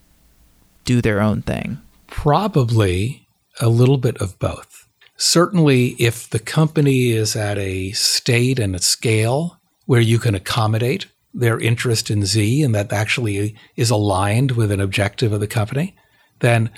do 0.83 1.01
their 1.01 1.21
own 1.21 1.43
thing? 1.43 1.77
Probably 2.07 3.25
a 3.61 3.69
little 3.69 3.97
bit 3.97 4.17
of 4.17 4.37
both. 4.37 4.89
Certainly, 5.15 5.95
if 5.97 6.29
the 6.29 6.39
company 6.39 7.11
is 7.11 7.37
at 7.37 7.57
a 7.57 7.91
state 7.91 8.59
and 8.59 8.75
a 8.75 8.81
scale 8.81 9.57
where 9.85 10.01
you 10.01 10.19
can 10.19 10.35
accommodate 10.35 11.07
their 11.33 11.59
interest 11.59 12.09
in 12.09 12.25
Z 12.25 12.63
and 12.63 12.73
that 12.73 12.93
actually 12.93 13.55
is 13.75 13.89
aligned 13.89 14.51
with 14.51 14.71
an 14.71 14.79
objective 14.79 15.33
of 15.33 15.41
the 15.41 15.47
company, 15.47 15.95
then 16.39 16.69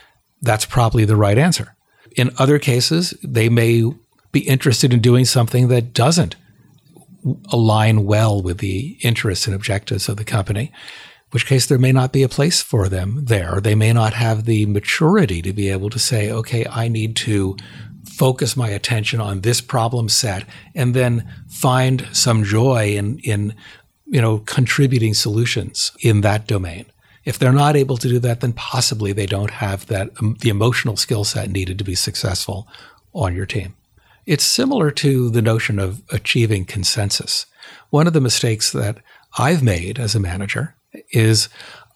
that's 0.41 0.65
probably 0.65 1.05
the 1.05 1.15
right 1.15 1.37
answer. 1.37 1.75
In 2.15 2.31
other 2.37 2.57
cases, 2.59 3.13
they 3.23 3.49
may 3.49 3.91
be 4.31 4.39
interested 4.41 4.93
in 4.93 4.99
doing 4.99 5.25
something 5.25 5.67
that 5.67 5.93
doesn't 5.93 6.35
align 7.51 8.05
well 8.05 8.41
with 8.41 8.59
the 8.59 8.97
interests 9.01 9.45
and 9.47 9.55
objectives 9.55 10.09
of 10.09 10.17
the 10.17 10.23
company, 10.23 10.71
which 11.31 11.45
case 11.45 11.65
there 11.65 11.77
may 11.77 11.91
not 11.91 12.13
be 12.13 12.23
a 12.23 12.29
place 12.29 12.61
for 12.61 12.87
them 12.87 13.25
there. 13.25 13.59
They 13.61 13.75
may 13.75 13.93
not 13.93 14.13
have 14.13 14.45
the 14.45 14.65
maturity 14.65 15.41
to 15.41 15.53
be 15.53 15.69
able 15.69 15.89
to 15.89 15.99
say, 15.99 16.31
okay, 16.31 16.65
I 16.69 16.87
need 16.87 17.15
to 17.17 17.57
focus 18.17 18.57
my 18.57 18.69
attention 18.69 19.21
on 19.21 19.41
this 19.41 19.61
problem 19.61 20.09
set 20.09 20.43
and 20.73 20.95
then 20.95 21.31
find 21.47 22.07
some 22.11 22.43
joy 22.43 22.95
in, 22.95 23.19
in 23.19 23.53
you 24.07 24.19
know, 24.19 24.39
contributing 24.39 25.13
solutions 25.13 25.91
in 25.99 26.21
that 26.21 26.47
domain. 26.47 26.85
If 27.25 27.37
they're 27.37 27.51
not 27.51 27.75
able 27.75 27.97
to 27.97 28.07
do 28.07 28.19
that, 28.19 28.39
then 28.39 28.53
possibly 28.53 29.11
they 29.13 29.25
don't 29.25 29.51
have 29.51 29.85
that 29.87 30.09
um, 30.19 30.37
the 30.39 30.49
emotional 30.49 30.97
skill 30.97 31.25
set 31.25 31.51
needed 31.51 31.77
to 31.77 31.83
be 31.83 31.93
successful 31.93 32.67
on 33.13 33.35
your 33.35 33.45
team. 33.45 33.75
It's 34.25 34.43
similar 34.43 34.91
to 34.91 35.29
the 35.29 35.41
notion 35.41 35.77
of 35.77 36.01
achieving 36.11 36.65
consensus. 36.65 37.45
One 37.91 38.07
of 38.07 38.13
the 38.13 38.21
mistakes 38.21 38.71
that 38.71 38.97
I've 39.37 39.61
made 39.61 39.99
as 39.99 40.15
a 40.15 40.19
manager 40.19 40.75
is 41.11 41.49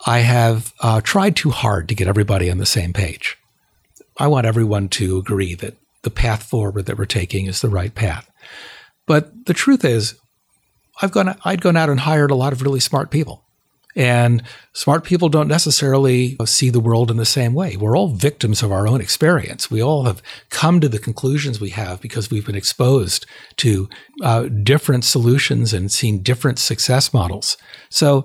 I 0.06 0.20
have 0.20 0.74
uh, 0.82 1.02
tried 1.02 1.36
too 1.36 1.50
hard 1.50 1.88
to 1.90 1.96
get 1.96 2.08
everybody 2.08 2.52
on 2.52 2.58
the 2.58 2.66
same 2.66 2.94
page. 2.94 3.38
I 4.18 4.28
want 4.28 4.46
everyone 4.46 4.90
to 4.90 5.18
agree 5.18 5.56
that 5.56 5.76
the 6.04 6.10
path 6.10 6.44
forward 6.44 6.86
that 6.86 6.98
we're 6.98 7.06
taking 7.06 7.46
is 7.46 7.62
the 7.62 7.70
right 7.70 7.94
path. 7.94 8.30
But 9.06 9.46
the 9.46 9.54
truth 9.54 9.84
is, 9.86 10.16
I've 11.02 11.12
gone, 11.12 11.36
I'd 11.44 11.62
gone 11.62 11.78
out 11.78 11.90
and 11.90 12.00
hired 12.00 12.32
a 12.32 12.36
lot 12.36 12.54
of 12.54 12.62
really 12.62 12.80
smart 12.80 13.12
people. 13.12 13.46
And 13.96 14.44
smart 14.74 15.04
people 15.04 15.28
don't 15.28 15.50
necessarily 15.50 16.38
see 16.46 16.70
the 16.70 16.80
world 16.80 17.12
in 17.12 17.18
the 17.18 17.26
same 17.26 17.54
way. 17.54 17.76
We're 17.76 17.98
all 17.98 18.08
victims 18.08 18.64
of 18.64 18.72
our 18.72 18.88
own 18.88 19.02
experience. 19.02 19.70
We 19.70 19.84
all 19.84 20.06
have 20.06 20.22
come 20.50 20.80
to 20.80 20.88
the 20.88 21.00
conclusions 21.00 21.60
we 21.60 21.72
have 21.72 22.00
because 22.00 22.32
we've 22.32 22.46
been 22.46 22.56
exposed 22.56 23.26
to 23.58 23.90
uh, 24.22 24.44
different 24.44 25.04
solutions 25.04 25.74
and 25.74 25.92
seen 25.92 26.24
different 26.24 26.58
success 26.58 27.14
models. 27.14 27.58
So 27.90 28.24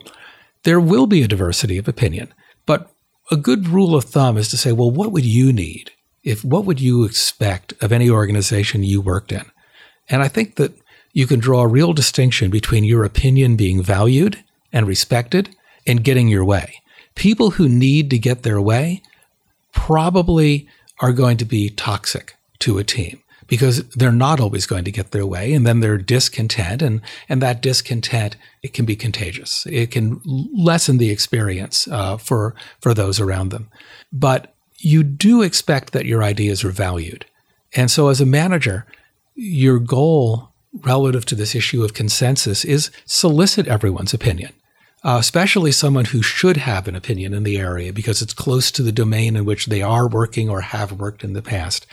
there 0.63 0.81
will 0.81 1.09
be 1.09 1.23
a 1.23 1.29
diversity 1.29 1.79
of 1.79 1.89
opinion. 1.89 2.33
But 2.65 2.89
a 3.33 3.37
good 3.37 3.69
rule 3.69 3.97
of 3.97 4.05
thumb 4.05 4.37
is 4.37 4.49
to 4.51 4.57
say, 4.57 4.71
well, 4.71 4.91
what 4.91 5.11
would 5.11 5.25
you 5.25 5.53
need? 5.53 5.91
If 6.27 6.45
what 6.45 6.65
would 6.65 6.81
you 6.81 7.05
expect 7.05 7.73
of 7.81 7.93
any 7.93 8.11
organization 8.11 8.83
you 8.83 9.01
worked 9.01 9.31
in? 9.31 9.45
And 10.09 10.23
I 10.23 10.29
think 10.29 10.57
that 10.57 10.73
you 11.13 11.27
can 11.27 11.39
draw 11.39 11.63
a 11.63 11.69
real 11.69 11.93
distinction 11.93 12.51
between 12.51 12.83
your 12.83 13.05
opinion 13.05 13.55
being 13.55 13.81
valued 13.81 14.43
and 14.73 14.89
respected 14.89 15.55
and 15.87 16.03
getting 16.03 16.27
your 16.27 16.45
way. 16.45 16.83
People 17.15 17.53
who 17.53 17.69
need 17.69 18.11
to 18.11 18.19
get 18.19 18.43
their 18.43 18.61
way 18.61 19.03
probably 19.73 20.69
are 20.99 21.13
going 21.13 21.37
to 21.37 21.45
be 21.45 21.71
toxic 21.71 22.35
to 22.59 22.79
a 22.79 22.85
team 22.85 23.23
because 23.47 23.89
they're 23.91 24.11
not 24.11 24.41
always 24.41 24.67
going 24.67 24.83
to 24.85 24.91
get 24.91 25.13
their 25.13 25.25
way 25.25 25.53
and 25.53 25.65
then 25.65 25.79
they're 25.79 25.97
discontent 25.99 26.83
and 26.83 27.01
and 27.29 27.41
that 27.41 27.63
discontent 27.63 28.37
it 28.63 28.73
can 28.73 28.85
be 28.85 28.97
contagious 28.97 29.65
it 29.71 29.93
can 29.93 30.21
lessen 30.25 30.99
the 30.99 31.11
experience 31.11 31.87
uh, 31.89 32.17
for 32.17 32.57
for 32.81 32.93
those 32.93 33.21
around 33.21 33.51
them 33.51 33.71
but 34.13 34.56
you 34.79 35.03
do 35.03 35.43
expect 35.43 35.93
that 35.93 36.07
your 36.07 36.23
ideas 36.23 36.65
are 36.65 36.71
valued 36.71 37.25
and 37.75 37.91
so 37.91 38.09
as 38.09 38.21
a 38.21 38.27
manager 38.27 38.87
your 39.35 39.79
goal 39.79 40.51
relative 40.85 41.25
to 41.25 41.35
this 41.35 41.55
issue 41.55 41.83
of 41.83 41.95
consensus 41.95 42.65
is 42.65 42.91
solicit 43.05 43.67
everyone's 43.67 44.15
opinion 44.15 44.53
uh, 45.05 45.19
especially 45.21 45.71
someone 45.71 46.07
who 46.07 46.23
should 46.23 46.57
have 46.57 46.89
an 46.89 46.97
opinion 46.97 47.33
in 47.33 47.43
the 47.43 47.59
area 47.59 47.93
because 47.93 48.21
it's 48.23 48.35
close 48.35 48.71
to 48.71 48.83
the 48.83 48.93
domain 48.93 49.37
in 49.37 49.45
which 49.45 49.67
they 49.67 49.83
are 49.83 50.09
working 50.09 50.49
or 50.49 50.61
have 50.61 50.93
worked 50.93 51.23
in 51.23 51.33
the 51.33 51.43
past 51.43 51.87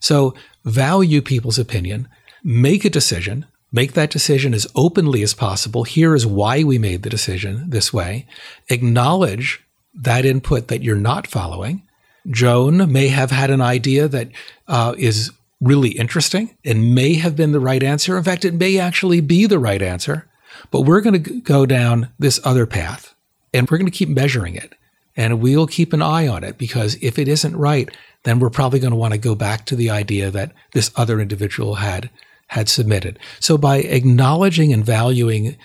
so 0.00 0.34
value 0.64 1.22
people's 1.22 1.58
opinion, 1.58 2.08
make 2.42 2.84
a 2.84 2.90
decision, 2.90 3.46
make 3.72 3.92
that 3.92 4.10
decision 4.10 4.54
as 4.54 4.66
openly 4.74 5.22
as 5.22 5.34
possible. 5.34 5.84
Here 5.84 6.14
is 6.14 6.26
why 6.26 6.62
we 6.62 6.78
made 6.78 7.02
the 7.02 7.10
decision 7.10 7.68
this 7.68 7.92
way. 7.92 8.26
Acknowledge 8.68 9.62
that 9.94 10.24
input 10.24 10.68
that 10.68 10.82
you're 10.82 10.96
not 10.96 11.26
following. 11.26 11.82
Joan 12.30 12.92
may 12.92 13.08
have 13.08 13.30
had 13.30 13.50
an 13.50 13.60
idea 13.60 14.08
that 14.08 14.28
uh, 14.66 14.94
is 14.98 15.30
really 15.60 15.90
interesting 15.90 16.56
and 16.64 16.94
may 16.94 17.14
have 17.14 17.36
been 17.36 17.52
the 17.52 17.60
right 17.60 17.82
answer. 17.82 18.16
In 18.16 18.24
fact, 18.24 18.44
it 18.44 18.54
may 18.54 18.78
actually 18.78 19.20
be 19.20 19.46
the 19.46 19.58
right 19.58 19.82
answer, 19.82 20.28
but 20.70 20.82
we're 20.82 21.00
going 21.00 21.22
to 21.22 21.40
go 21.40 21.66
down 21.66 22.10
this 22.18 22.40
other 22.44 22.66
path 22.66 23.14
and 23.52 23.68
we're 23.68 23.78
going 23.78 23.90
to 23.90 23.96
keep 23.96 24.08
measuring 24.08 24.54
it 24.54 24.74
and 25.16 25.40
we'll 25.40 25.66
keep 25.66 25.92
an 25.92 26.02
eye 26.02 26.28
on 26.28 26.44
it 26.44 26.58
because 26.58 26.96
if 27.02 27.18
it 27.18 27.26
isn't 27.28 27.56
right, 27.56 27.90
then 28.22 28.38
we're 28.38 28.50
probably 28.50 28.78
going 28.78 28.92
to 28.92 28.96
want 28.96 29.12
to 29.12 29.18
go 29.18 29.34
back 29.34 29.64
to 29.66 29.76
the 29.76 29.90
idea 29.90 30.30
that 30.30 30.52
this 30.72 30.90
other 30.96 31.20
individual 31.20 31.76
had 31.76 32.10
had 32.48 32.68
submitted. 32.68 33.18
So 33.40 33.58
by 33.58 33.78
acknowledging 33.78 34.72
and 34.72 34.84
valuing 34.84 35.56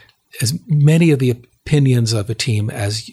as 0.42 0.60
many 0.68 1.12
of 1.12 1.20
the 1.20 1.30
opinions 1.30 2.12
of 2.12 2.30
a 2.30 2.36
team 2.36 2.70
as 2.70 3.10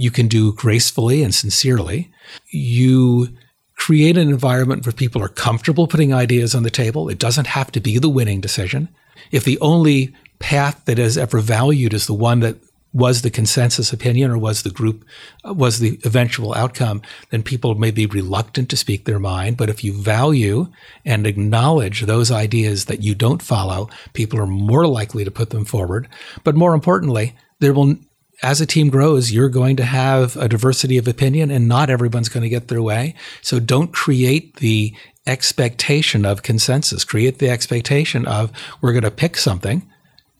you 0.00 0.10
can 0.10 0.28
do 0.28 0.52
gracefully 0.52 1.22
and 1.22 1.34
sincerely, 1.34 2.10
you 2.48 3.28
create 3.76 4.16
an 4.18 4.28
environment 4.28 4.84
where 4.84 4.92
people 4.92 5.22
are 5.22 5.28
comfortable 5.28 5.86
putting 5.86 6.12
ideas 6.12 6.54
on 6.54 6.62
the 6.62 6.70
table. 6.70 7.08
It 7.08 7.18
doesn't 7.18 7.46
have 7.46 7.72
to 7.72 7.80
be 7.80 7.98
the 7.98 8.10
winning 8.10 8.40
decision. 8.40 8.88
If 9.30 9.44
the 9.44 9.58
only 9.60 10.14
path 10.38 10.84
that 10.84 10.98
is 10.98 11.16
ever 11.16 11.40
valued 11.40 11.94
is 11.94 12.06
the 12.06 12.14
one 12.14 12.40
that 12.40 12.56
was 12.92 13.22
the 13.22 13.30
consensus 13.30 13.92
opinion 13.92 14.30
or 14.30 14.38
was 14.38 14.62
the 14.62 14.70
group 14.70 15.04
uh, 15.44 15.54
was 15.54 15.78
the 15.78 16.00
eventual 16.04 16.54
outcome 16.54 17.00
then 17.30 17.42
people 17.42 17.74
may 17.76 17.90
be 17.90 18.06
reluctant 18.06 18.68
to 18.68 18.76
speak 18.76 19.04
their 19.04 19.20
mind 19.20 19.56
but 19.56 19.70
if 19.70 19.84
you 19.84 19.92
value 19.92 20.66
and 21.04 21.26
acknowledge 21.26 22.02
those 22.02 22.32
ideas 22.32 22.86
that 22.86 23.02
you 23.02 23.14
don't 23.14 23.42
follow 23.42 23.88
people 24.12 24.40
are 24.40 24.46
more 24.46 24.88
likely 24.88 25.24
to 25.24 25.30
put 25.30 25.50
them 25.50 25.64
forward 25.64 26.08
but 26.42 26.56
more 26.56 26.74
importantly 26.74 27.36
there 27.60 27.72
will 27.72 27.94
as 28.42 28.60
a 28.60 28.66
team 28.66 28.88
grows 28.88 29.32
you're 29.32 29.48
going 29.48 29.76
to 29.76 29.84
have 29.84 30.36
a 30.36 30.48
diversity 30.48 30.98
of 30.98 31.08
opinion 31.08 31.50
and 31.50 31.68
not 31.68 31.90
everyone's 31.90 32.28
going 32.28 32.42
to 32.42 32.48
get 32.48 32.68
their 32.68 32.82
way. 32.82 33.14
So 33.42 33.60
don't 33.60 33.92
create 33.92 34.56
the 34.56 34.94
expectation 35.26 36.24
of 36.24 36.42
consensus. 36.42 37.04
Create 37.04 37.38
the 37.38 37.50
expectation 37.50 38.26
of 38.26 38.50
we're 38.80 38.92
going 38.92 39.04
to 39.04 39.10
pick 39.10 39.36
something 39.36 39.88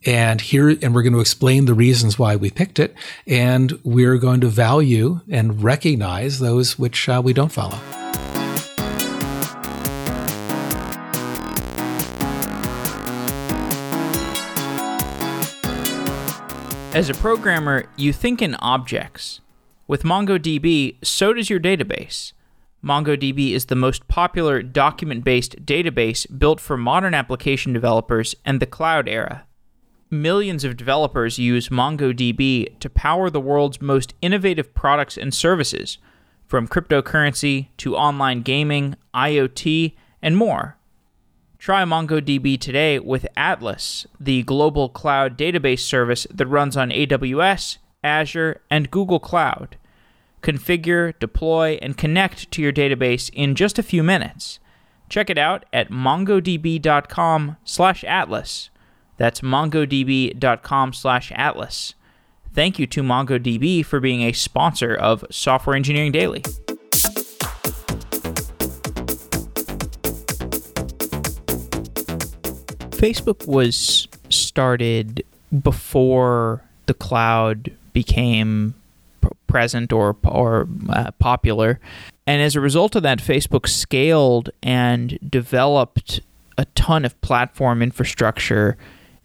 and 0.07 0.40
here 0.40 0.70
and 0.70 0.94
we're 0.94 1.03
going 1.03 1.12
to 1.12 1.20
explain 1.20 1.66
the 1.66 1.74
reasons 1.74 2.18
why 2.18 2.36
we 2.36 2.51
picked 2.51 2.78
it 2.78 2.94
and 3.26 3.78
we're 3.84 4.16
going 4.16 4.40
to 4.40 4.48
value 4.48 5.20
and 5.30 5.62
recognize 5.62 6.38
those 6.38 6.78
which 6.78 7.09
uh, 7.09 7.20
we 7.22 7.32
don't 7.32 7.53
follow 7.53 7.78
As 16.93 17.09
a 17.09 17.14
programmer, 17.14 17.84
you 17.97 18.12
think 18.12 18.43
in 18.43 18.55
objects. 18.57 19.41
With 19.86 20.03
MongoDB, 20.03 21.05
so 21.05 21.32
does 21.32 21.49
your 21.49 21.61
database. 21.61 22.32
MongoDB 22.84 23.53
is 23.53 23.66
the 23.66 23.76
most 23.76 24.09
popular 24.09 24.62
document 24.62 25.24
based 25.24 25.64
database 25.64 26.26
built 26.38 26.61
for 26.61 26.76
modern 26.76 27.14
application 27.14 27.72
developers 27.72 28.34
and 28.45 28.61
the 28.61 28.66
cloud 28.66 29.09
era 29.09 29.47
millions 30.11 30.64
of 30.64 30.76
developers 30.76 31.38
use 31.38 31.68
MongoDB 31.68 32.78
to 32.80 32.91
power 32.91 33.30
the 33.30 33.41
world's 33.41 33.80
most 33.80 34.14
innovative 34.20 34.74
products 34.74 35.16
and 35.16 35.32
services, 35.32 35.99
from 36.47 36.66
cryptocurrency 36.66 37.68
to 37.76 37.97
online 37.97 38.43
gaming, 38.43 38.97
IoT, 39.14 39.95
and 40.20 40.36
more. 40.36 40.76
Try 41.61 41.84
MongoDB 41.84 42.58
today 42.58 42.98
with 42.98 43.24
Atlas, 43.36 44.08
the 44.18 44.42
global 44.42 44.88
cloud 44.88 45.38
database 45.38 45.78
service 45.80 46.26
that 46.30 46.46
runs 46.46 46.76
on 46.76 46.90
AWS, 46.90 47.78
Azure, 48.02 48.61
and 48.68 48.90
Google 48.90 49.20
Cloud. 49.20 49.76
Configure, 50.42 51.16
deploy, 51.20 51.78
and 51.82 51.96
connect 51.96 52.50
to 52.50 52.62
your 52.62 52.72
database 52.72 53.30
in 53.32 53.54
just 53.54 53.78
a 53.78 53.84
few 53.84 54.02
minutes. 54.02 54.58
Check 55.08 55.30
it 55.30 55.38
out 55.38 55.66
at 55.72 55.90
mongodb.com/atlas 55.90 58.70
that's 59.20 59.42
mongodb.com 59.42 60.92
slash 60.94 61.30
atlas. 61.36 61.94
Thank 62.54 62.78
you 62.78 62.86
to 62.86 63.02
MongoDB 63.02 63.84
for 63.84 64.00
being 64.00 64.22
a 64.22 64.32
sponsor 64.32 64.94
of 64.94 65.26
Software 65.30 65.76
Engineering 65.76 66.11
Daily. 66.11 66.42
Facebook 73.01 73.46
was 73.46 74.09
started 74.28 75.24
before 75.62 76.62
the 76.84 76.92
cloud 76.92 77.72
became 77.94 78.74
present 79.46 79.90
or 79.90 80.16
or 80.22 80.68
uh, 80.90 81.11
popular, 81.12 81.80
and 82.26 82.42
as 82.42 82.55
a 82.55 82.61
result 82.61 82.94
of 82.94 83.03
that, 83.03 83.18
Facebook 83.18 83.66
scaled 83.66 84.51
and 84.62 85.18
developed 85.26 86.20
a 86.59 86.66
ton 86.74 87.07
of 87.07 87.18
platform 87.22 87.80
infrastructure 87.80 88.76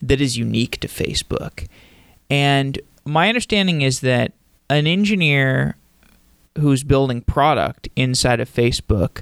that 0.02 0.22
is 0.22 0.38
unique 0.38 0.80
to 0.80 0.88
Facebook. 0.88 1.68
And 2.30 2.80
my 3.04 3.28
understanding 3.28 3.82
is 3.82 4.00
that 4.00 4.32
an 4.70 4.88
engineer 4.88 5.76
who's 6.58 6.86
building 6.86 7.22
product 7.22 7.90
inside 7.98 8.40
of 8.40 8.50
Facebook 8.50 9.22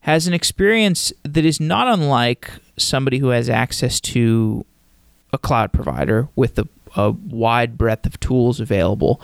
has 0.00 0.26
an 0.26 0.32
experience 0.32 1.12
that 1.22 1.44
is 1.44 1.60
not 1.60 1.86
unlike 1.86 2.50
somebody 2.76 3.18
who 3.18 3.28
has 3.28 3.48
access 3.48 4.00
to 4.00 4.64
a 5.32 5.38
cloud 5.38 5.72
provider 5.72 6.28
with 6.36 6.58
a, 6.58 6.68
a 6.96 7.10
wide 7.10 7.76
breadth 7.76 8.06
of 8.06 8.18
tools 8.20 8.60
available. 8.60 9.20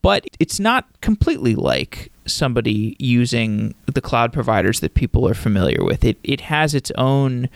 But 0.00 0.26
it's 0.40 0.58
not 0.58 0.86
completely 1.00 1.54
like 1.54 2.10
somebody 2.26 2.96
using 2.98 3.74
the 3.86 4.00
cloud 4.00 4.32
providers 4.32 4.80
that 4.80 4.94
people 4.94 5.28
are 5.28 5.34
familiar 5.34 5.84
with. 5.84 6.04
It 6.04 6.18
it 6.24 6.42
has 6.42 6.74
its 6.74 6.90
own 6.98 7.44
it 7.44 7.50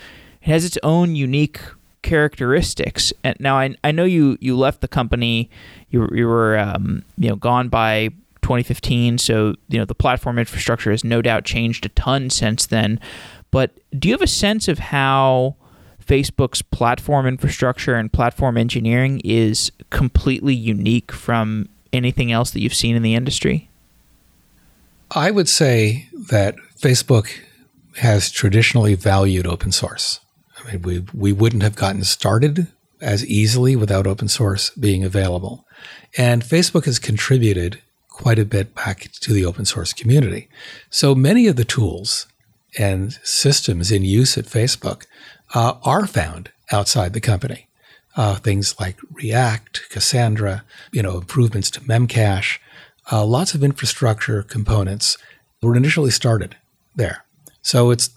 has 0.49 0.65
its 0.65 0.79
own 0.83 1.17
unique 1.17 1.61
characteristics. 2.07 3.13
And 3.25 3.37
now 3.41 3.59
I, 3.59 3.75
I 3.83 3.91
know 3.91 4.05
you 4.05 4.39
you 4.41 4.57
left 4.57 4.81
the 4.81 4.89
company, 4.89 5.51
you 5.91 6.09
you 6.13 6.27
were 6.27 6.57
um, 6.59 7.05
you 7.19 7.29
know 7.29 7.37
gone 7.37 7.69
by 7.69 8.11
2015, 8.43 9.19
so 9.19 9.55
you 9.69 9.79
know 9.79 9.85
the 9.85 9.95
platform 9.95 10.39
infrastructure 10.39 10.93
has 10.93 11.03
no 11.03 11.21
doubt 11.21 11.45
changed 11.45 11.85
a 11.85 11.89
ton 11.91 12.31
since 12.31 12.65
then. 12.67 13.01
But 13.51 13.73
do 13.99 14.09
you 14.09 14.15
have 14.15 14.23
a 14.23 14.27
sense 14.27 14.69
of 14.69 14.79
how 14.79 15.57
Facebook's 16.05 16.63
platform 16.63 17.27
infrastructure 17.27 17.95
and 17.95 18.13
platform 18.13 18.57
engineering 18.57 19.21
is 19.25 19.73
completely 19.91 20.55
unique 20.55 21.13
from 21.13 21.69
anything 21.93 22.31
else 22.31 22.51
that 22.51 22.61
you've 22.61 22.75
seen 22.75 22.97
in 22.97 23.03
the 23.03 23.15
industry? 23.15 23.69
I 25.11 25.31
would 25.31 25.49
say 25.49 26.09
that 26.29 26.57
Facebook 26.79 27.31
has 27.99 28.31
traditionally 28.31 28.95
valued 28.95 29.47
open 29.47 29.73
source. 29.73 30.21
I 30.59 30.73
mean, 30.73 30.83
we, 30.83 31.05
we 31.15 31.33
wouldn't 31.33 31.63
have 31.63 31.77
gotten 31.77 32.05
started 32.05 32.67
as 33.01 33.25
easily 33.27 33.77
without 33.77 34.07
open 34.07 34.29
source 34.29 34.71
being 34.71 35.05
available. 35.05 35.65
And 36.17 36.43
Facebook 36.43 36.87
has 36.87 36.99
contributed 36.99 37.83
quite 38.09 38.39
a 38.39 38.45
bit 38.45 38.75
back 38.75 39.11
to 39.21 39.33
the 39.33 39.45
open 39.45 39.65
source 39.65 39.93
community. 39.93 40.49
So 40.91 41.15
many 41.15 41.47
of 41.47 41.57
the 41.57 41.65
tools 41.65 42.27
and 42.79 43.13
systems 43.23 43.91
in 43.91 44.05
use 44.05 44.37
at 44.39 44.47
Facebook 44.47 45.05
uh, 45.55 45.75
are 45.85 46.07
found 46.07 46.51
outside 46.73 47.13
the 47.13 47.21
company. 47.21 47.69
uh, 48.17 48.37
things 48.37 48.79
like 48.81 48.97
React, 49.13 49.91
Cassandra, 49.91 50.65
you 50.91 51.03
know, 51.03 51.19
improvements 51.19 51.71
to 51.73 51.81
Memcache, 51.81 52.59
uh, 53.13 53.25
lots 53.25 53.55
of 53.55 53.63
infrastructure 53.63 54.43
components 54.43 55.19
were 55.63 55.77
initially 55.77 56.11
started 56.11 56.57
there. 56.95 57.25
So 57.63 57.91
it's 57.91 58.11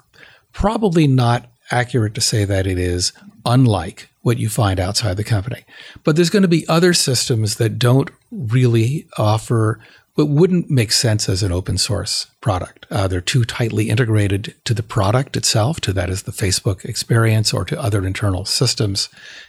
probably 0.54 1.06
not 1.06 1.50
accurate 1.72 2.16
to 2.16 2.22
say 2.22 2.46
that 2.46 2.66
it 2.66 2.80
is 2.80 3.12
unlike 3.46 4.10
what 4.22 4.38
you 4.38 4.50
find 4.50 4.80
outside 4.80 5.18
the 5.18 5.24
company. 5.24 5.64
But 6.04 6.16
there's 6.16 6.30
going 6.30 6.44
to 6.44 6.48
be 6.48 6.68
other 6.68 6.94
systems 6.94 7.56
that 7.56 7.78
don't 7.78 8.10
really 8.32 9.08
offer 9.18 9.80
what 10.20 10.28
wouldn't 10.28 10.70
make 10.70 10.92
sense 10.92 11.30
as 11.30 11.44
an 11.44 11.52
open 11.54 11.78
source 11.78 12.26
product. 12.42 12.86
Uh, 12.92 13.08
they're 13.08 13.22
too 13.22 13.46
tightly 13.46 13.90
integrated 13.90 14.54
to 14.66 14.74
the 14.74 14.84
product 14.84 15.38
itself, 15.38 15.80
to 15.80 15.94
that 15.94 16.10
is 16.10 16.24
the 16.24 16.34
Facebook 16.34 16.84
experience 16.84 17.54
or 17.54 17.64
to 17.64 17.82
other 17.82 18.06
internal 18.06 18.44
systems, 18.44 19.08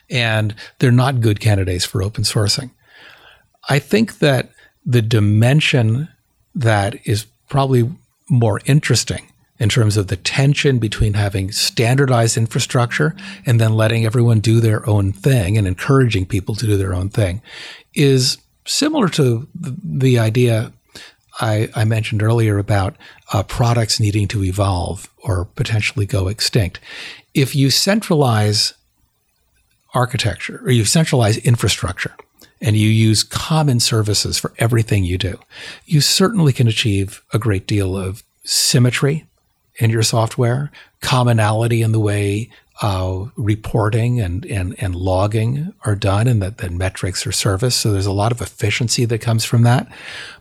and 0.09 0.55
they're 0.79 0.93
not 0.93 1.21
good 1.21 1.41
candidates 1.41 1.85
for 1.85 2.05
open 2.05 2.23
sourcing. 2.23 2.71
I 3.69 3.81
think 3.81 4.19
that 4.19 4.51
the 4.87 5.03
dimension 5.03 6.09
that 6.55 6.95
is 7.05 7.27
probably 7.49 7.91
more 8.29 8.61
interesting 8.65 9.27
in 9.59 9.69
terms 9.69 9.97
of 9.97 10.07
the 10.07 10.17
tension 10.17 10.79
between 10.79 11.15
having 11.15 11.51
standardized 11.51 12.37
infrastructure 12.37 13.17
and 13.45 13.61
then 13.61 13.75
letting 13.75 14.07
everyone 14.07 14.39
do 14.39 14.61
their 14.61 14.89
own 14.89 15.13
thing 15.13 15.59
and 15.59 15.67
encouraging 15.67 16.27
people 16.27 16.55
to 16.55 16.67
do 16.67 16.77
their 16.77 16.95
own 16.95 17.09
thing 17.09 17.43
is 17.93 18.39
similar 18.71 19.09
to 19.09 19.47
the 19.55 20.19
idea 20.19 20.73
I, 21.41 21.69
I 21.75 21.85
mentioned 21.85 22.23
earlier 22.23 22.59
about 22.59 22.97
uh, 23.33 23.43
products 23.43 23.99
needing 23.99 24.29
to 24.29 24.45
evolve 24.45 25.09
or 25.23 25.45
potentially 25.45 26.07
go 26.07 26.29
extinct. 26.29 26.81
If 27.35 27.55
you 27.55 27.71
centralize 27.71 28.75
architecture 29.95 30.61
or 30.65 30.71
you 30.71 30.85
centralize 30.85 31.39
infrastructure, 31.39 32.15
and 32.61 32.77
you 32.77 32.89
use 32.89 33.23
common 33.23 33.81
services 33.81 34.39
for 34.39 34.53
everything 34.59 35.03
you 35.03 35.17
do, 35.17 35.39
you 35.87 36.01
certainly 36.01 36.53
can 36.53 36.69
achieve 36.69 37.23
a 37.33 37.39
great 37.39 37.67
deal 37.67 37.97
of 37.97 38.23
symmetry 38.45 39.25
in 39.77 39.91
your 39.91 40.03
software, 40.03 40.71
commonality 41.01 41.81
in 41.81 41.93
the 41.93 42.01
way 42.01 42.51
uh, 42.83 43.27
reporting 43.37 44.21
and, 44.21 44.47
and, 44.47 44.75
and 44.79 44.95
logging 44.95 45.73
are 45.85 45.95
done 45.95 46.27
and 46.27 46.41
that, 46.41 46.59
that 46.59 46.71
metrics 46.71 47.27
are 47.27 47.33
serviced. 47.33 47.79
So 47.79 47.93
there's 47.93 48.07
a 48.07 48.13
lot 48.13 48.33
of 48.33 48.41
efficiency 48.41 49.05
that 49.05 49.19
comes 49.19 49.45
from 49.45 49.63
that. 49.63 49.87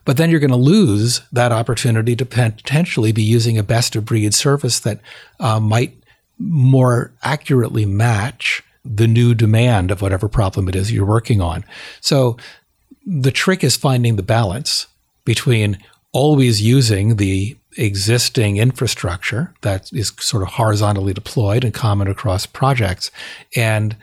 But 0.06 0.16
then 0.16 0.30
you're 0.30 0.40
going 0.40 0.50
to 0.50 0.56
lose 0.56 1.22
that 1.34 1.52
opportunity 1.52 2.16
to 2.16 2.26
potentially 2.26 3.12
be 3.12 3.24
using 3.24 3.58
a 3.58 3.64
best 3.64 3.96
of 3.96 4.06
breed 4.06 4.34
service 4.34 4.80
that 4.82 5.02
uh, 5.40 5.60
might 5.60 5.94
more 6.38 7.12
accurately 7.24 7.86
match 7.86 8.64
the 8.86 9.08
new 9.08 9.36
demand 9.36 9.92
of 9.92 10.02
whatever 10.02 10.30
problem 10.30 10.70
it 10.70 10.76
is 10.76 10.92
you're 10.92 11.06
working 11.06 11.42
on. 11.42 11.66
So 12.00 12.38
the 13.06 13.32
trick 13.32 13.66
is 13.66 13.76
finding 13.76 14.16
the 14.16 14.24
balance 14.24 14.88
between 15.26 15.78
always 16.14 16.62
using 16.62 17.18
the 17.18 17.58
existing 17.80 18.58
infrastructure 18.58 19.54
that 19.62 19.92
is 19.94 20.12
sort 20.20 20.44
of 20.44 20.50
horizontally 20.50 21.14
deployed 21.14 21.64
and 21.64 21.74
common 21.74 22.08
across 22.08 22.46
projects 22.46 23.10
and 23.56 23.96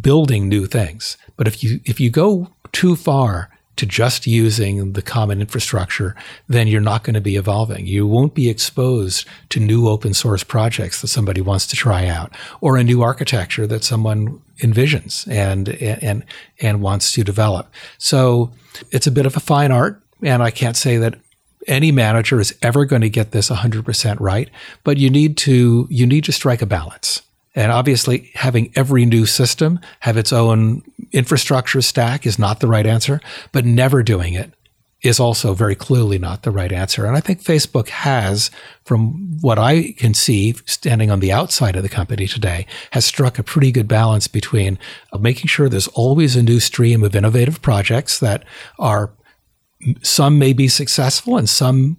building 0.00 0.48
new 0.48 0.66
things. 0.66 1.16
But 1.36 1.46
if 1.46 1.62
you 1.62 1.80
if 1.84 2.00
you 2.00 2.10
go 2.10 2.50
too 2.72 2.96
far 2.96 3.50
to 3.76 3.86
just 3.86 4.26
using 4.26 4.92
the 4.92 5.00
common 5.00 5.40
infrastructure, 5.40 6.14
then 6.48 6.66
you're 6.68 6.82
not 6.82 7.02
going 7.02 7.14
to 7.14 7.20
be 7.20 7.36
evolving. 7.36 7.86
You 7.86 8.06
won't 8.06 8.34
be 8.34 8.50
exposed 8.50 9.26
to 9.48 9.58
new 9.58 9.88
open 9.88 10.12
source 10.12 10.44
projects 10.44 11.00
that 11.00 11.08
somebody 11.08 11.40
wants 11.40 11.66
to 11.68 11.76
try 11.76 12.06
out 12.06 12.36
or 12.60 12.76
a 12.76 12.84
new 12.84 13.00
architecture 13.00 13.66
that 13.68 13.82
someone 13.84 14.42
envisions 14.58 15.26
and 15.30 15.68
and 15.68 16.24
and 16.60 16.82
wants 16.82 17.12
to 17.12 17.24
develop. 17.24 17.72
So 17.96 18.52
it's 18.90 19.06
a 19.06 19.12
bit 19.12 19.24
of 19.24 19.36
a 19.36 19.40
fine 19.40 19.72
art 19.72 20.02
and 20.22 20.42
I 20.42 20.50
can't 20.50 20.76
say 20.76 20.98
that 20.98 21.14
any 21.66 21.92
manager 21.92 22.40
is 22.40 22.56
ever 22.62 22.84
going 22.84 23.02
to 23.02 23.10
get 23.10 23.32
this 23.32 23.50
100% 23.50 24.20
right, 24.20 24.48
but 24.84 24.96
you 24.96 25.10
need 25.10 25.36
to 25.38 25.86
you 25.90 26.06
need 26.06 26.24
to 26.24 26.32
strike 26.32 26.62
a 26.62 26.66
balance. 26.66 27.22
And 27.54 27.72
obviously, 27.72 28.30
having 28.34 28.72
every 28.76 29.04
new 29.04 29.26
system 29.26 29.80
have 30.00 30.16
its 30.16 30.32
own 30.32 30.82
infrastructure 31.12 31.82
stack 31.82 32.24
is 32.24 32.38
not 32.38 32.60
the 32.60 32.68
right 32.68 32.86
answer, 32.86 33.20
but 33.52 33.64
never 33.64 34.02
doing 34.02 34.34
it 34.34 34.52
is 35.02 35.18
also 35.18 35.54
very 35.54 35.74
clearly 35.74 36.18
not 36.18 36.42
the 36.42 36.50
right 36.50 36.72
answer. 36.72 37.06
And 37.06 37.16
I 37.16 37.20
think 37.20 37.42
Facebook 37.42 37.88
has, 37.88 38.50
from 38.84 39.38
what 39.40 39.58
I 39.58 39.92
can 39.92 40.12
see 40.12 40.54
standing 40.66 41.10
on 41.10 41.20
the 41.20 41.32
outside 41.32 41.74
of 41.74 41.82
the 41.82 41.88
company 41.88 42.26
today, 42.26 42.66
has 42.90 43.04
struck 43.04 43.38
a 43.38 43.42
pretty 43.42 43.72
good 43.72 43.88
balance 43.88 44.28
between 44.28 44.78
uh, 45.12 45.18
making 45.18 45.46
sure 45.46 45.68
there's 45.68 45.88
always 45.88 46.36
a 46.36 46.42
new 46.42 46.60
stream 46.60 47.02
of 47.02 47.16
innovative 47.16 47.62
projects 47.62 48.20
that 48.20 48.44
are 48.78 49.10
some 50.02 50.38
may 50.38 50.52
be 50.52 50.68
successful 50.68 51.36
and 51.36 51.48
some 51.48 51.96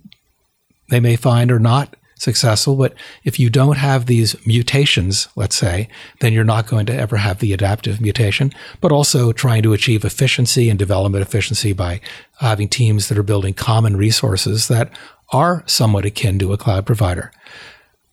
they 0.89 0.99
may 0.99 1.15
find 1.15 1.51
are 1.51 1.59
not 1.59 1.95
successful. 2.21 2.75
But 2.75 2.93
if 3.23 3.39
you 3.39 3.49
don't 3.49 3.77
have 3.77 4.05
these 4.05 4.35
mutations, 4.45 5.27
let's 5.35 5.55
say, 5.55 5.89
then 6.19 6.33
you're 6.33 6.43
not 6.43 6.67
going 6.67 6.85
to 6.85 6.93
ever 6.93 7.17
have 7.17 7.39
the 7.39 7.53
adaptive 7.53 7.99
mutation, 7.99 8.51
but 8.79 8.91
also 8.91 9.31
trying 9.31 9.63
to 9.63 9.73
achieve 9.73 10.05
efficiency 10.05 10.69
and 10.69 10.77
development 10.77 11.23
efficiency 11.23 11.73
by 11.73 11.99
having 12.39 12.69
teams 12.69 13.09
that 13.09 13.17
are 13.17 13.23
building 13.23 13.53
common 13.53 13.97
resources 13.97 14.67
that 14.67 14.91
are 15.33 15.63
somewhat 15.65 16.05
akin 16.05 16.37
to 16.39 16.53
a 16.53 16.57
cloud 16.57 16.85
provider. 16.85 17.31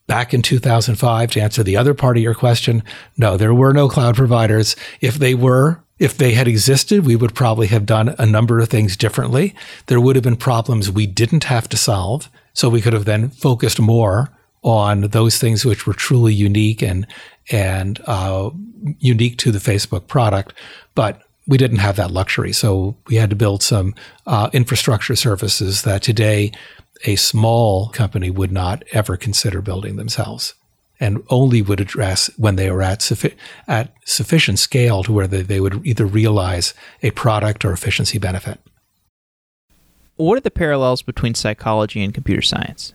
Back 0.07 0.33
in 0.33 0.41
2005, 0.41 1.33
to 1.33 1.41
answer 1.41 1.63
the 1.63 1.77
other 1.77 1.93
part 1.93 2.17
of 2.17 2.23
your 2.23 2.35
question, 2.35 2.83
no, 3.19 3.37
there 3.37 3.53
were 3.53 3.75
no 3.75 3.91
cloud 3.91 4.17
providers. 4.17 4.75
If 5.03 5.17
they 5.17 5.35
were, 5.35 5.83
if 5.99 6.17
they 6.17 6.33
had 6.33 6.47
existed, 6.47 7.05
we 7.05 7.17
would 7.17 7.35
probably 7.35 7.67
have 7.69 7.87
done 7.87 8.15
a 8.19 8.27
number 8.27 8.61
of 8.61 8.69
things 8.69 8.97
differently. 8.97 9.55
There 9.87 10.01
would 10.01 10.17
have 10.17 10.23
been 10.23 10.37
problems 10.37 10.91
we 10.91 11.07
didn't 11.07 11.45
have 11.45 11.69
to 11.71 11.77
solve. 11.77 12.31
So 12.53 12.69
we 12.69 12.81
could 12.81 12.93
have 12.93 13.05
then 13.05 13.31
focused 13.31 13.81
more 13.81 14.31
on 14.63 15.03
those 15.03 15.39
things 15.39 15.65
which 15.65 15.87
were 15.87 15.95
truly 15.95 16.35
unique 16.35 16.83
and, 16.83 17.07
and, 17.51 18.01
uh, 18.07 18.51
unique 18.99 19.39
to 19.39 19.53
the 19.53 19.59
Facebook 19.59 20.07
product. 20.07 20.55
But 20.95 21.23
we 21.47 21.57
didn't 21.57 21.79
have 21.79 21.97
that 21.97 22.11
luxury. 22.11 22.53
So 22.53 22.97
we 23.07 23.17
had 23.17 23.31
to 23.31 23.37
build 23.37 23.63
some, 23.63 23.95
uh, 24.27 24.51
infrastructure 24.53 25.17
services 25.17 25.83
that 25.83 26.03
today 26.03 26.53
a 27.05 27.17
small 27.17 27.89
company 27.91 28.31
would 28.31 28.53
not 28.53 28.83
ever 28.93 29.17
consider 29.17 29.63
building 29.63 29.97
themselves 29.97 30.55
and 31.01 31.23
only 31.29 31.63
would 31.63 31.81
address 31.81 32.31
when 32.37 32.57
they 32.57 32.71
were 32.71 32.83
at, 32.83 33.01
suffi- 33.01 33.37
at 33.67 33.93
sufficient 34.05 34.59
scale 34.59 35.03
to 35.05 35.13
where 35.13 35.27
they, 35.27 35.43
they 35.43 35.61
would 35.61 35.87
either 35.87 36.07
realize 36.07 36.75
a 37.03 37.11
product 37.13 37.65
or 37.65 37.73
efficiency 37.73 38.19
benefit. 38.19 38.61
What 40.17 40.37
are 40.37 40.41
the 40.41 40.51
parallels 40.51 41.03
between 41.03 41.35
psychology 41.35 42.03
and 42.03 42.13
computer 42.13 42.43
science? 42.43 42.93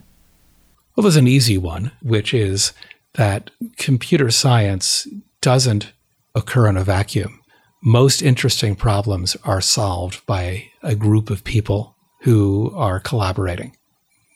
Well, 0.95 1.04
there's 1.04 1.16
an 1.16 1.28
easy 1.28 1.58
one, 1.58 1.91
which 2.01 2.34
is 2.34 2.74
that 3.14 3.49
computer 3.78 4.30
science 4.30 5.08
doesn't 5.41 5.93
occur 6.36 6.68
in 6.68 6.78
a 6.78 6.84
vacuum. 6.84 7.39
Most 7.82 8.22
interesting 8.22 8.76
problems 8.76 9.38
are 9.43 9.62
solved 9.62 10.26
by 10.26 10.70
a 10.82 10.95
group 10.95 11.30
of 11.30 11.43
people 11.43 11.95
who 12.22 12.72
are 12.76 12.99
collaborating. 12.99 13.76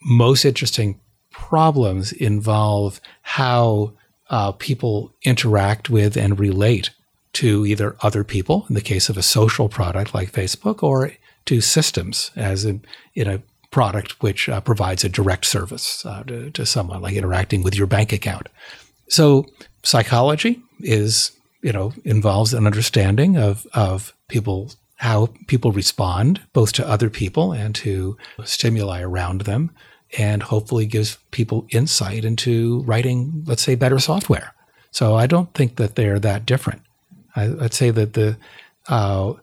Most 0.03 0.45
interesting 0.45 0.99
problems 1.38 2.11
involve 2.11 2.99
how 3.21 3.93
uh, 4.29 4.51
people 4.53 5.13
interact 5.23 5.89
with 5.89 6.17
and 6.17 6.39
relate 6.39 6.89
to 7.33 7.65
either 7.65 7.95
other 8.01 8.23
people, 8.23 8.65
in 8.67 8.75
the 8.75 8.81
case 8.81 9.07
of 9.07 9.17
a 9.17 9.21
social 9.21 9.69
product 9.69 10.13
like 10.15 10.31
Facebook, 10.31 10.81
or 10.81 11.11
to 11.45 11.61
systems, 11.61 12.31
as 12.35 12.65
in, 12.65 12.83
in 13.13 13.27
a 13.27 13.41
product 13.69 14.21
which 14.21 14.49
uh, 14.49 14.59
provides 14.59 15.03
a 15.03 15.09
direct 15.09 15.45
service 15.45 16.05
uh, 16.05 16.23
to, 16.23 16.49
to 16.49 16.65
someone, 16.65 17.01
like 17.01 17.15
interacting 17.15 17.61
with 17.61 17.75
your 17.75 17.88
bank 17.88 18.11
account. 18.11 18.47
So, 19.07 19.45
psychology 19.83 20.59
is, 20.79 21.31
you 21.61 21.71
know, 21.71 21.93
involves 22.03 22.53
an 22.53 22.65
understanding 22.65 23.38
of, 23.38 23.67
of 23.73 24.13
people, 24.27 24.71
how 24.95 25.29
people 25.45 25.71
respond 25.71 26.41
both 26.51 26.73
to 26.73 26.88
other 26.88 27.09
people 27.09 27.53
and 27.53 27.75
to 27.75 28.17
stimuli 28.43 29.01
around 29.01 29.41
them 29.41 29.69
and 30.17 30.43
hopefully 30.43 30.85
gives 30.85 31.17
people 31.31 31.67
insight 31.69 32.23
into 32.23 32.81
writing, 32.83 33.43
let's 33.45 33.61
say, 33.61 33.75
better 33.75 33.99
software. 33.99 34.53
So 34.91 35.15
I 35.15 35.27
don't 35.27 35.53
think 35.53 35.75
that 35.75 35.95
they're 35.95 36.19
that 36.19 36.45
different. 36.45 36.81
I, 37.35 37.49
would 37.49 37.73
say 37.73 37.91
that 37.91 38.13
the 38.13 38.37
uh, 38.87 39.33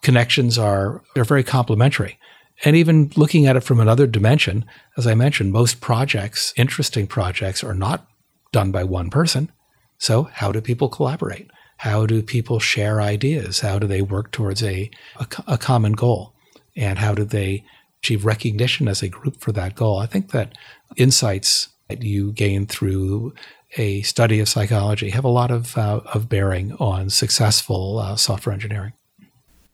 connections 0.00 0.58
are 0.58 1.02
they're 1.14 1.24
very 1.24 1.44
complementary. 1.44 2.18
And 2.64 2.76
even 2.76 3.10
looking 3.16 3.46
at 3.46 3.56
it 3.56 3.64
from 3.64 3.80
another 3.80 4.06
dimension, 4.06 4.64
as 4.96 5.06
I 5.06 5.14
mentioned, 5.14 5.52
most 5.52 5.80
projects, 5.80 6.52
interesting 6.56 7.06
projects, 7.06 7.64
are 7.64 7.74
not 7.74 8.06
done 8.52 8.70
by 8.70 8.84
one 8.84 9.10
person. 9.10 9.50
So 9.98 10.24
how 10.24 10.52
do 10.52 10.60
people 10.60 10.88
collaborate? 10.88 11.50
How 11.78 12.04
do 12.04 12.22
people 12.22 12.58
share 12.58 13.00
ideas? 13.00 13.60
How 13.60 13.78
do 13.78 13.86
they 13.86 14.02
work 14.02 14.30
towards 14.30 14.62
a, 14.62 14.90
a, 15.16 15.26
a 15.46 15.58
common 15.58 15.92
goal? 15.92 16.34
And 16.76 16.98
how 16.98 17.14
do 17.14 17.24
they 17.24 17.64
achieve 18.02 18.24
recognition 18.24 18.88
as 18.88 19.02
a 19.02 19.08
group 19.08 19.40
for 19.40 19.52
that 19.52 19.74
goal. 19.74 19.98
I 19.98 20.06
think 20.06 20.30
that 20.30 20.56
insights 20.96 21.68
that 21.88 22.02
you 22.02 22.32
gain 22.32 22.66
through 22.66 23.34
a 23.76 24.02
study 24.02 24.40
of 24.40 24.48
psychology 24.48 25.10
have 25.10 25.24
a 25.24 25.28
lot 25.28 25.50
of, 25.50 25.76
uh, 25.76 26.00
of 26.12 26.28
bearing 26.28 26.72
on 26.74 27.10
successful 27.10 27.98
uh, 27.98 28.16
software 28.16 28.52
engineering. 28.52 28.92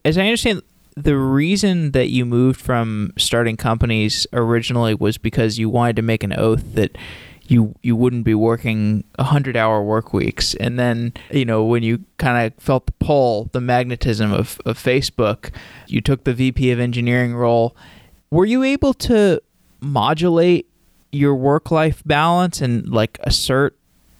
As 0.04 0.18
I 0.18 0.22
understand, 0.22 0.62
the 0.96 1.16
reason 1.16 1.92
that 1.92 2.08
you 2.08 2.24
moved 2.24 2.60
from 2.60 3.12
starting 3.16 3.56
companies 3.56 4.26
originally 4.32 4.94
was 4.94 5.18
because 5.18 5.58
you 5.58 5.68
wanted 5.68 5.96
to 5.96 6.02
make 6.02 6.22
an 6.22 6.32
oath 6.38 6.74
that 6.74 6.96
you 7.48 7.74
you 7.82 7.94
wouldn't 7.94 8.24
be 8.24 8.34
working 8.34 9.04
100 9.16 9.56
hour 9.56 9.82
work 9.82 10.12
weeks 10.12 10.54
and 10.54 10.78
then 10.78 11.12
you 11.30 11.44
know 11.44 11.62
when 11.62 11.82
you 11.82 12.04
kind 12.18 12.44
of 12.44 12.60
felt 12.60 12.86
the 12.86 12.92
pull 12.92 13.48
the 13.52 13.60
magnetism 13.60 14.32
of, 14.32 14.60
of 14.64 14.76
facebook 14.76 15.50
you 15.86 16.00
took 16.00 16.24
the 16.24 16.34
vp 16.34 16.72
of 16.72 16.80
engineering 16.80 17.36
role 17.36 17.76
were 18.30 18.44
you 18.44 18.62
able 18.62 18.94
to 18.94 19.40
modulate 19.80 20.68
your 21.12 21.34
work 21.34 21.70
life 21.70 22.02
balance 22.04 22.60
and 22.60 22.88
like 22.88 23.18
assert 23.22 23.76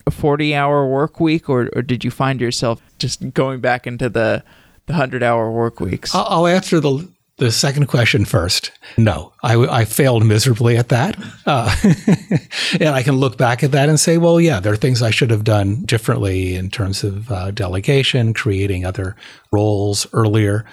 a 0.07 0.11
40 0.11 0.55
hour 0.55 0.87
work 0.87 1.19
week 1.21 1.49
or, 1.49 1.69
or 1.75 1.83
did 1.83 2.05
you 2.05 2.11
find 2.11 2.41
yourself 2.41 2.81
just 2.99 3.35
going 3.35 3.61
back 3.61 3.87
into 3.87 4.09
the 4.09 4.43
the 4.87 4.93
100 4.93 5.23
hour 5.23 5.51
work 5.51 5.81
weeks 5.81 6.15
I'll, 6.15 6.47
answer 6.47 6.79
the 6.79 7.09
the 7.39 7.53
second 7.53 7.87
question 7.87 8.25
first. 8.25 8.71
No, 8.97 9.33
I, 9.43 9.57
I 9.57 9.85
failed 9.85 10.25
miserably 10.25 10.79
at 10.79 10.89
that. 10.89 11.19
Uh, 11.45 11.75
and 12.81 12.89
I 12.95 13.03
can 13.03 13.17
look 13.17 13.37
back 13.37 13.63
at 13.63 13.73
that 13.73 13.91
and 13.91 14.01
say, 14.01 14.17
well, 14.17 14.41
yeah, 14.41 14.59
there 14.59 14.73
are 14.73 14.77
things 14.77 15.03
I 15.03 15.11
should 15.11 15.31
have 15.31 15.45
done 15.45 15.83
differently 15.85 16.55
in 16.55 16.71
terms 16.71 17.05
of 17.05 17.31
uh, 17.31 17.51
delegation, 17.51 18.33
creating 18.33 18.87
other 18.87 19.17
roles 19.53 20.07
earlier. 20.15 20.65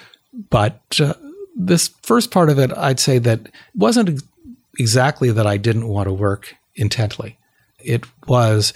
But 0.48 0.80
uh, 1.00 1.12
this 1.54 1.88
first 2.02 2.30
part 2.30 2.50
of 2.50 2.58
it, 2.58 2.72
I'd 2.76 3.00
say 3.00 3.18
that 3.18 3.48
wasn't 3.74 4.22
exactly 4.78 5.30
that 5.30 5.46
I 5.46 5.56
didn't 5.56 5.88
want 5.88 6.08
to 6.08 6.12
work 6.12 6.56
intently. 6.74 7.38
It 7.78 8.04
was 8.26 8.72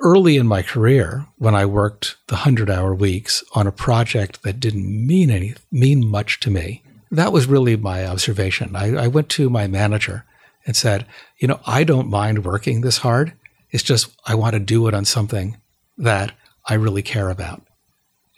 early 0.00 0.36
in 0.36 0.46
my 0.46 0.62
career 0.62 1.26
when 1.38 1.54
I 1.54 1.64
worked 1.64 2.16
the 2.26 2.34
100 2.34 2.68
hour 2.68 2.94
weeks 2.94 3.44
on 3.54 3.66
a 3.66 3.72
project 3.72 4.42
that 4.42 4.58
didn't 4.58 5.06
mean 5.06 5.30
any 5.30 5.54
mean 5.70 6.06
much 6.06 6.40
to 6.40 6.50
me 6.50 6.82
that 7.12 7.32
was 7.32 7.46
really 7.46 7.76
my 7.76 8.06
observation. 8.06 8.74
I, 8.74 9.04
I 9.04 9.06
went 9.06 9.28
to 9.30 9.50
my 9.50 9.66
manager 9.66 10.24
and 10.66 10.74
said, 10.74 11.06
you 11.38 11.46
know, 11.46 11.60
I 11.66 11.84
don't 11.84 12.08
mind 12.08 12.44
working 12.44 12.80
this 12.80 12.98
hard. 12.98 13.34
It's 13.70 13.82
just 13.82 14.10
I 14.26 14.34
want 14.34 14.54
to 14.54 14.58
do 14.58 14.88
it 14.88 14.94
on 14.94 15.04
something 15.04 15.58
that 15.98 16.32
I 16.66 16.74
really 16.74 17.02
care 17.02 17.28
about. 17.28 17.62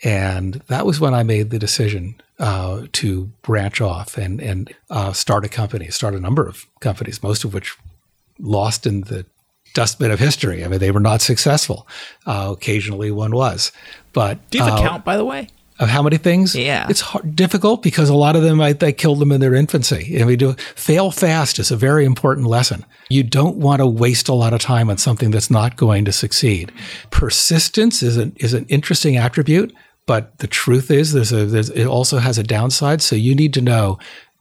And 0.04 0.54
that 0.68 0.84
was 0.84 1.00
when 1.00 1.14
I 1.14 1.22
made 1.22 1.50
the 1.50 1.58
decision 1.58 2.20
uh, 2.38 2.82
to 2.92 3.24
branch 3.42 3.80
off 3.80 4.18
and, 4.18 4.40
and 4.40 4.72
uh, 4.90 5.12
start 5.12 5.44
a 5.44 5.48
company, 5.48 5.88
start 5.88 6.14
a 6.14 6.20
number 6.20 6.46
of 6.46 6.66
companies, 6.80 7.22
most 7.22 7.42
of 7.42 7.54
which 7.54 7.74
lost 8.38 8.86
in 8.86 9.02
the 9.02 9.24
dustbin 9.72 10.10
of 10.10 10.20
history. 10.20 10.62
I 10.64 10.68
mean, 10.68 10.78
they 10.78 10.90
were 10.90 11.00
not 11.00 11.22
successful. 11.22 11.88
Uh, 12.26 12.50
occasionally 12.52 13.10
one 13.10 13.34
was. 13.34 13.72
But 14.12 14.50
do 14.50 14.58
you 14.58 14.64
have 14.64 14.74
a 14.74 14.76
uh, 14.76 14.88
count, 14.88 15.04
by 15.04 15.16
the 15.16 15.24
way? 15.24 15.48
of 15.80 15.88
how 15.88 16.02
many 16.02 16.16
things. 16.18 16.54
Yeah, 16.54 16.86
it's 16.88 17.00
hard, 17.00 17.34
difficult 17.34 17.82
because 17.82 18.08
a 18.08 18.14
lot 18.14 18.36
of 18.36 18.42
them 18.42 18.60
I, 18.60 18.76
I 18.80 18.92
killed 18.92 19.18
them 19.18 19.32
in 19.32 19.40
their 19.40 19.54
infancy. 19.54 20.16
And 20.16 20.26
we 20.26 20.36
do 20.36 20.54
fail 20.74 21.10
fast 21.10 21.58
is 21.58 21.70
a 21.70 21.76
very 21.76 22.04
important 22.04 22.46
lesson. 22.46 22.84
You 23.10 23.22
don't 23.22 23.56
want 23.56 23.80
to 23.80 23.86
waste 23.86 24.28
a 24.28 24.34
lot 24.34 24.52
of 24.52 24.60
time 24.60 24.88
on 24.88 24.98
something 24.98 25.30
that's 25.30 25.50
not 25.50 25.76
going 25.76 26.04
to 26.04 26.12
succeed. 26.12 26.72
Persistence 27.10 28.02
is 28.02 28.16
an 28.16 28.34
is 28.36 28.54
an 28.54 28.66
interesting 28.66 29.16
attribute, 29.16 29.74
but 30.06 30.38
the 30.38 30.46
truth 30.46 30.90
is 30.90 31.12
there's 31.12 31.32
a 31.32 31.46
there's, 31.46 31.70
it 31.70 31.86
also 31.86 32.18
has 32.18 32.38
a 32.38 32.42
downside. 32.42 33.02
So 33.02 33.16
you 33.16 33.34
need 33.34 33.54
to 33.54 33.60
know 33.60 33.98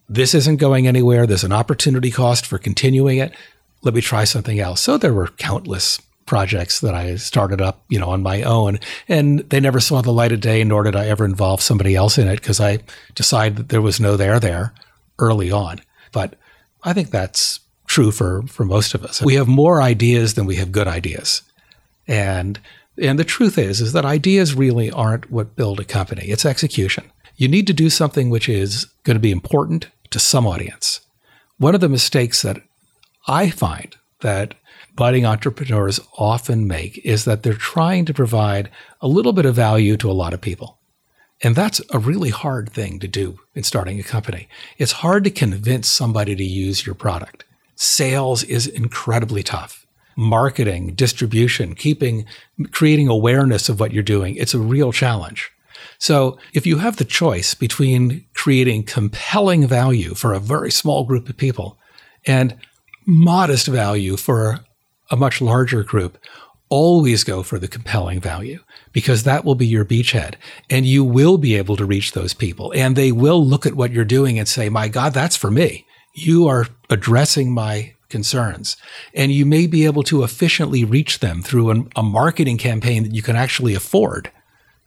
this 0.09 0.33
isn't 0.33 0.57
going 0.57 0.87
anywhere. 0.87 1.25
There's 1.25 1.43
an 1.43 1.53
opportunity 1.53 2.11
cost 2.11 2.45
for 2.45 2.57
continuing 2.57 3.17
it. 3.17 3.33
Let 3.81 3.93
me 3.93 4.01
try 4.01 4.23
something 4.23 4.59
else. 4.59 4.81
So 4.81 4.97
there 4.97 5.13
were 5.13 5.27
countless 5.27 6.01
projects 6.25 6.79
that 6.81 6.93
I 6.93 7.15
started 7.15 7.61
up, 7.61 7.83
you 7.89 7.99
know, 7.99 8.09
on 8.09 8.23
my 8.23 8.43
own. 8.43 8.79
And 9.07 9.39
they 9.49 9.59
never 9.59 9.79
saw 9.79 10.01
the 10.01 10.13
light 10.13 10.31
of 10.31 10.39
day, 10.39 10.63
nor 10.63 10.83
did 10.83 10.95
I 10.95 11.07
ever 11.07 11.25
involve 11.25 11.61
somebody 11.61 11.95
else 11.95 12.17
in 12.17 12.27
it 12.27 12.39
because 12.39 12.59
I 12.59 12.79
decided 13.15 13.57
that 13.57 13.69
there 13.69 13.81
was 13.81 13.99
no 13.99 14.15
there 14.15 14.39
there 14.39 14.73
early 15.19 15.51
on. 15.51 15.81
But 16.11 16.35
I 16.83 16.93
think 16.93 17.11
that's 17.11 17.59
true 17.87 18.11
for, 18.11 18.43
for 18.43 18.65
most 18.65 18.93
of 18.93 19.03
us. 19.03 19.21
We 19.21 19.35
have 19.35 19.47
more 19.47 19.81
ideas 19.81 20.35
than 20.35 20.45
we 20.45 20.55
have 20.55 20.71
good 20.71 20.87
ideas. 20.87 21.41
And 22.07 22.59
and 23.01 23.17
the 23.17 23.23
truth 23.23 23.57
is 23.57 23.81
is 23.81 23.93
that 23.93 24.05
ideas 24.05 24.53
really 24.53 24.91
aren't 24.91 25.31
what 25.31 25.55
build 25.55 25.79
a 25.79 25.85
company. 25.85 26.27
It's 26.27 26.45
execution. 26.45 27.11
You 27.35 27.47
need 27.47 27.67
to 27.67 27.73
do 27.73 27.89
something 27.89 28.29
which 28.29 28.47
is 28.47 28.85
going 29.03 29.15
to 29.15 29.21
be 29.21 29.31
important 29.31 29.87
to 30.11 30.19
some 30.19 30.45
audience. 30.45 31.01
One 31.57 31.75
of 31.75 31.81
the 31.81 31.89
mistakes 31.89 32.41
that 32.43 32.57
I 33.27 33.49
find 33.49 33.95
that 34.21 34.55
budding 34.95 35.25
entrepreneurs 35.25 35.99
often 36.17 36.67
make 36.67 37.03
is 37.03 37.25
that 37.25 37.43
they're 37.43 37.53
trying 37.53 38.05
to 38.05 38.13
provide 38.13 38.69
a 39.01 39.07
little 39.07 39.33
bit 39.33 39.45
of 39.45 39.55
value 39.55 39.97
to 39.97 40.09
a 40.09 40.13
lot 40.13 40.33
of 40.33 40.41
people. 40.41 40.79
And 41.41 41.55
that's 41.55 41.81
a 41.89 41.99
really 41.99 42.29
hard 42.29 42.71
thing 42.71 42.99
to 42.99 43.07
do 43.07 43.39
in 43.53 43.63
starting 43.63 43.99
a 43.99 44.03
company. 44.03 44.47
It's 44.77 44.93
hard 44.93 45.23
to 45.25 45.31
convince 45.31 45.87
somebody 45.87 46.35
to 46.35 46.43
use 46.43 46.85
your 46.85 46.95
product. 46.95 47.43
Sales 47.75 48.43
is 48.43 48.67
incredibly 48.67 49.43
tough. 49.43 49.82
Marketing, 50.15 50.93
distribution, 50.93 51.75
keeping, 51.75 52.25
creating 52.71 53.07
awareness 53.07 53.69
of 53.69 53.79
what 53.79 53.91
you're 53.91 54.03
doing, 54.03 54.35
it's 54.35 54.53
a 54.53 54.59
real 54.59 54.91
challenge. 54.91 55.51
So 55.97 56.37
if 56.53 56.65
you 56.65 56.77
have 56.77 56.97
the 56.97 57.05
choice 57.05 57.53
between 57.53 58.25
creating 58.33 58.83
compelling 58.83 59.67
value 59.67 60.13
for 60.13 60.33
a 60.33 60.39
very 60.39 60.71
small 60.71 61.03
group 61.03 61.29
of 61.29 61.37
people 61.37 61.77
and 62.25 62.57
modest 63.05 63.67
value 63.67 64.17
for 64.17 64.59
a 65.09 65.15
much 65.15 65.41
larger 65.41 65.83
group, 65.83 66.17
always 66.69 67.23
go 67.23 67.43
for 67.43 67.59
the 67.59 67.67
compelling 67.67 68.19
value 68.19 68.59
because 68.91 69.23
that 69.23 69.45
will 69.45 69.55
be 69.55 69.67
your 69.67 69.85
beachhead 69.85 70.35
and 70.69 70.85
you 70.85 71.03
will 71.03 71.37
be 71.37 71.55
able 71.55 71.77
to 71.77 71.85
reach 71.85 72.13
those 72.13 72.33
people 72.33 72.73
and 72.75 72.95
they 72.95 73.11
will 73.11 73.45
look 73.45 73.65
at 73.65 73.75
what 73.75 73.91
you're 73.91 74.03
doing 74.03 74.39
and 74.39 74.47
say, 74.47 74.69
my 74.69 74.87
God, 74.87 75.13
that's 75.13 75.35
for 75.35 75.51
me. 75.51 75.85
You 76.15 76.47
are 76.47 76.67
addressing 76.89 77.53
my 77.53 77.93
concerns 78.17 78.77
and 79.13 79.31
you 79.31 79.45
may 79.45 79.65
be 79.67 79.85
able 79.85 80.03
to 80.03 80.23
efficiently 80.23 80.85
reach 80.85 81.19
them 81.19 81.41
through 81.41 81.71
an, 81.71 81.89
a 81.95 82.03
marketing 82.03 82.57
campaign 82.57 83.03
that 83.03 83.15
you 83.15 83.23
can 83.23 83.35
actually 83.35 83.73
afford 83.75 84.31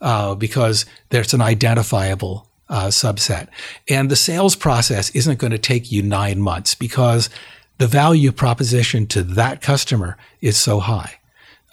uh, 0.01 0.35
because 0.35 0.87
there's 1.11 1.35
an 1.35 1.41
identifiable 1.43 2.49
uh, 2.68 2.87
subset. 2.87 3.49
And 3.89 4.11
the 4.11 4.16
sales 4.16 4.57
process 4.57 5.11
isn't 5.11 5.39
going 5.39 5.51
to 5.51 5.59
take 5.59 5.93
you 5.93 6.03
nine 6.03 6.41
months 6.41 6.74
because 6.74 7.29
the 7.79 7.87
value 7.87 8.33
proposition 8.33 9.07
to 9.09 9.22
that 9.22 9.61
customer 9.61 10.16
is 10.41 10.57
so 10.57 10.81
high. 10.81 11.14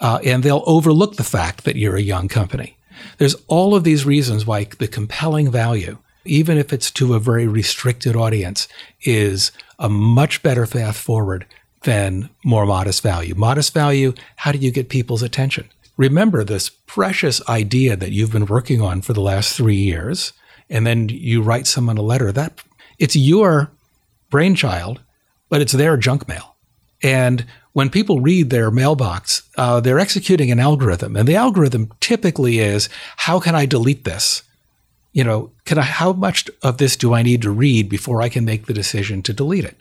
Uh, 0.00 0.18
and 0.24 0.42
they'll 0.42 0.64
overlook 0.66 1.16
the 1.16 1.30
fact 1.38 1.64
that 1.64 1.76
you're 1.76 1.96
a 1.96 2.02
young 2.14 2.28
company. 2.28 2.76
There's 3.18 3.36
all 3.46 3.74
of 3.74 3.84
these 3.84 4.04
reasons 4.04 4.44
why 4.46 4.64
the 4.64 4.88
compelling 4.88 5.50
value, 5.50 5.98
even 6.24 6.58
if 6.58 6.72
it's 6.72 6.90
to 6.92 7.14
a 7.14 7.20
very 7.20 7.46
restricted 7.46 8.16
audience, 8.16 8.68
is 9.02 9.52
a 9.78 9.88
much 9.88 10.42
better 10.42 10.66
path 10.66 10.96
forward 10.96 11.46
than 11.82 12.30
more 12.44 12.66
modest 12.66 13.02
value. 13.02 13.34
Modest 13.34 13.74
value, 13.74 14.14
how 14.36 14.52
do 14.52 14.58
you 14.58 14.70
get 14.70 14.88
people's 14.88 15.22
attention? 15.22 15.68
Remember 15.96 16.42
this 16.42 16.68
precious 16.68 17.46
idea 17.48 17.96
that 17.96 18.10
you've 18.10 18.32
been 18.32 18.46
working 18.46 18.80
on 18.80 19.02
for 19.02 19.12
the 19.12 19.20
last 19.20 19.56
three 19.56 19.76
years, 19.76 20.32
and 20.68 20.86
then 20.86 21.08
you 21.08 21.42
write 21.42 21.66
someone 21.66 21.98
a 21.98 22.02
letter. 22.02 22.32
That 22.32 22.62
it's 22.98 23.14
your 23.14 23.70
brainchild 24.30 25.00
but 25.48 25.60
it's 25.60 25.72
their 25.72 25.96
junk 25.96 26.26
mail. 26.26 26.56
And 27.00 27.46
when 27.74 27.90
people 27.90 28.20
read 28.20 28.50
their 28.50 28.72
mailbox, 28.72 29.42
uh, 29.56 29.78
they're 29.78 30.00
executing 30.00 30.50
an 30.50 30.58
algorithm, 30.58 31.14
and 31.16 31.28
the 31.28 31.36
algorithm 31.36 31.92
typically 32.00 32.58
is, 32.58 32.88
"How 33.18 33.38
can 33.38 33.54
I 33.54 33.66
delete 33.66 34.02
this? 34.04 34.42
You 35.14 35.24
know, 35.24 35.52
can 35.64 35.78
I? 35.78 35.82
How 35.82 36.12
much 36.12 36.50
of 36.62 36.76
this 36.76 36.96
do 36.96 37.14
I 37.14 37.22
need 37.22 37.40
to 37.42 37.50
read 37.50 37.88
before 37.88 38.20
I 38.20 38.28
can 38.28 38.44
make 38.44 38.66
the 38.66 38.74
decision 38.74 39.22
to 39.22 39.32
delete 39.32 39.64
it?" 39.64 39.78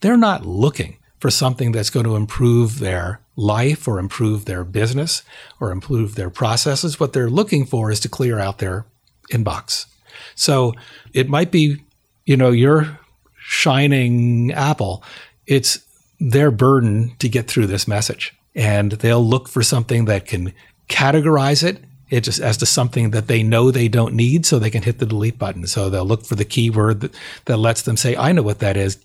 They're 0.00 0.16
not 0.16 0.46
looking 0.46 0.98
for 1.18 1.30
something 1.30 1.72
that's 1.72 1.90
going 1.90 2.04
to 2.04 2.16
improve 2.16 2.78
their 2.78 3.20
life 3.34 3.88
or 3.88 3.98
improve 3.98 4.44
their 4.44 4.62
business 4.62 5.22
or 5.58 5.72
improve 5.72 6.14
their 6.14 6.30
processes. 6.30 7.00
What 7.00 7.14
they're 7.14 7.30
looking 7.30 7.64
for 7.64 7.90
is 7.90 7.98
to 8.00 8.08
clear 8.08 8.38
out 8.38 8.58
their 8.58 8.84
inbox. 9.32 9.86
So 10.34 10.74
it 11.14 11.28
might 11.28 11.50
be, 11.50 11.82
you 12.26 12.36
know, 12.36 12.50
your 12.50 13.00
shining 13.38 14.52
apple. 14.52 15.02
It's 15.46 15.80
their 16.20 16.50
burden 16.50 17.14
to 17.20 17.28
get 17.28 17.48
through 17.48 17.68
this 17.68 17.88
message. 17.88 18.34
And 18.54 18.92
they'll 18.92 19.24
look 19.24 19.48
for 19.48 19.62
something 19.62 20.04
that 20.04 20.26
can 20.26 20.52
categorize 20.88 21.64
it 21.64 21.82
it 22.14 22.22
just 22.22 22.40
as 22.40 22.56
to 22.58 22.66
something 22.66 23.10
that 23.10 23.26
they 23.26 23.42
know 23.42 23.70
they 23.70 23.88
don't 23.88 24.14
need 24.14 24.46
so 24.46 24.58
they 24.58 24.70
can 24.70 24.82
hit 24.82 24.98
the 24.98 25.06
delete 25.06 25.38
button. 25.38 25.66
So 25.66 25.90
they'll 25.90 26.04
look 26.04 26.24
for 26.24 26.34
the 26.34 26.44
keyword 26.44 27.00
that, 27.00 27.14
that 27.46 27.56
lets 27.56 27.82
them 27.82 27.96
say, 27.96 28.16
I 28.16 28.32
know 28.32 28.42
what 28.42 28.60
that 28.60 28.76
is. 28.76 28.98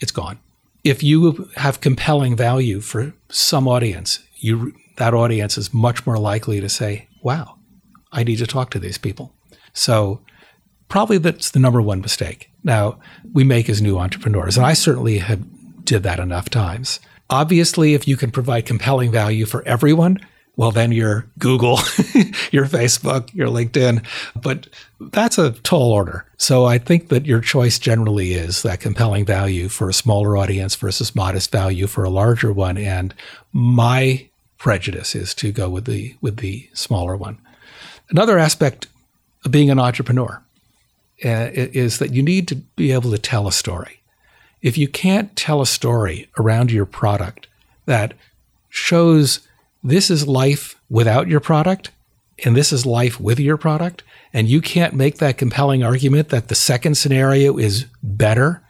It's 0.00 0.12
gone. 0.12 0.38
If 0.84 1.02
you 1.02 1.50
have 1.56 1.80
compelling 1.80 2.36
value 2.36 2.80
for 2.80 3.12
some 3.28 3.66
audience, 3.66 4.20
you 4.36 4.74
that 4.96 5.12
audience 5.12 5.58
is 5.58 5.74
much 5.74 6.06
more 6.06 6.18
likely 6.18 6.60
to 6.60 6.68
say, 6.68 7.08
wow, 7.22 7.56
I 8.12 8.22
need 8.24 8.36
to 8.36 8.46
talk 8.46 8.70
to 8.70 8.78
these 8.78 8.96
people. 8.96 9.32
So 9.72 10.20
probably 10.88 11.18
that's 11.18 11.50
the 11.50 11.58
number 11.58 11.82
one 11.82 12.00
mistake. 12.00 12.50
Now, 12.62 12.98
we 13.32 13.44
make 13.44 13.68
as 13.68 13.82
new 13.82 13.98
entrepreneurs, 13.98 14.56
and 14.56 14.64
I 14.64 14.72
certainly 14.72 15.18
have 15.18 15.44
did 15.84 16.02
that 16.04 16.18
enough 16.18 16.48
times 16.48 17.00
Obviously, 17.28 17.94
if 17.94 18.06
you 18.06 18.16
can 18.16 18.30
provide 18.30 18.66
compelling 18.66 19.10
value 19.10 19.46
for 19.46 19.66
everyone, 19.66 20.18
well, 20.56 20.70
then 20.70 20.90
you're 20.90 21.26
Google, 21.38 21.76
your 22.50 22.64
Facebook, 22.64 23.32
your 23.34 23.48
LinkedIn. 23.48 24.04
But 24.34 24.68
that's 24.98 25.36
a 25.36 25.52
tall 25.52 25.92
order. 25.92 26.24
So 26.38 26.64
I 26.64 26.78
think 26.78 27.08
that 27.08 27.26
your 27.26 27.40
choice 27.40 27.78
generally 27.78 28.32
is 28.32 28.62
that 28.62 28.80
compelling 28.80 29.26
value 29.26 29.68
for 29.68 29.90
a 29.90 29.94
smaller 29.94 30.36
audience 30.36 30.74
versus 30.74 31.14
modest 31.14 31.52
value 31.52 31.86
for 31.86 32.04
a 32.04 32.10
larger 32.10 32.52
one. 32.52 32.78
And 32.78 33.14
my 33.52 34.28
prejudice 34.56 35.14
is 35.14 35.34
to 35.34 35.52
go 35.52 35.68
with 35.68 35.84
the 35.84 36.16
with 36.22 36.38
the 36.38 36.68
smaller 36.72 37.16
one. 37.16 37.38
Another 38.08 38.38
aspect 38.38 38.86
of 39.44 39.50
being 39.50 39.70
an 39.70 39.78
entrepreneur 39.78 40.42
uh, 41.24 41.50
is 41.52 41.98
that 41.98 42.14
you 42.14 42.22
need 42.22 42.48
to 42.48 42.56
be 42.56 42.92
able 42.92 43.10
to 43.10 43.18
tell 43.18 43.46
a 43.46 43.52
story. 43.52 44.00
If 44.62 44.78
you 44.78 44.88
can't 44.88 45.36
tell 45.36 45.60
a 45.60 45.66
story 45.66 46.28
around 46.38 46.72
your 46.72 46.86
product 46.86 47.46
that 47.84 48.14
shows 48.70 49.45
this 49.88 50.10
is 50.10 50.26
life 50.26 50.80
without 50.88 51.28
your 51.28 51.40
product 51.40 51.90
and 52.44 52.54
this 52.54 52.72
is 52.72 52.84
life 52.84 53.18
with 53.18 53.40
your 53.40 53.56
product, 53.56 54.02
and 54.32 54.48
you 54.48 54.60
can't 54.60 54.94
make 54.94 55.18
that 55.18 55.38
compelling 55.38 55.82
argument 55.82 56.28
that 56.28 56.48
the 56.48 56.54
second 56.54 56.96
scenario 56.96 57.56
is 57.56 57.86
better 58.02 58.62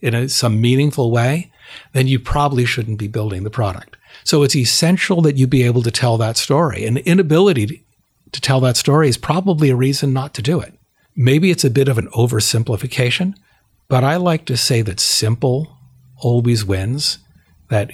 in 0.00 0.14
a, 0.14 0.28
some 0.28 0.60
meaningful 0.60 1.10
way, 1.10 1.50
then 1.92 2.06
you 2.06 2.18
probably 2.18 2.64
shouldn't 2.64 2.98
be 2.98 3.08
building 3.08 3.42
the 3.42 3.50
product. 3.50 3.96
So 4.24 4.42
it's 4.42 4.56
essential 4.56 5.22
that 5.22 5.36
you 5.36 5.46
be 5.46 5.64
able 5.64 5.82
to 5.82 5.90
tell 5.90 6.18
that 6.18 6.36
story. 6.36 6.84
And 6.86 6.98
inability 6.98 7.66
to, 7.66 7.76
to 8.32 8.40
tell 8.40 8.60
that 8.60 8.76
story 8.76 9.08
is 9.08 9.18
probably 9.18 9.70
a 9.70 9.76
reason 9.76 10.12
not 10.12 10.34
to 10.34 10.42
do 10.42 10.60
it. 10.60 10.74
Maybe 11.16 11.50
it's 11.50 11.64
a 11.64 11.70
bit 11.70 11.88
of 11.88 11.98
an 11.98 12.08
oversimplification, 12.08 13.34
but 13.88 14.04
I 14.04 14.16
like 14.16 14.44
to 14.46 14.56
say 14.56 14.82
that 14.82 15.00
simple 15.00 15.76
always 16.16 16.64
wins, 16.64 17.18
that 17.68 17.90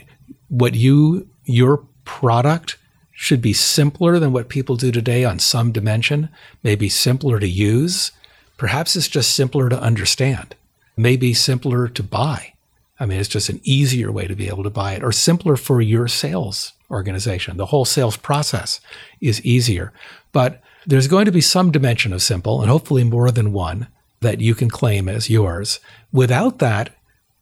what 0.49 0.75
you, 0.75 1.29
your 1.45 1.87
product 2.07 2.79
should 3.13 3.43
be 3.43 3.53
simpler 3.53 4.19
than 4.19 4.33
what 4.33 4.49
people 4.49 4.77
do 4.77 4.91
today 4.91 5.25
on 5.25 5.39
some 5.39 5.73
dimension, 5.73 6.31
maybe 6.63 6.89
simpler 6.89 7.39
to 7.39 7.49
use. 7.49 8.13
Perhaps 8.57 8.97
it's 8.97 9.09
just 9.09 9.35
simpler 9.35 9.69
to 9.69 9.81
understand, 9.81 10.55
maybe 10.97 11.35
simpler 11.35 11.89
to 11.89 12.03
buy. 12.03 12.55
I 12.99 13.05
mean, 13.05 13.21
it's 13.21 13.29
just 13.29 13.51
an 13.51 13.61
easier 13.63 14.11
way 14.11 14.27
to 14.27 14.35
be 14.35 14.49
able 14.49 14.63
to 14.63 14.71
buy 14.71 14.95
it 14.95 15.03
or 15.03 15.13
simpler 15.13 15.57
for 15.57 15.83
your 15.83 16.09
sales 16.09 16.73
organization. 16.91 17.57
The 17.57 17.67
whole 17.67 17.85
sales 17.85 18.17
process 18.17 18.81
is 19.21 19.45
easier. 19.45 19.93
But 20.33 20.63
there's 20.87 21.09
going 21.09 21.25
to 21.27 21.33
be 21.33 21.41
some 21.41 21.71
dimension 21.71 22.13
of 22.13 22.23
simple 22.23 22.63
and 22.63 22.71
hopefully 22.71 23.05
more 23.05 23.31
than 23.31 23.53
one 23.53 23.89
that 24.21 24.41
you 24.41 24.55
can 24.55 24.71
claim 24.71 25.09
as 25.09 25.29
yours. 25.29 25.81
Without 26.13 26.59
that, 26.59 26.91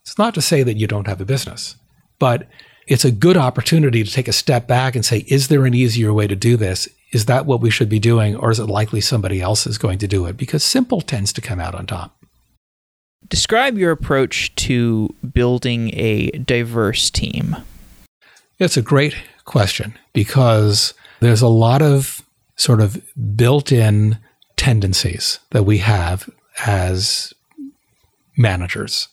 it's 0.02 0.18
not 0.18 0.34
to 0.34 0.42
say 0.42 0.62
that 0.62 0.76
you 0.76 0.86
don't 0.86 1.06
have 1.06 1.20
a 1.20 1.26
business, 1.26 1.76
but 2.18 2.48
it's 2.86 3.04
a 3.04 3.10
good 3.10 3.36
opportunity 3.36 4.04
to 4.04 4.10
take 4.10 4.28
a 4.28 4.32
step 4.32 4.66
back 4.66 4.94
and 4.94 5.04
say, 5.04 5.24
is 5.28 5.48
there 5.48 5.64
an 5.64 5.74
easier 5.74 6.12
way 6.12 6.26
to 6.26 6.36
do 6.36 6.56
this? 6.56 6.88
Is 7.12 7.26
that 7.26 7.46
what 7.46 7.60
we 7.60 7.70
should 7.70 7.88
be 7.88 7.98
doing? 7.98 8.36
Or 8.36 8.50
is 8.50 8.58
it 8.58 8.66
likely 8.66 9.00
somebody 9.00 9.40
else 9.40 9.66
is 9.66 9.78
going 9.78 9.98
to 9.98 10.08
do 10.08 10.26
it? 10.26 10.36
Because 10.36 10.64
simple 10.64 11.00
tends 11.00 11.32
to 11.34 11.40
come 11.40 11.60
out 11.60 11.74
on 11.74 11.86
top. 11.86 12.16
Describe 13.28 13.78
your 13.78 13.90
approach 13.90 14.54
to 14.56 15.14
building 15.32 15.90
a 15.94 16.30
diverse 16.32 17.10
team. 17.10 17.56
It's 18.58 18.76
a 18.76 18.82
great 18.82 19.16
question 19.44 19.96
because 20.12 20.94
there's 21.20 21.42
a 21.42 21.48
lot 21.48 21.80
of 21.80 22.22
sort 22.56 22.80
of 22.80 23.02
built 23.36 23.72
in 23.72 24.18
tendencies 24.56 25.40
that 25.50 25.64
we 25.64 25.78
have 25.78 26.28
as 26.66 27.32
managers 28.36 29.08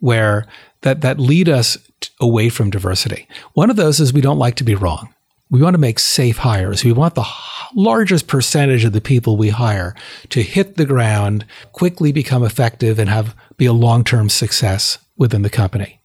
where 0.00 0.46
that, 0.82 1.00
that 1.00 1.18
lead 1.18 1.48
us 1.48 1.76
away 2.20 2.48
from 2.48 2.70
diversity. 2.70 3.26
One 3.54 3.70
of 3.70 3.76
those 3.76 4.00
is 4.00 4.12
we 4.12 4.20
don't 4.20 4.38
like 4.38 4.56
to 4.56 4.64
be 4.64 4.74
wrong. 4.74 5.14
We 5.50 5.62
want 5.62 5.74
to 5.74 5.78
make 5.78 5.98
safe 5.98 6.38
hires. 6.38 6.84
We 6.84 6.92
want 6.92 7.14
the 7.14 7.26
largest 7.74 8.26
percentage 8.26 8.84
of 8.84 8.92
the 8.92 9.00
people 9.00 9.36
we 9.36 9.48
hire 9.48 9.94
to 10.28 10.42
hit 10.42 10.76
the 10.76 10.84
ground, 10.84 11.46
quickly 11.72 12.12
become 12.12 12.44
effective, 12.44 12.98
and 12.98 13.08
have 13.08 13.34
be 13.56 13.66
a 13.66 13.72
long 13.72 14.04
term 14.04 14.28
success 14.28 14.98
within 15.16 15.42
the 15.42 15.50
company. 15.50 16.00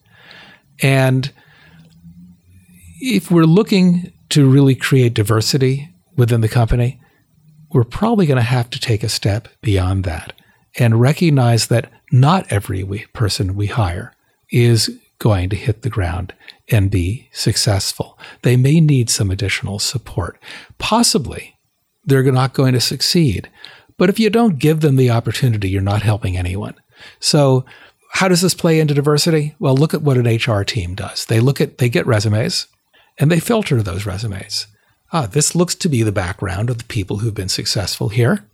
And 0.82 1.32
if 3.00 3.30
we're 3.30 3.44
looking 3.44 4.14
to 4.30 4.50
really 4.50 4.76
create 4.76 5.14
diversity 5.14 5.94
within 6.16 6.42
the 6.42 6.50
company, 6.50 7.02
we're 7.72 7.84
probably 7.84 8.26
going 8.26 8.38
to 8.38 8.42
have 8.42 8.70
to 8.70 8.80
take 8.80 9.04
a 9.04 9.10
step 9.10 9.48
beyond 9.62 10.04
that 10.06 10.34
and 10.80 11.02
recognize 11.02 11.68
that 11.68 11.92
not 12.12 12.52
every 12.52 12.84
we, 12.84 13.06
person 13.14 13.56
we 13.56 13.68
hire 13.68 14.14
is 14.52 15.00
going 15.20 15.50
to 15.50 15.56
hit 15.56 15.82
the 15.82 15.90
ground 15.90 16.34
and 16.70 16.92
be 16.92 17.30
successful. 17.32 18.18
They 18.42 18.58
may 18.58 18.80
need 18.80 19.10
some 19.10 19.32
additional 19.32 19.80
support. 19.80 20.38
Possibly 20.78 21.56
they're 22.06 22.24
not 22.32 22.54
going 22.54 22.74
to 22.74 22.82
succeed. 22.82 23.50
But 23.98 24.10
if 24.10 24.20
you 24.20 24.30
don't 24.30 24.60
give 24.60 24.82
them 24.82 24.96
the 24.96 25.12
opportunity, 25.12 25.70
you're 25.70 25.82
not 25.82 26.02
helping 26.02 26.36
anyone. 26.36 26.76
So, 27.20 27.66
how 28.12 28.28
does 28.28 28.42
this 28.42 28.54
play 28.54 28.80
into 28.80 28.94
diversity? 28.94 29.56
Well, 29.60 29.76
look 29.76 29.94
at 29.94 30.04
what 30.04 30.18
an 30.18 30.28
HR 30.28 30.64
team 30.64 30.94
does. 30.94 31.26
They 31.26 31.40
look 31.40 31.60
at, 31.60 31.80
they 31.80 31.90
get 31.90 32.06
resumes 32.06 32.68
and 33.18 33.32
they 33.32 33.40
filter 33.40 33.82
those 33.82 34.06
resumes. 34.06 34.68
Ah, 35.12 35.26
this 35.26 35.56
looks 35.56 35.74
to 35.76 35.90
be 35.90 36.04
the 36.04 36.12
background 36.12 36.70
of 36.70 36.78
the 36.78 36.84
people 36.84 37.18
who've 37.18 37.34
been 37.34 37.50
successful 37.50 38.10
here. 38.10 38.46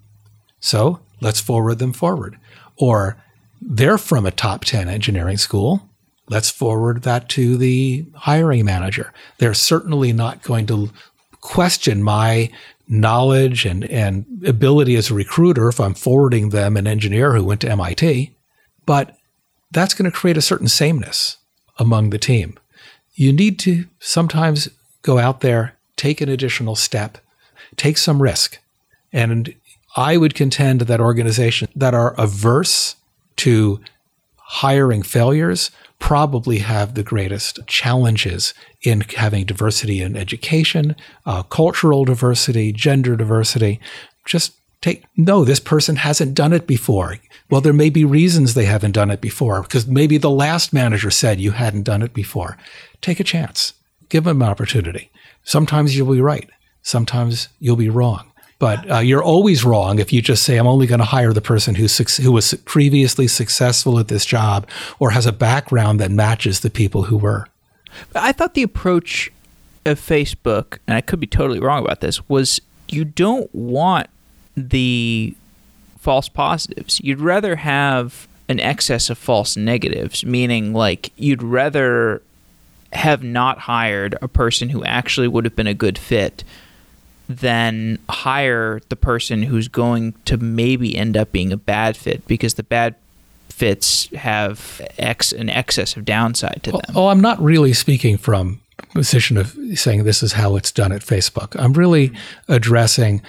So 0.62 1.00
let's 1.20 1.42
forward 1.42 1.80
them 1.80 1.94
forward. 1.94 2.38
Or 2.78 3.18
they're 3.62 3.98
from 3.98 4.26
a 4.26 4.32
top 4.32 4.64
10 4.64 4.88
engineering 4.88 5.38
school. 5.38 5.89
Let's 6.30 6.50
forward 6.50 7.02
that 7.04 7.28
to 7.30 7.58
the 7.58 8.06
hiring 8.16 8.64
manager. 8.64 9.12
They're 9.40 9.54
certainly 9.54 10.14
not 10.14 10.44
going 10.44 10.68
to 10.68 10.92
question 11.42 12.04
my 12.04 12.52
knowledge 12.88 13.66
and, 13.66 13.86
and 13.86 14.26
ability 14.46 14.96
as 14.96 15.10
a 15.10 15.16
recruiter 15.16 15.68
if 15.70 15.80
I'm 15.80 15.94
forwarding 15.94 16.50
them 16.50 16.78
an 16.78 16.88
engineer 16.88 17.34
who 17.34 17.44
went 17.44 17.62
to 17.62 17.72
MIT. 17.72 18.32
But 18.86 19.18
that's 19.72 19.94
going 19.94 20.10
to 20.10 20.16
create 20.16 20.38
a 20.38 20.42
certain 20.42 20.68
sameness 20.68 21.38
among 21.78 22.10
the 22.10 22.18
team. 22.18 22.58
You 23.14 23.34
need 23.34 23.60
to 23.60 23.86
sometimes 24.00 24.70
go 25.02 25.18
out 25.18 25.42
there, 25.42 25.76
take 25.96 26.22
an 26.22 26.30
additional 26.30 26.76
step, 26.76 27.18
take 27.76 27.98
some 27.98 28.22
risk. 28.22 28.60
And 29.12 29.54
I 29.96 30.18
would 30.18 30.36
contend 30.36 30.82
that 30.82 31.02
organizations 31.02 31.72
that 31.76 31.94
are 31.94 32.14
averse 32.20 32.96
to 33.38 33.80
hiring 34.38 35.04
failures 35.04 35.72
probably 36.00 36.60
have 36.60 36.96
the 36.96 37.04
greatest 37.04 37.60
challenges 37.68 38.54
in 38.84 39.02
having 39.02 39.46
diversity 39.46 40.02
in 40.02 40.16
education, 40.16 40.96
uh, 41.26 41.44
cultural 41.44 42.06
diversity, 42.06 42.72
gender 42.72 43.16
diversity. 43.16 43.80
Just 44.26 44.54
take, 44.82 45.04
no, 45.18 45.44
this 45.44 45.60
person 45.60 45.98
hasn't 45.98 46.34
done 46.34 46.54
it 46.54 46.66
before. 46.66 47.18
Well, 47.50 47.62
there 47.62 47.74
may 47.74 47.90
be 47.90 48.06
reasons 48.06 48.54
they 48.54 48.66
haven't 48.66 48.94
done 48.94 49.12
it 49.12 49.22
before 49.22 49.62
because 49.62 49.88
maybe 49.88 50.18
the 50.18 50.30
last 50.30 50.72
manager 50.72 51.12
said 51.12 51.40
you 51.40 51.52
hadn't 51.52 51.84
done 51.84 52.02
it 52.02 52.14
before. 52.14 52.58
Take 53.02 53.20
a 53.20 53.26
chance, 53.26 53.74
give 54.08 54.24
them 54.24 54.42
an 54.42 54.50
opportunity. 54.50 55.12
Sometimes 55.44 55.98
you'll 55.98 56.14
be 56.14 56.22
right, 56.22 56.50
sometimes 56.82 57.50
you'll 57.60 57.76
be 57.76 57.90
wrong. 57.90 58.29
But 58.60 58.92
uh, 58.92 59.00
you're 59.00 59.24
always 59.24 59.64
wrong 59.64 60.00
if 60.00 60.12
you 60.12 60.22
just 60.22 60.44
say, 60.44 60.58
I'm 60.58 60.68
only 60.68 60.86
going 60.86 61.00
to 61.00 61.06
hire 61.06 61.32
the 61.32 61.42
person 61.42 61.76
who's, 61.76 62.18
who 62.18 62.32
was 62.32 62.54
previously 62.66 63.28
successful 63.28 63.98
at 64.00 64.10
this 64.10 64.26
job 64.26 64.68
or 65.00 65.12
has 65.12 65.26
a 65.26 65.32
background 65.32 66.00
that 66.02 66.12
matches 66.12 66.60
the 66.60 66.70
people 66.70 67.04
who 67.04 67.18
were. 67.18 67.48
I 68.14 68.34
thought 68.34 68.56
the 68.56 68.64
approach 68.64 69.32
of 69.86 70.00
Facebook, 70.00 70.80
and 70.86 70.98
I 70.98 71.02
could 71.02 71.22
be 71.22 71.28
totally 71.28 71.60
wrong 71.60 71.84
about 71.84 72.02
this, 72.02 72.28
was 72.28 72.60
you 72.90 73.06
don't 73.06 73.54
want 73.56 74.08
the 74.58 75.34
false 76.00 76.28
positives. 76.28 77.00
You'd 77.02 77.22
rather 77.22 77.56
have 77.56 78.28
an 78.50 78.60
excess 78.60 79.10
of 79.10 79.18
false 79.18 79.56
negatives, 79.56 80.26
meaning 80.26 80.74
like 80.74 81.14
you'd 81.16 81.44
rather 81.44 82.22
have 82.92 83.24
not 83.24 83.60
hired 83.60 84.18
a 84.22 84.28
person 84.28 84.70
who 84.70 84.84
actually 84.84 85.28
would 85.28 85.46
have 85.46 85.56
been 85.56 85.68
a 85.68 85.74
good 85.74 85.98
fit 85.98 86.44
than 87.30 88.00
hire 88.10 88.82
the 88.90 88.96
person 88.96 89.44
who's 89.44 89.68
going 89.68 90.14
to 90.26 90.36
maybe 90.38 90.98
end 90.98 91.16
up 91.16 91.32
being 91.32 91.54
a 91.54 91.58
bad 91.58 91.96
fit 91.96 92.28
because 92.28 92.56
the 92.56 92.64
bad 92.64 92.96
fits 93.50 94.08
have 94.16 94.82
ex 94.98 95.32
an 95.32 95.48
excess 95.48 95.96
of 95.96 96.06
downside 96.06 96.60
to 96.64 96.72
oh, 96.72 96.80
them. 96.80 96.98
Oh, 96.98 97.08
I'm 97.08 97.22
not 97.22 97.40
really 97.40 97.74
speaking 97.74 98.18
from 98.18 98.62
position 98.96 99.38
of 99.38 99.56
saying 99.76 100.04
this 100.04 100.24
is 100.24 100.34
how 100.34 100.56
it's 100.56 100.72
done 100.72 100.92
at 100.92 101.02
Facebook. 101.02 101.56
I'm 101.60 101.74
really 101.74 102.12
addressing 102.48 103.22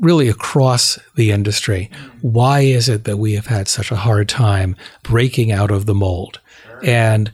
really 0.00 0.28
across 0.28 0.98
the 1.14 1.30
industry. 1.30 1.90
Why 2.22 2.60
is 2.60 2.88
it 2.88 3.04
that 3.04 3.18
we 3.18 3.34
have 3.34 3.46
had 3.46 3.68
such 3.68 3.92
a 3.92 3.96
hard 3.96 4.28
time 4.28 4.74
breaking 5.02 5.52
out 5.52 5.70
of 5.70 5.86
the 5.86 5.94
mold? 5.94 6.40
And 6.82 7.30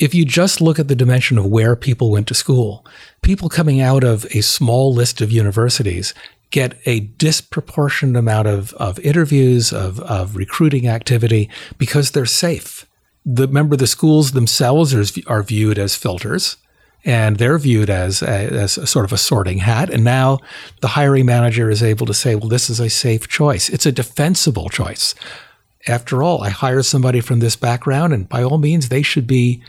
if 0.00 0.14
you 0.14 0.24
just 0.24 0.62
look 0.62 0.78
at 0.78 0.88
the 0.88 0.96
dimension 0.96 1.36
of 1.36 1.46
where 1.46 1.76
people 1.76 2.10
went 2.10 2.26
to 2.28 2.34
school, 2.34 2.84
people 3.20 3.50
coming 3.50 3.82
out 3.82 4.02
of 4.02 4.24
a 4.34 4.40
small 4.40 4.92
list 4.92 5.20
of 5.20 5.30
universities 5.30 6.14
get 6.50 6.76
a 6.86 7.00
disproportionate 7.00 8.16
amount 8.16 8.48
of, 8.48 8.72
of 8.74 8.98
interviews, 9.00 9.72
of, 9.72 10.00
of 10.00 10.34
recruiting 10.34 10.88
activity 10.88 11.48
because 11.78 12.10
they're 12.10 12.26
safe. 12.26 12.86
the 13.24 13.46
remember 13.46 13.76
the 13.76 13.86
schools 13.86 14.32
themselves 14.32 14.94
are, 14.94 15.22
are 15.32 15.42
viewed 15.42 15.78
as 15.78 15.94
filters 15.94 16.56
and 17.04 17.36
they're 17.36 17.58
viewed 17.58 17.90
as 17.90 18.22
a, 18.22 18.28
as 18.28 18.78
a 18.78 18.86
sort 18.86 19.04
of 19.04 19.12
a 19.12 19.18
sorting 19.18 19.58
hat. 19.58 19.90
And 19.90 20.02
now 20.02 20.38
the 20.80 20.88
hiring 20.88 21.26
manager 21.26 21.70
is 21.70 21.82
able 21.82 22.06
to 22.06 22.14
say, 22.14 22.34
well, 22.34 22.48
this 22.48 22.70
is 22.70 22.80
a 22.80 22.90
safe 22.90 23.28
choice. 23.28 23.68
It's 23.68 23.86
a 23.86 23.92
defensible 23.92 24.70
choice. 24.70 25.14
After 25.86 26.22
all, 26.22 26.42
I 26.42 26.50
hire 26.50 26.82
somebody 26.82 27.20
from 27.20 27.40
this 27.40 27.56
background, 27.56 28.12
and 28.12 28.28
by 28.28 28.42
all 28.42 28.58
means, 28.58 28.88
they 28.88 29.00
should 29.00 29.26
be 29.26 29.62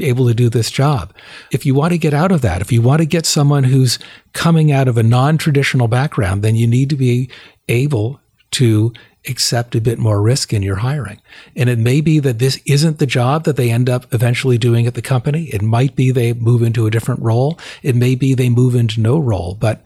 able 0.00 0.26
to 0.28 0.34
do 0.34 0.48
this 0.48 0.70
job. 0.70 1.14
If 1.50 1.64
you 1.64 1.74
want 1.74 1.92
to 1.92 1.98
get 1.98 2.14
out 2.14 2.32
of 2.32 2.42
that, 2.42 2.60
if 2.60 2.70
you 2.72 2.82
want 2.82 3.00
to 3.00 3.06
get 3.06 3.26
someone 3.26 3.64
who's 3.64 3.98
coming 4.32 4.70
out 4.72 4.88
of 4.88 4.98
a 4.98 5.02
non 5.02 5.38
traditional 5.38 5.88
background, 5.88 6.42
then 6.42 6.56
you 6.56 6.66
need 6.66 6.90
to 6.90 6.96
be 6.96 7.30
able 7.68 8.20
to 8.52 8.92
accept 9.28 9.74
a 9.74 9.80
bit 9.80 9.98
more 9.98 10.22
risk 10.22 10.52
in 10.52 10.62
your 10.62 10.76
hiring. 10.76 11.20
And 11.56 11.68
it 11.68 11.78
may 11.78 12.00
be 12.00 12.18
that 12.20 12.38
this 12.38 12.60
isn't 12.64 12.98
the 12.98 13.06
job 13.06 13.44
that 13.44 13.56
they 13.56 13.70
end 13.70 13.90
up 13.90 14.12
eventually 14.14 14.58
doing 14.58 14.86
at 14.86 14.94
the 14.94 15.02
company. 15.02 15.44
It 15.44 15.62
might 15.62 15.96
be 15.96 16.10
they 16.10 16.32
move 16.32 16.62
into 16.62 16.86
a 16.86 16.90
different 16.90 17.22
role. 17.22 17.58
It 17.82 17.96
may 17.96 18.14
be 18.14 18.34
they 18.34 18.48
move 18.48 18.74
into 18.74 19.00
no 19.00 19.18
role, 19.18 19.54
but 19.54 19.82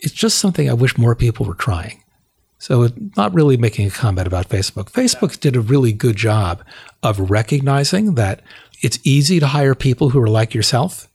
it's 0.00 0.14
just 0.14 0.38
something 0.38 0.68
I 0.68 0.74
wish 0.74 0.98
more 0.98 1.14
people 1.14 1.46
were 1.46 1.54
trying. 1.54 2.02
So, 2.58 2.88
not 3.16 3.32
really 3.32 3.56
making 3.56 3.86
a 3.86 3.90
comment 3.90 4.26
about 4.26 4.50
Facebook. 4.50 4.90
Facebook 4.90 5.40
did 5.40 5.56
a 5.56 5.62
really 5.62 5.94
good 5.94 6.16
job 6.16 6.62
of 7.02 7.30
recognizing 7.30 8.16
that 8.16 8.42
it's 8.82 8.98
easy 9.04 9.40
to 9.40 9.46
hire 9.46 9.74
people 9.74 10.10
who 10.10 10.20
are 10.20 10.28
like 10.28 10.54
yourself. 10.54 11.08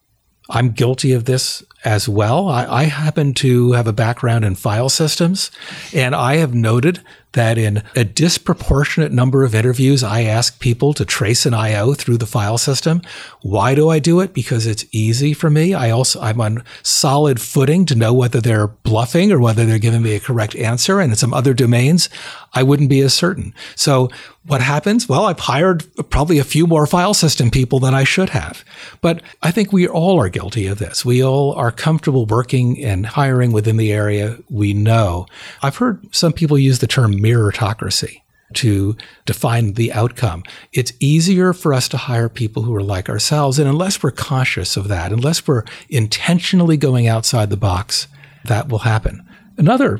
I'm 0.49 0.71
guilty 0.71 1.11
of 1.11 1.25
this 1.25 1.63
as 1.83 2.07
well. 2.07 2.49
I, 2.49 2.65
I, 2.65 2.83
happen 2.83 3.33
to 3.35 3.71
have 3.71 3.87
a 3.87 3.93
background 3.93 4.45
in 4.45 4.53
file 4.53 4.89
systems, 4.89 5.49
and 5.91 6.13
I 6.13 6.35
have 6.35 6.53
noted 6.53 7.01
that 7.35 7.57
in 7.57 7.83
a 7.95 8.03
disproportionate 8.03 9.11
number 9.11 9.43
of 9.43 9.53
interviews, 9.53 10.03
I 10.03 10.21
ask 10.21 10.59
people 10.59 10.93
to 10.93 11.05
trace 11.05 11.45
an 11.45 11.53
IO 11.53 11.93
through 11.93 12.17
the 12.17 12.25
file 12.25 12.57
system. 12.57 13.01
Why 13.41 13.75
do 13.75 13.89
I 13.89 13.99
do 13.99 14.21
it? 14.21 14.33
Because 14.33 14.65
it's 14.65 14.85
easy 14.91 15.33
for 15.33 15.49
me. 15.49 15.73
I 15.73 15.91
also, 15.91 16.19
I'm 16.21 16.39
on 16.39 16.63
solid 16.81 17.41
footing 17.41 17.85
to 17.87 17.95
know 17.95 18.13
whether 18.13 18.39
they're 18.39 18.67
bluffing 18.67 19.31
or 19.31 19.39
whether 19.39 19.65
they're 19.65 19.79
giving 19.79 20.01
me 20.01 20.15
a 20.15 20.19
correct 20.19 20.55
answer. 20.55 21.01
And 21.01 21.11
in 21.11 21.17
some 21.17 21.33
other 21.33 21.53
domains, 21.53 22.09
I 22.55 22.63
wouldn't 22.63 22.89
be 22.89 23.01
as 23.01 23.13
certain. 23.13 23.53
So 23.75 24.09
what 24.47 24.61
happens? 24.61 25.07
Well, 25.07 25.25
I've 25.25 25.39
hired 25.39 25.83
probably 26.09 26.39
a 26.39 26.43
few 26.43 26.65
more 26.65 26.87
file 26.87 27.13
system 27.13 27.51
people 27.51 27.79
than 27.79 27.93
I 27.93 28.05
should 28.05 28.29
have. 28.29 28.63
But 29.01 29.21
I 29.43 29.51
think 29.51 29.71
we 29.73 29.87
all 29.87 30.19
are 30.19 30.29
guilty 30.29 30.65
of 30.65 30.79
this. 30.79 31.03
We 31.03 31.23
all 31.23 31.53
are 31.53 31.71
comfortable 31.71 32.25
working 32.25 32.81
and 32.83 33.05
hiring 33.05 33.51
within 33.51 33.77
the 33.77 33.91
area 33.91 34.37
we 34.49 34.73
know. 34.73 35.27
I've 35.61 35.77
heard 35.77 36.03
some 36.15 36.31
people 36.31 36.57
use 36.57 36.79
the 36.79 36.87
term 36.87 37.13
meritocracy 37.13 38.21
to 38.53 38.95
define 39.25 39.73
the 39.73 39.91
outcome. 39.91 40.43
It's 40.71 40.93
easier 40.99 41.51
for 41.51 41.73
us 41.73 41.89
to 41.89 41.97
hire 41.97 42.29
people 42.29 42.63
who 42.63 42.75
are 42.75 42.83
like 42.83 43.09
ourselves. 43.09 43.59
And 43.59 43.67
unless 43.67 44.01
we're 44.01 44.11
cautious 44.11 44.77
of 44.77 44.87
that, 44.87 45.11
unless 45.11 45.45
we're 45.45 45.63
intentionally 45.89 46.77
going 46.77 47.07
outside 47.07 47.49
the 47.49 47.57
box, 47.57 48.07
that 48.45 48.69
will 48.69 48.79
happen. 48.79 49.27
Another 49.57 49.99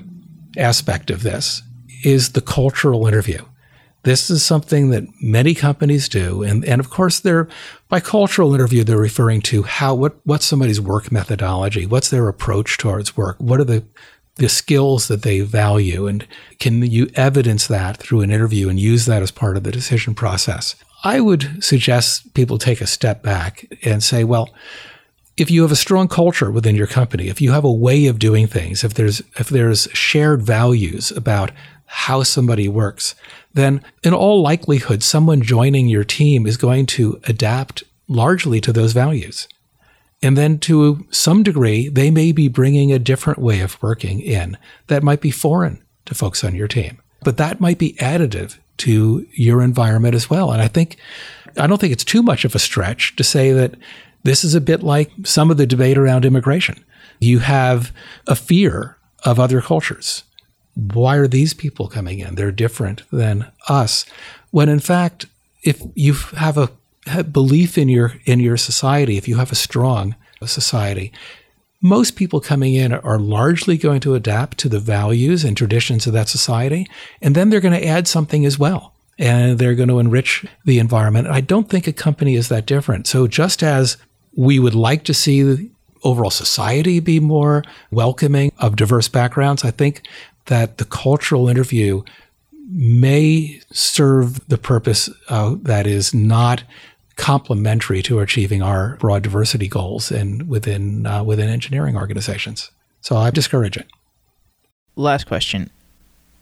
aspect 0.58 1.10
of 1.10 1.24
this 1.24 1.64
is 2.04 2.32
the 2.32 2.41
cultural 2.41 3.08
interview. 3.08 3.43
This 4.04 4.30
is 4.30 4.46
something 4.46 4.91
that 4.91 5.08
many 5.20 5.56
companies 5.56 6.08
do. 6.08 6.43
And, 6.43 6.64
and 6.64 6.80
of 6.80 6.91
course, 6.91 7.20
they're, 7.20 7.48
by 7.89 8.00
cultural 8.00 8.54
interview, 8.54 8.84
they're 8.84 8.98
referring 8.98 9.41
to 9.43 9.64
how, 9.64 9.96
what, 9.96 10.18
what's 10.26 10.46
somebody's 10.46 10.80
work 10.80 11.12
methodology? 11.12 11.88
What's 11.88 12.12
their 12.12 12.28
approach 12.28 12.78
towards 12.78 13.18
work? 13.18 13.36
What 13.39 13.60
are 13.60 13.66
the 13.66 13.84
the 14.36 14.50
skills 14.50 15.08
that 15.08 15.22
they 15.22 15.39
value 15.41 16.08
and 16.08 16.28
can 16.60 16.82
you 16.84 17.08
evidence 17.16 17.68
that 17.68 17.98
through 17.98 18.22
an 18.22 18.32
interview 18.32 18.70
and 18.70 18.80
use 18.80 19.06
that 19.06 19.22
as 19.22 19.32
part 19.32 19.56
of 19.56 19.64
the 19.64 19.72
decision 19.72 20.14
process 20.14 20.76
i 21.04 21.20
would 21.22 21.64
suggest 21.64 22.34
people 22.34 22.58
take 22.58 22.82
a 22.82 22.88
step 22.88 23.24
back 23.24 23.66
and 23.84 24.04
say 24.04 24.24
well 24.24 24.54
if 25.38 25.52
you 25.52 25.62
have 25.62 25.72
a 25.72 25.76
strong 25.76 26.08
culture 26.08 26.52
within 26.52 26.76
your 26.76 26.88
company 26.88 27.30
if 27.30 27.39
you 27.39 27.52
have 27.52 27.64
a 27.64 27.72
way 27.72 28.08
of 28.08 28.20
doing 28.20 28.46
things 28.46 28.84
if 28.84 28.93
there's 28.96 29.22
if 29.39 29.50
there's 29.50 29.88
shared 29.93 30.41
values 30.41 31.12
about 31.12 31.52
how 31.86 32.23
somebody 32.23 32.67
works 32.67 33.15
then 33.53 33.83
in 34.03 34.13
all 34.13 34.41
likelihood 34.41 35.03
someone 35.03 35.41
joining 35.41 35.88
your 35.88 36.03
team 36.03 36.45
is 36.45 36.57
going 36.57 36.86
to 36.86 37.19
adapt 37.25 37.83
largely 38.07 38.59
to 38.59 38.73
those 38.73 38.93
values 38.93 39.47
and 40.25 40.38
then 40.38 40.57
to 40.59 41.05
some 41.11 41.43
degree, 41.43 41.88
they 41.88 42.09
may 42.09 42.31
be 42.31 42.47
bringing 42.47 42.91
a 42.91 42.97
different 42.97 43.38
way 43.38 43.59
of 43.59 43.81
working 43.83 44.19
in 44.21 44.57
that 44.88 45.03
might 45.03 45.21
be 45.21 45.29
foreign 45.29 45.83
to 46.05 46.15
folks 46.15 46.43
on 46.43 46.55
your 46.55 46.67
team, 46.67 46.99
but 47.23 47.38
that 47.38 47.59
might 47.59 47.77
be 47.77 47.93
additive 47.93 48.57
to 48.77 49.27
your 49.33 49.61
environment 49.61 50.15
as 50.15 50.27
well. 50.27 50.51
And 50.51 50.63
I 50.63 50.67
think, 50.67 50.97
I 51.57 51.67
don't 51.67 51.79
think 51.79 51.93
it's 51.93 52.03
too 52.03 52.23
much 52.23 52.43
of 52.43 52.55
a 52.55 52.59
stretch 52.59 53.15
to 53.17 53.23
say 53.23 53.51
that 53.51 53.75
this 54.23 54.43
is 54.43 54.55
a 54.55 54.61
bit 54.61 54.81
like 54.81 55.11
some 55.23 55.51
of 55.51 55.57
the 55.57 55.67
debate 55.67 55.97
around 55.97 56.25
immigration. 56.25 56.83
You 57.19 57.39
have 57.39 57.91
a 58.25 58.36
fear 58.36 58.97
of 59.23 59.39
other 59.39 59.61
cultures. 59.61 60.23
Why 60.76 61.15
are 61.15 61.28
these 61.28 61.53
people 61.53 61.88
coming 61.88 62.19
in? 62.19 62.36
They're 62.36 62.51
different 62.51 63.03
than 63.11 63.51
us. 63.67 64.05
When 64.51 64.69
in 64.69 64.80
fact, 64.80 65.26
if 65.63 65.82
you 65.95 66.13
have 66.38 66.57
a 66.57 67.23
belief 67.23 67.78
in 67.78 67.89
your 67.89 68.15
in 68.26 68.39
your 68.39 68.57
society, 68.57 69.17
if 69.17 69.28
you 69.28 69.38
have 69.38 69.51
a 69.51 69.55
strong 69.55 70.15
society, 70.45 71.11
most 71.82 72.15
people 72.15 72.39
coming 72.39 72.73
in 72.73 72.93
are 72.93 73.19
largely 73.19 73.78
going 73.78 73.99
to 74.01 74.15
adapt 74.15 74.57
to 74.59 74.69
the 74.69 74.80
values 74.80 75.43
and 75.43 75.55
traditions 75.55 76.07
of 76.07 76.13
that 76.13 76.30
society, 76.30 76.88
and 77.21 77.36
then 77.36 77.49
they're 77.49 77.59
going 77.59 77.80
to 77.80 77.88
add 77.88 78.07
something 78.07 78.45
as 78.45 78.59
well. 78.59 78.93
And 79.17 79.59
they're 79.59 79.76
going 79.76 79.89
to 79.89 79.99
enrich 79.99 80.45
the 80.65 80.78
environment. 80.78 81.28
I 81.28 81.39
don't 81.39 81.69
think 81.69 81.88
a 81.88 81.93
company 81.93 82.36
is 82.36 82.49
that 82.49 82.65
different. 82.65 83.07
So 83.07 83.28
just 83.28 83.63
as 83.63 83.95
we 84.36 84.59
would 84.59 84.76
like 84.76 85.05
to 85.05 85.13
see 85.13 85.41
the 85.41 85.69
overall 86.03 86.32
society 86.32 86.99
be 86.99 87.21
more 87.21 87.63
welcoming 87.91 88.51
of 88.59 88.76
diverse 88.76 89.07
backgrounds, 89.07 89.63
I 89.63 89.71
think 89.71 90.01
that 90.48 90.78
the 90.78 90.86
cultural 90.86 91.48
interview 91.50 92.04
may 92.70 93.62
serve 93.72 94.48
the 94.48 94.58
purpose 94.58 95.10
uh, 95.30 95.56
that 95.62 95.86
is 95.86 96.14
not 96.14 96.64
complementary 97.16 98.02
to 98.04 98.20
achieving 98.20 98.62
our 98.62 98.98
broad 98.98 99.24
diversity 99.24 99.68
goals 99.68 100.12
and 100.12 100.50
within 100.50 101.06
uh, 101.06 101.24
within 101.24 101.50
engineering 101.50 101.96
organizations. 101.96 102.72
So 103.02 103.16
I 103.18 103.30
discourage 103.30 103.78
it. 103.78 103.88
Last 104.96 105.26
question. 105.26 105.70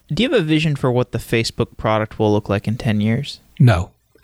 Do 0.08 0.24
you 0.24 0.30
have 0.30 0.40
a 0.40 0.44
vision 0.44 0.76
for 0.76 0.92
what 0.92 1.12
the 1.12 1.18
Facebook 1.18 1.78
product 1.78 2.20
will 2.20 2.32
look 2.32 2.50
like 2.50 2.68
in 2.68 2.78
10 2.78 3.02
years? 3.02 3.40
No. 3.60 3.92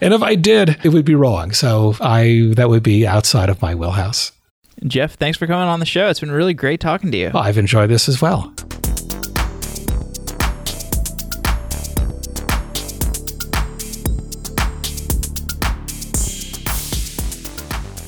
and 0.00 0.12
if 0.14 0.22
I 0.22 0.34
did, 0.34 0.78
it 0.84 0.88
would 0.90 1.04
be 1.04 1.14
wrong. 1.14 1.52
So 1.52 1.94
I 2.00 2.52
that 2.56 2.68
would 2.68 2.82
be 2.82 3.06
outside 3.06 3.48
of 3.48 3.62
my 3.62 3.74
wheelhouse. 3.74 4.32
Jeff, 4.86 5.14
thanks 5.14 5.36
for 5.36 5.46
coming 5.46 5.68
on 5.68 5.80
the 5.80 5.86
show. 5.86 6.08
It's 6.08 6.20
been 6.20 6.30
really 6.30 6.54
great 6.54 6.80
talking 6.80 7.10
to 7.10 7.18
you. 7.18 7.30
Well, 7.34 7.42
I've 7.42 7.58
enjoyed 7.58 7.90
this 7.90 8.08
as 8.08 8.22
well. 8.22 8.52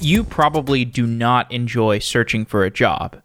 You 0.01 0.25
probably 0.25 0.85
do 0.87 1.07
not 1.07 1.51
enjoy 1.53 1.99
searching 1.99 2.47
for 2.47 2.65
a 2.65 2.71
job. 2.71 3.21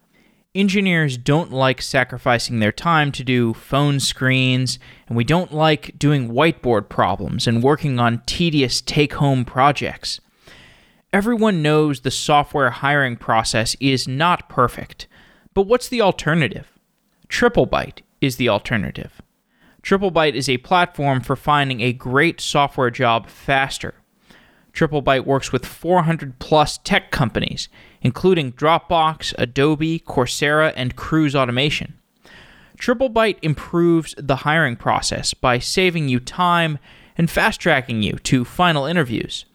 Engineers 0.53 1.18
don't 1.18 1.52
like 1.52 1.82
sacrificing 1.82 2.60
their 2.60 2.72
time 2.72 3.11
to 3.14 3.24
do 3.24 3.53
phone 3.53 3.99
screens, 3.99 4.80
and 5.07 5.15
we 5.15 5.24
don't 5.24 5.53
like 5.53 5.98
doing 5.98 6.30
whiteboard 6.30 6.90
problems 6.90 7.48
and 7.48 7.64
working 7.64 7.99
on 7.99 8.22
tedious 8.26 8.82
take 8.82 9.14
home 9.14 9.45
projects. 9.45 10.19
Everyone 11.16 11.62
knows 11.62 12.02
the 12.02 12.12
software 12.12 12.72
hiring 12.72 13.16
process 13.16 13.78
is 13.80 14.06
not 14.06 14.50
perfect, 14.50 15.08
but 15.54 15.62
what's 15.62 15.88
the 15.88 16.02
alternative? 16.02 16.78
TripleByte 17.30 18.02
is 18.20 18.36
the 18.36 18.50
alternative. 18.50 19.22
TripleByte 19.82 20.34
is 20.34 20.50
a 20.50 20.58
platform 20.58 21.22
for 21.22 21.38
finding 21.38 21.80
a 21.80 21.94
great 21.94 22.42
software 22.42 22.90
job 22.90 23.30
faster 23.30 23.94
TripleByte 24.74 25.26
works 25.26 25.54
with 25.54 25.66
400 25.66 26.38
plus 26.40 26.80
tech 26.80 27.10
companies, 27.10 27.70
including 28.02 28.52
Dropbox, 28.52 29.34
Adobe, 29.38 30.02
Coursera, 30.02 30.74
and 30.76 30.98
Cruise 30.98 31.34
Automation. 31.34 31.94
TripleByte 32.78 33.38
improves 33.42 34.14
the 34.18 34.36
hiring 34.36 34.76
process 34.76 35.34
by 35.34 35.60
saving 35.60 36.10
you 36.10 36.20
time 36.20 36.78
and 37.18 37.32
fast 37.32 37.62
tracking 37.62 38.04
you 38.04 38.18
to 38.20 38.44
final 38.44 38.86
interviews. 38.86 39.46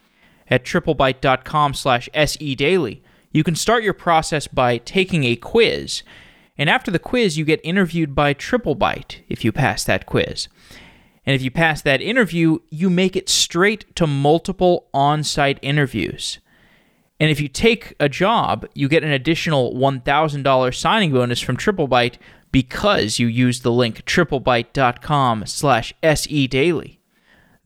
At 0.50 0.64
triplebyte.com 0.64 1.74
slash 1.74 2.08
sedaily, 2.12 3.00
you 3.32 3.44
can 3.44 3.54
start 3.54 3.84
your 3.84 3.94
process 3.94 4.48
by 4.48 4.78
taking 4.78 5.24
a 5.24 5.36
quiz. 5.36 6.02
And 6.58 6.68
after 6.68 6.90
the 6.90 6.98
quiz, 6.98 7.38
you 7.38 7.44
get 7.44 7.60
interviewed 7.62 8.14
by 8.14 8.34
TripleByte 8.34 9.20
if 9.28 9.44
you 9.44 9.52
pass 9.52 9.84
that 9.84 10.06
quiz. 10.06 10.48
And 11.24 11.36
if 11.36 11.42
you 11.42 11.50
pass 11.50 11.82
that 11.82 12.02
interview, 12.02 12.58
you 12.70 12.90
make 12.90 13.14
it 13.14 13.28
straight 13.28 13.94
to 13.96 14.06
multiple 14.06 14.88
on 14.92 15.22
site 15.22 15.58
interviews. 15.62 16.40
And 17.20 17.30
if 17.30 17.40
you 17.40 17.48
take 17.48 17.94
a 18.00 18.08
job, 18.08 18.66
you 18.74 18.88
get 18.88 19.04
an 19.04 19.12
additional 19.12 19.74
$1,000 19.74 20.74
signing 20.74 21.12
bonus 21.12 21.40
from 21.40 21.56
TripleByte 21.56 22.16
because 22.50 23.18
you 23.18 23.26
use 23.26 23.60
the 23.60 23.70
link 23.70 24.04
triplebyte.com 24.06 25.46
slash 25.46 25.94
sedaily. 26.02 26.98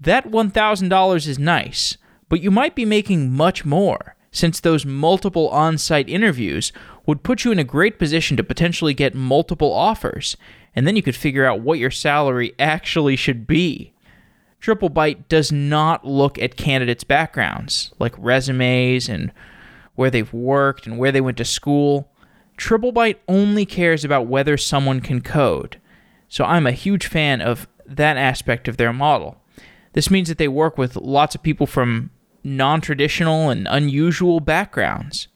That 0.01 0.31
$1,000 0.31 1.29
is 1.29 1.39
nice, 1.39 1.97
but 2.29 2.41
you 2.41 2.51
might 2.51 2.75
be 2.75 2.85
making 2.85 3.33
much 3.33 3.65
more 3.65 4.17
since 4.31 4.59
those 4.59 4.85
multiple 4.85 5.49
on 5.51 5.79
site 5.79 6.09
interviews 6.09 6.73
would 7.07 7.23
put 7.23 7.45
you 7.45 7.53
in 7.53 7.59
a 7.59 7.65
great 7.65 7.99
position 7.99 8.37
to 8.37 8.43
potentially 8.43 8.95
get 8.95 9.15
multiple 9.15 9.73
offers, 9.73 10.37
and 10.75 10.87
then 10.87 10.97
you 10.97 11.03
could 11.03 11.15
figure 11.15 11.45
out 11.45 11.61
what 11.61 11.79
your 11.79 11.91
salary 11.91 12.53
actually 12.59 13.15
should 13.15 13.47
be. 13.47 13.93
TripleByte 14.61 15.29
does 15.29 15.53
not 15.53 16.07
look 16.07 16.39
at 16.39 16.57
candidates' 16.57 17.05
backgrounds, 17.05 17.93
like 17.99 18.15
resumes 18.17 19.09
and 19.09 19.31
where 19.95 20.11
they've 20.11 20.33
worked 20.33 20.87
and 20.87 20.99
where 20.99 21.13
they 21.13 21.21
went 21.21 21.37
to 21.37 21.45
school. 21.45 22.11
TripleByte 22.57 23.17
only 23.29 23.67
cares 23.67 24.05
about 24.05 24.27
whether 24.27 24.57
someone 24.57 25.01
can 25.01 25.21
code. 25.21 25.81
So 26.29 26.45
I'm 26.45 26.67
a 26.67 26.73
huge 26.73 27.07
fan 27.07 27.41
of 27.41 27.69
that 27.87 28.17
aspect 28.17 28.67
of 28.67 28.79
their 28.79 28.93
model. 28.93 29.37
This 29.93 30.11
means 30.11 30.29
that 30.29 30.39
they 30.39 30.49
work 30.49 30.79
with 30.79 30.97
lots 30.97 31.35
of 31.35 31.43
people 31.43 31.67
from 31.67 32.11
non 32.45 32.81
traditional 32.81 33.51
and 33.51 33.67
unusual 33.69 34.41
backgrounds. 34.41 35.29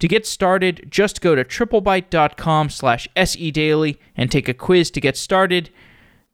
To 0.00 0.08
get 0.08 0.26
started, 0.26 0.86
just 0.90 1.20
go 1.20 1.34
to 1.34 1.44
triplebyte.com 1.44 2.70
slash 2.70 3.08
sedaily 3.16 3.98
and 4.16 4.30
take 4.30 4.48
a 4.48 4.54
quiz 4.54 4.90
to 4.92 5.00
get 5.00 5.16
started. 5.16 5.70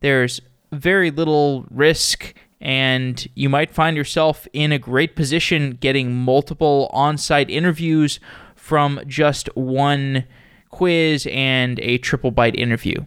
There's 0.00 0.40
very 0.70 1.10
little 1.10 1.64
risk, 1.70 2.34
and 2.60 3.26
you 3.34 3.48
might 3.48 3.70
find 3.70 3.96
yourself 3.96 4.46
in 4.52 4.72
a 4.72 4.78
great 4.78 5.16
position 5.16 5.78
getting 5.80 6.14
multiple 6.14 6.90
on 6.92 7.16
site 7.16 7.48
interviews 7.48 8.20
from 8.54 9.00
just 9.06 9.48
one 9.56 10.24
quiz 10.68 11.26
and 11.30 11.78
a 11.80 11.98
TripleByte 12.00 12.56
interview. 12.56 13.04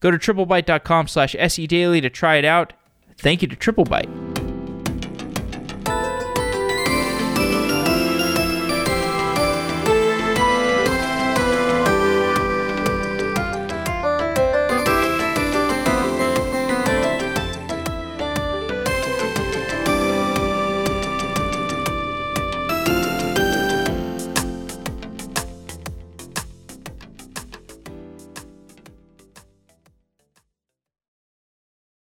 Go 0.00 0.12
to 0.12 0.18
triplebyte.com 0.18 1.08
slash 1.08 1.34
sedaily 1.34 2.00
to 2.02 2.10
try 2.10 2.36
it 2.36 2.44
out. 2.44 2.72
Thank 3.16 3.42
you 3.42 3.48
to 3.48 3.56
TripleByte. 3.56 4.47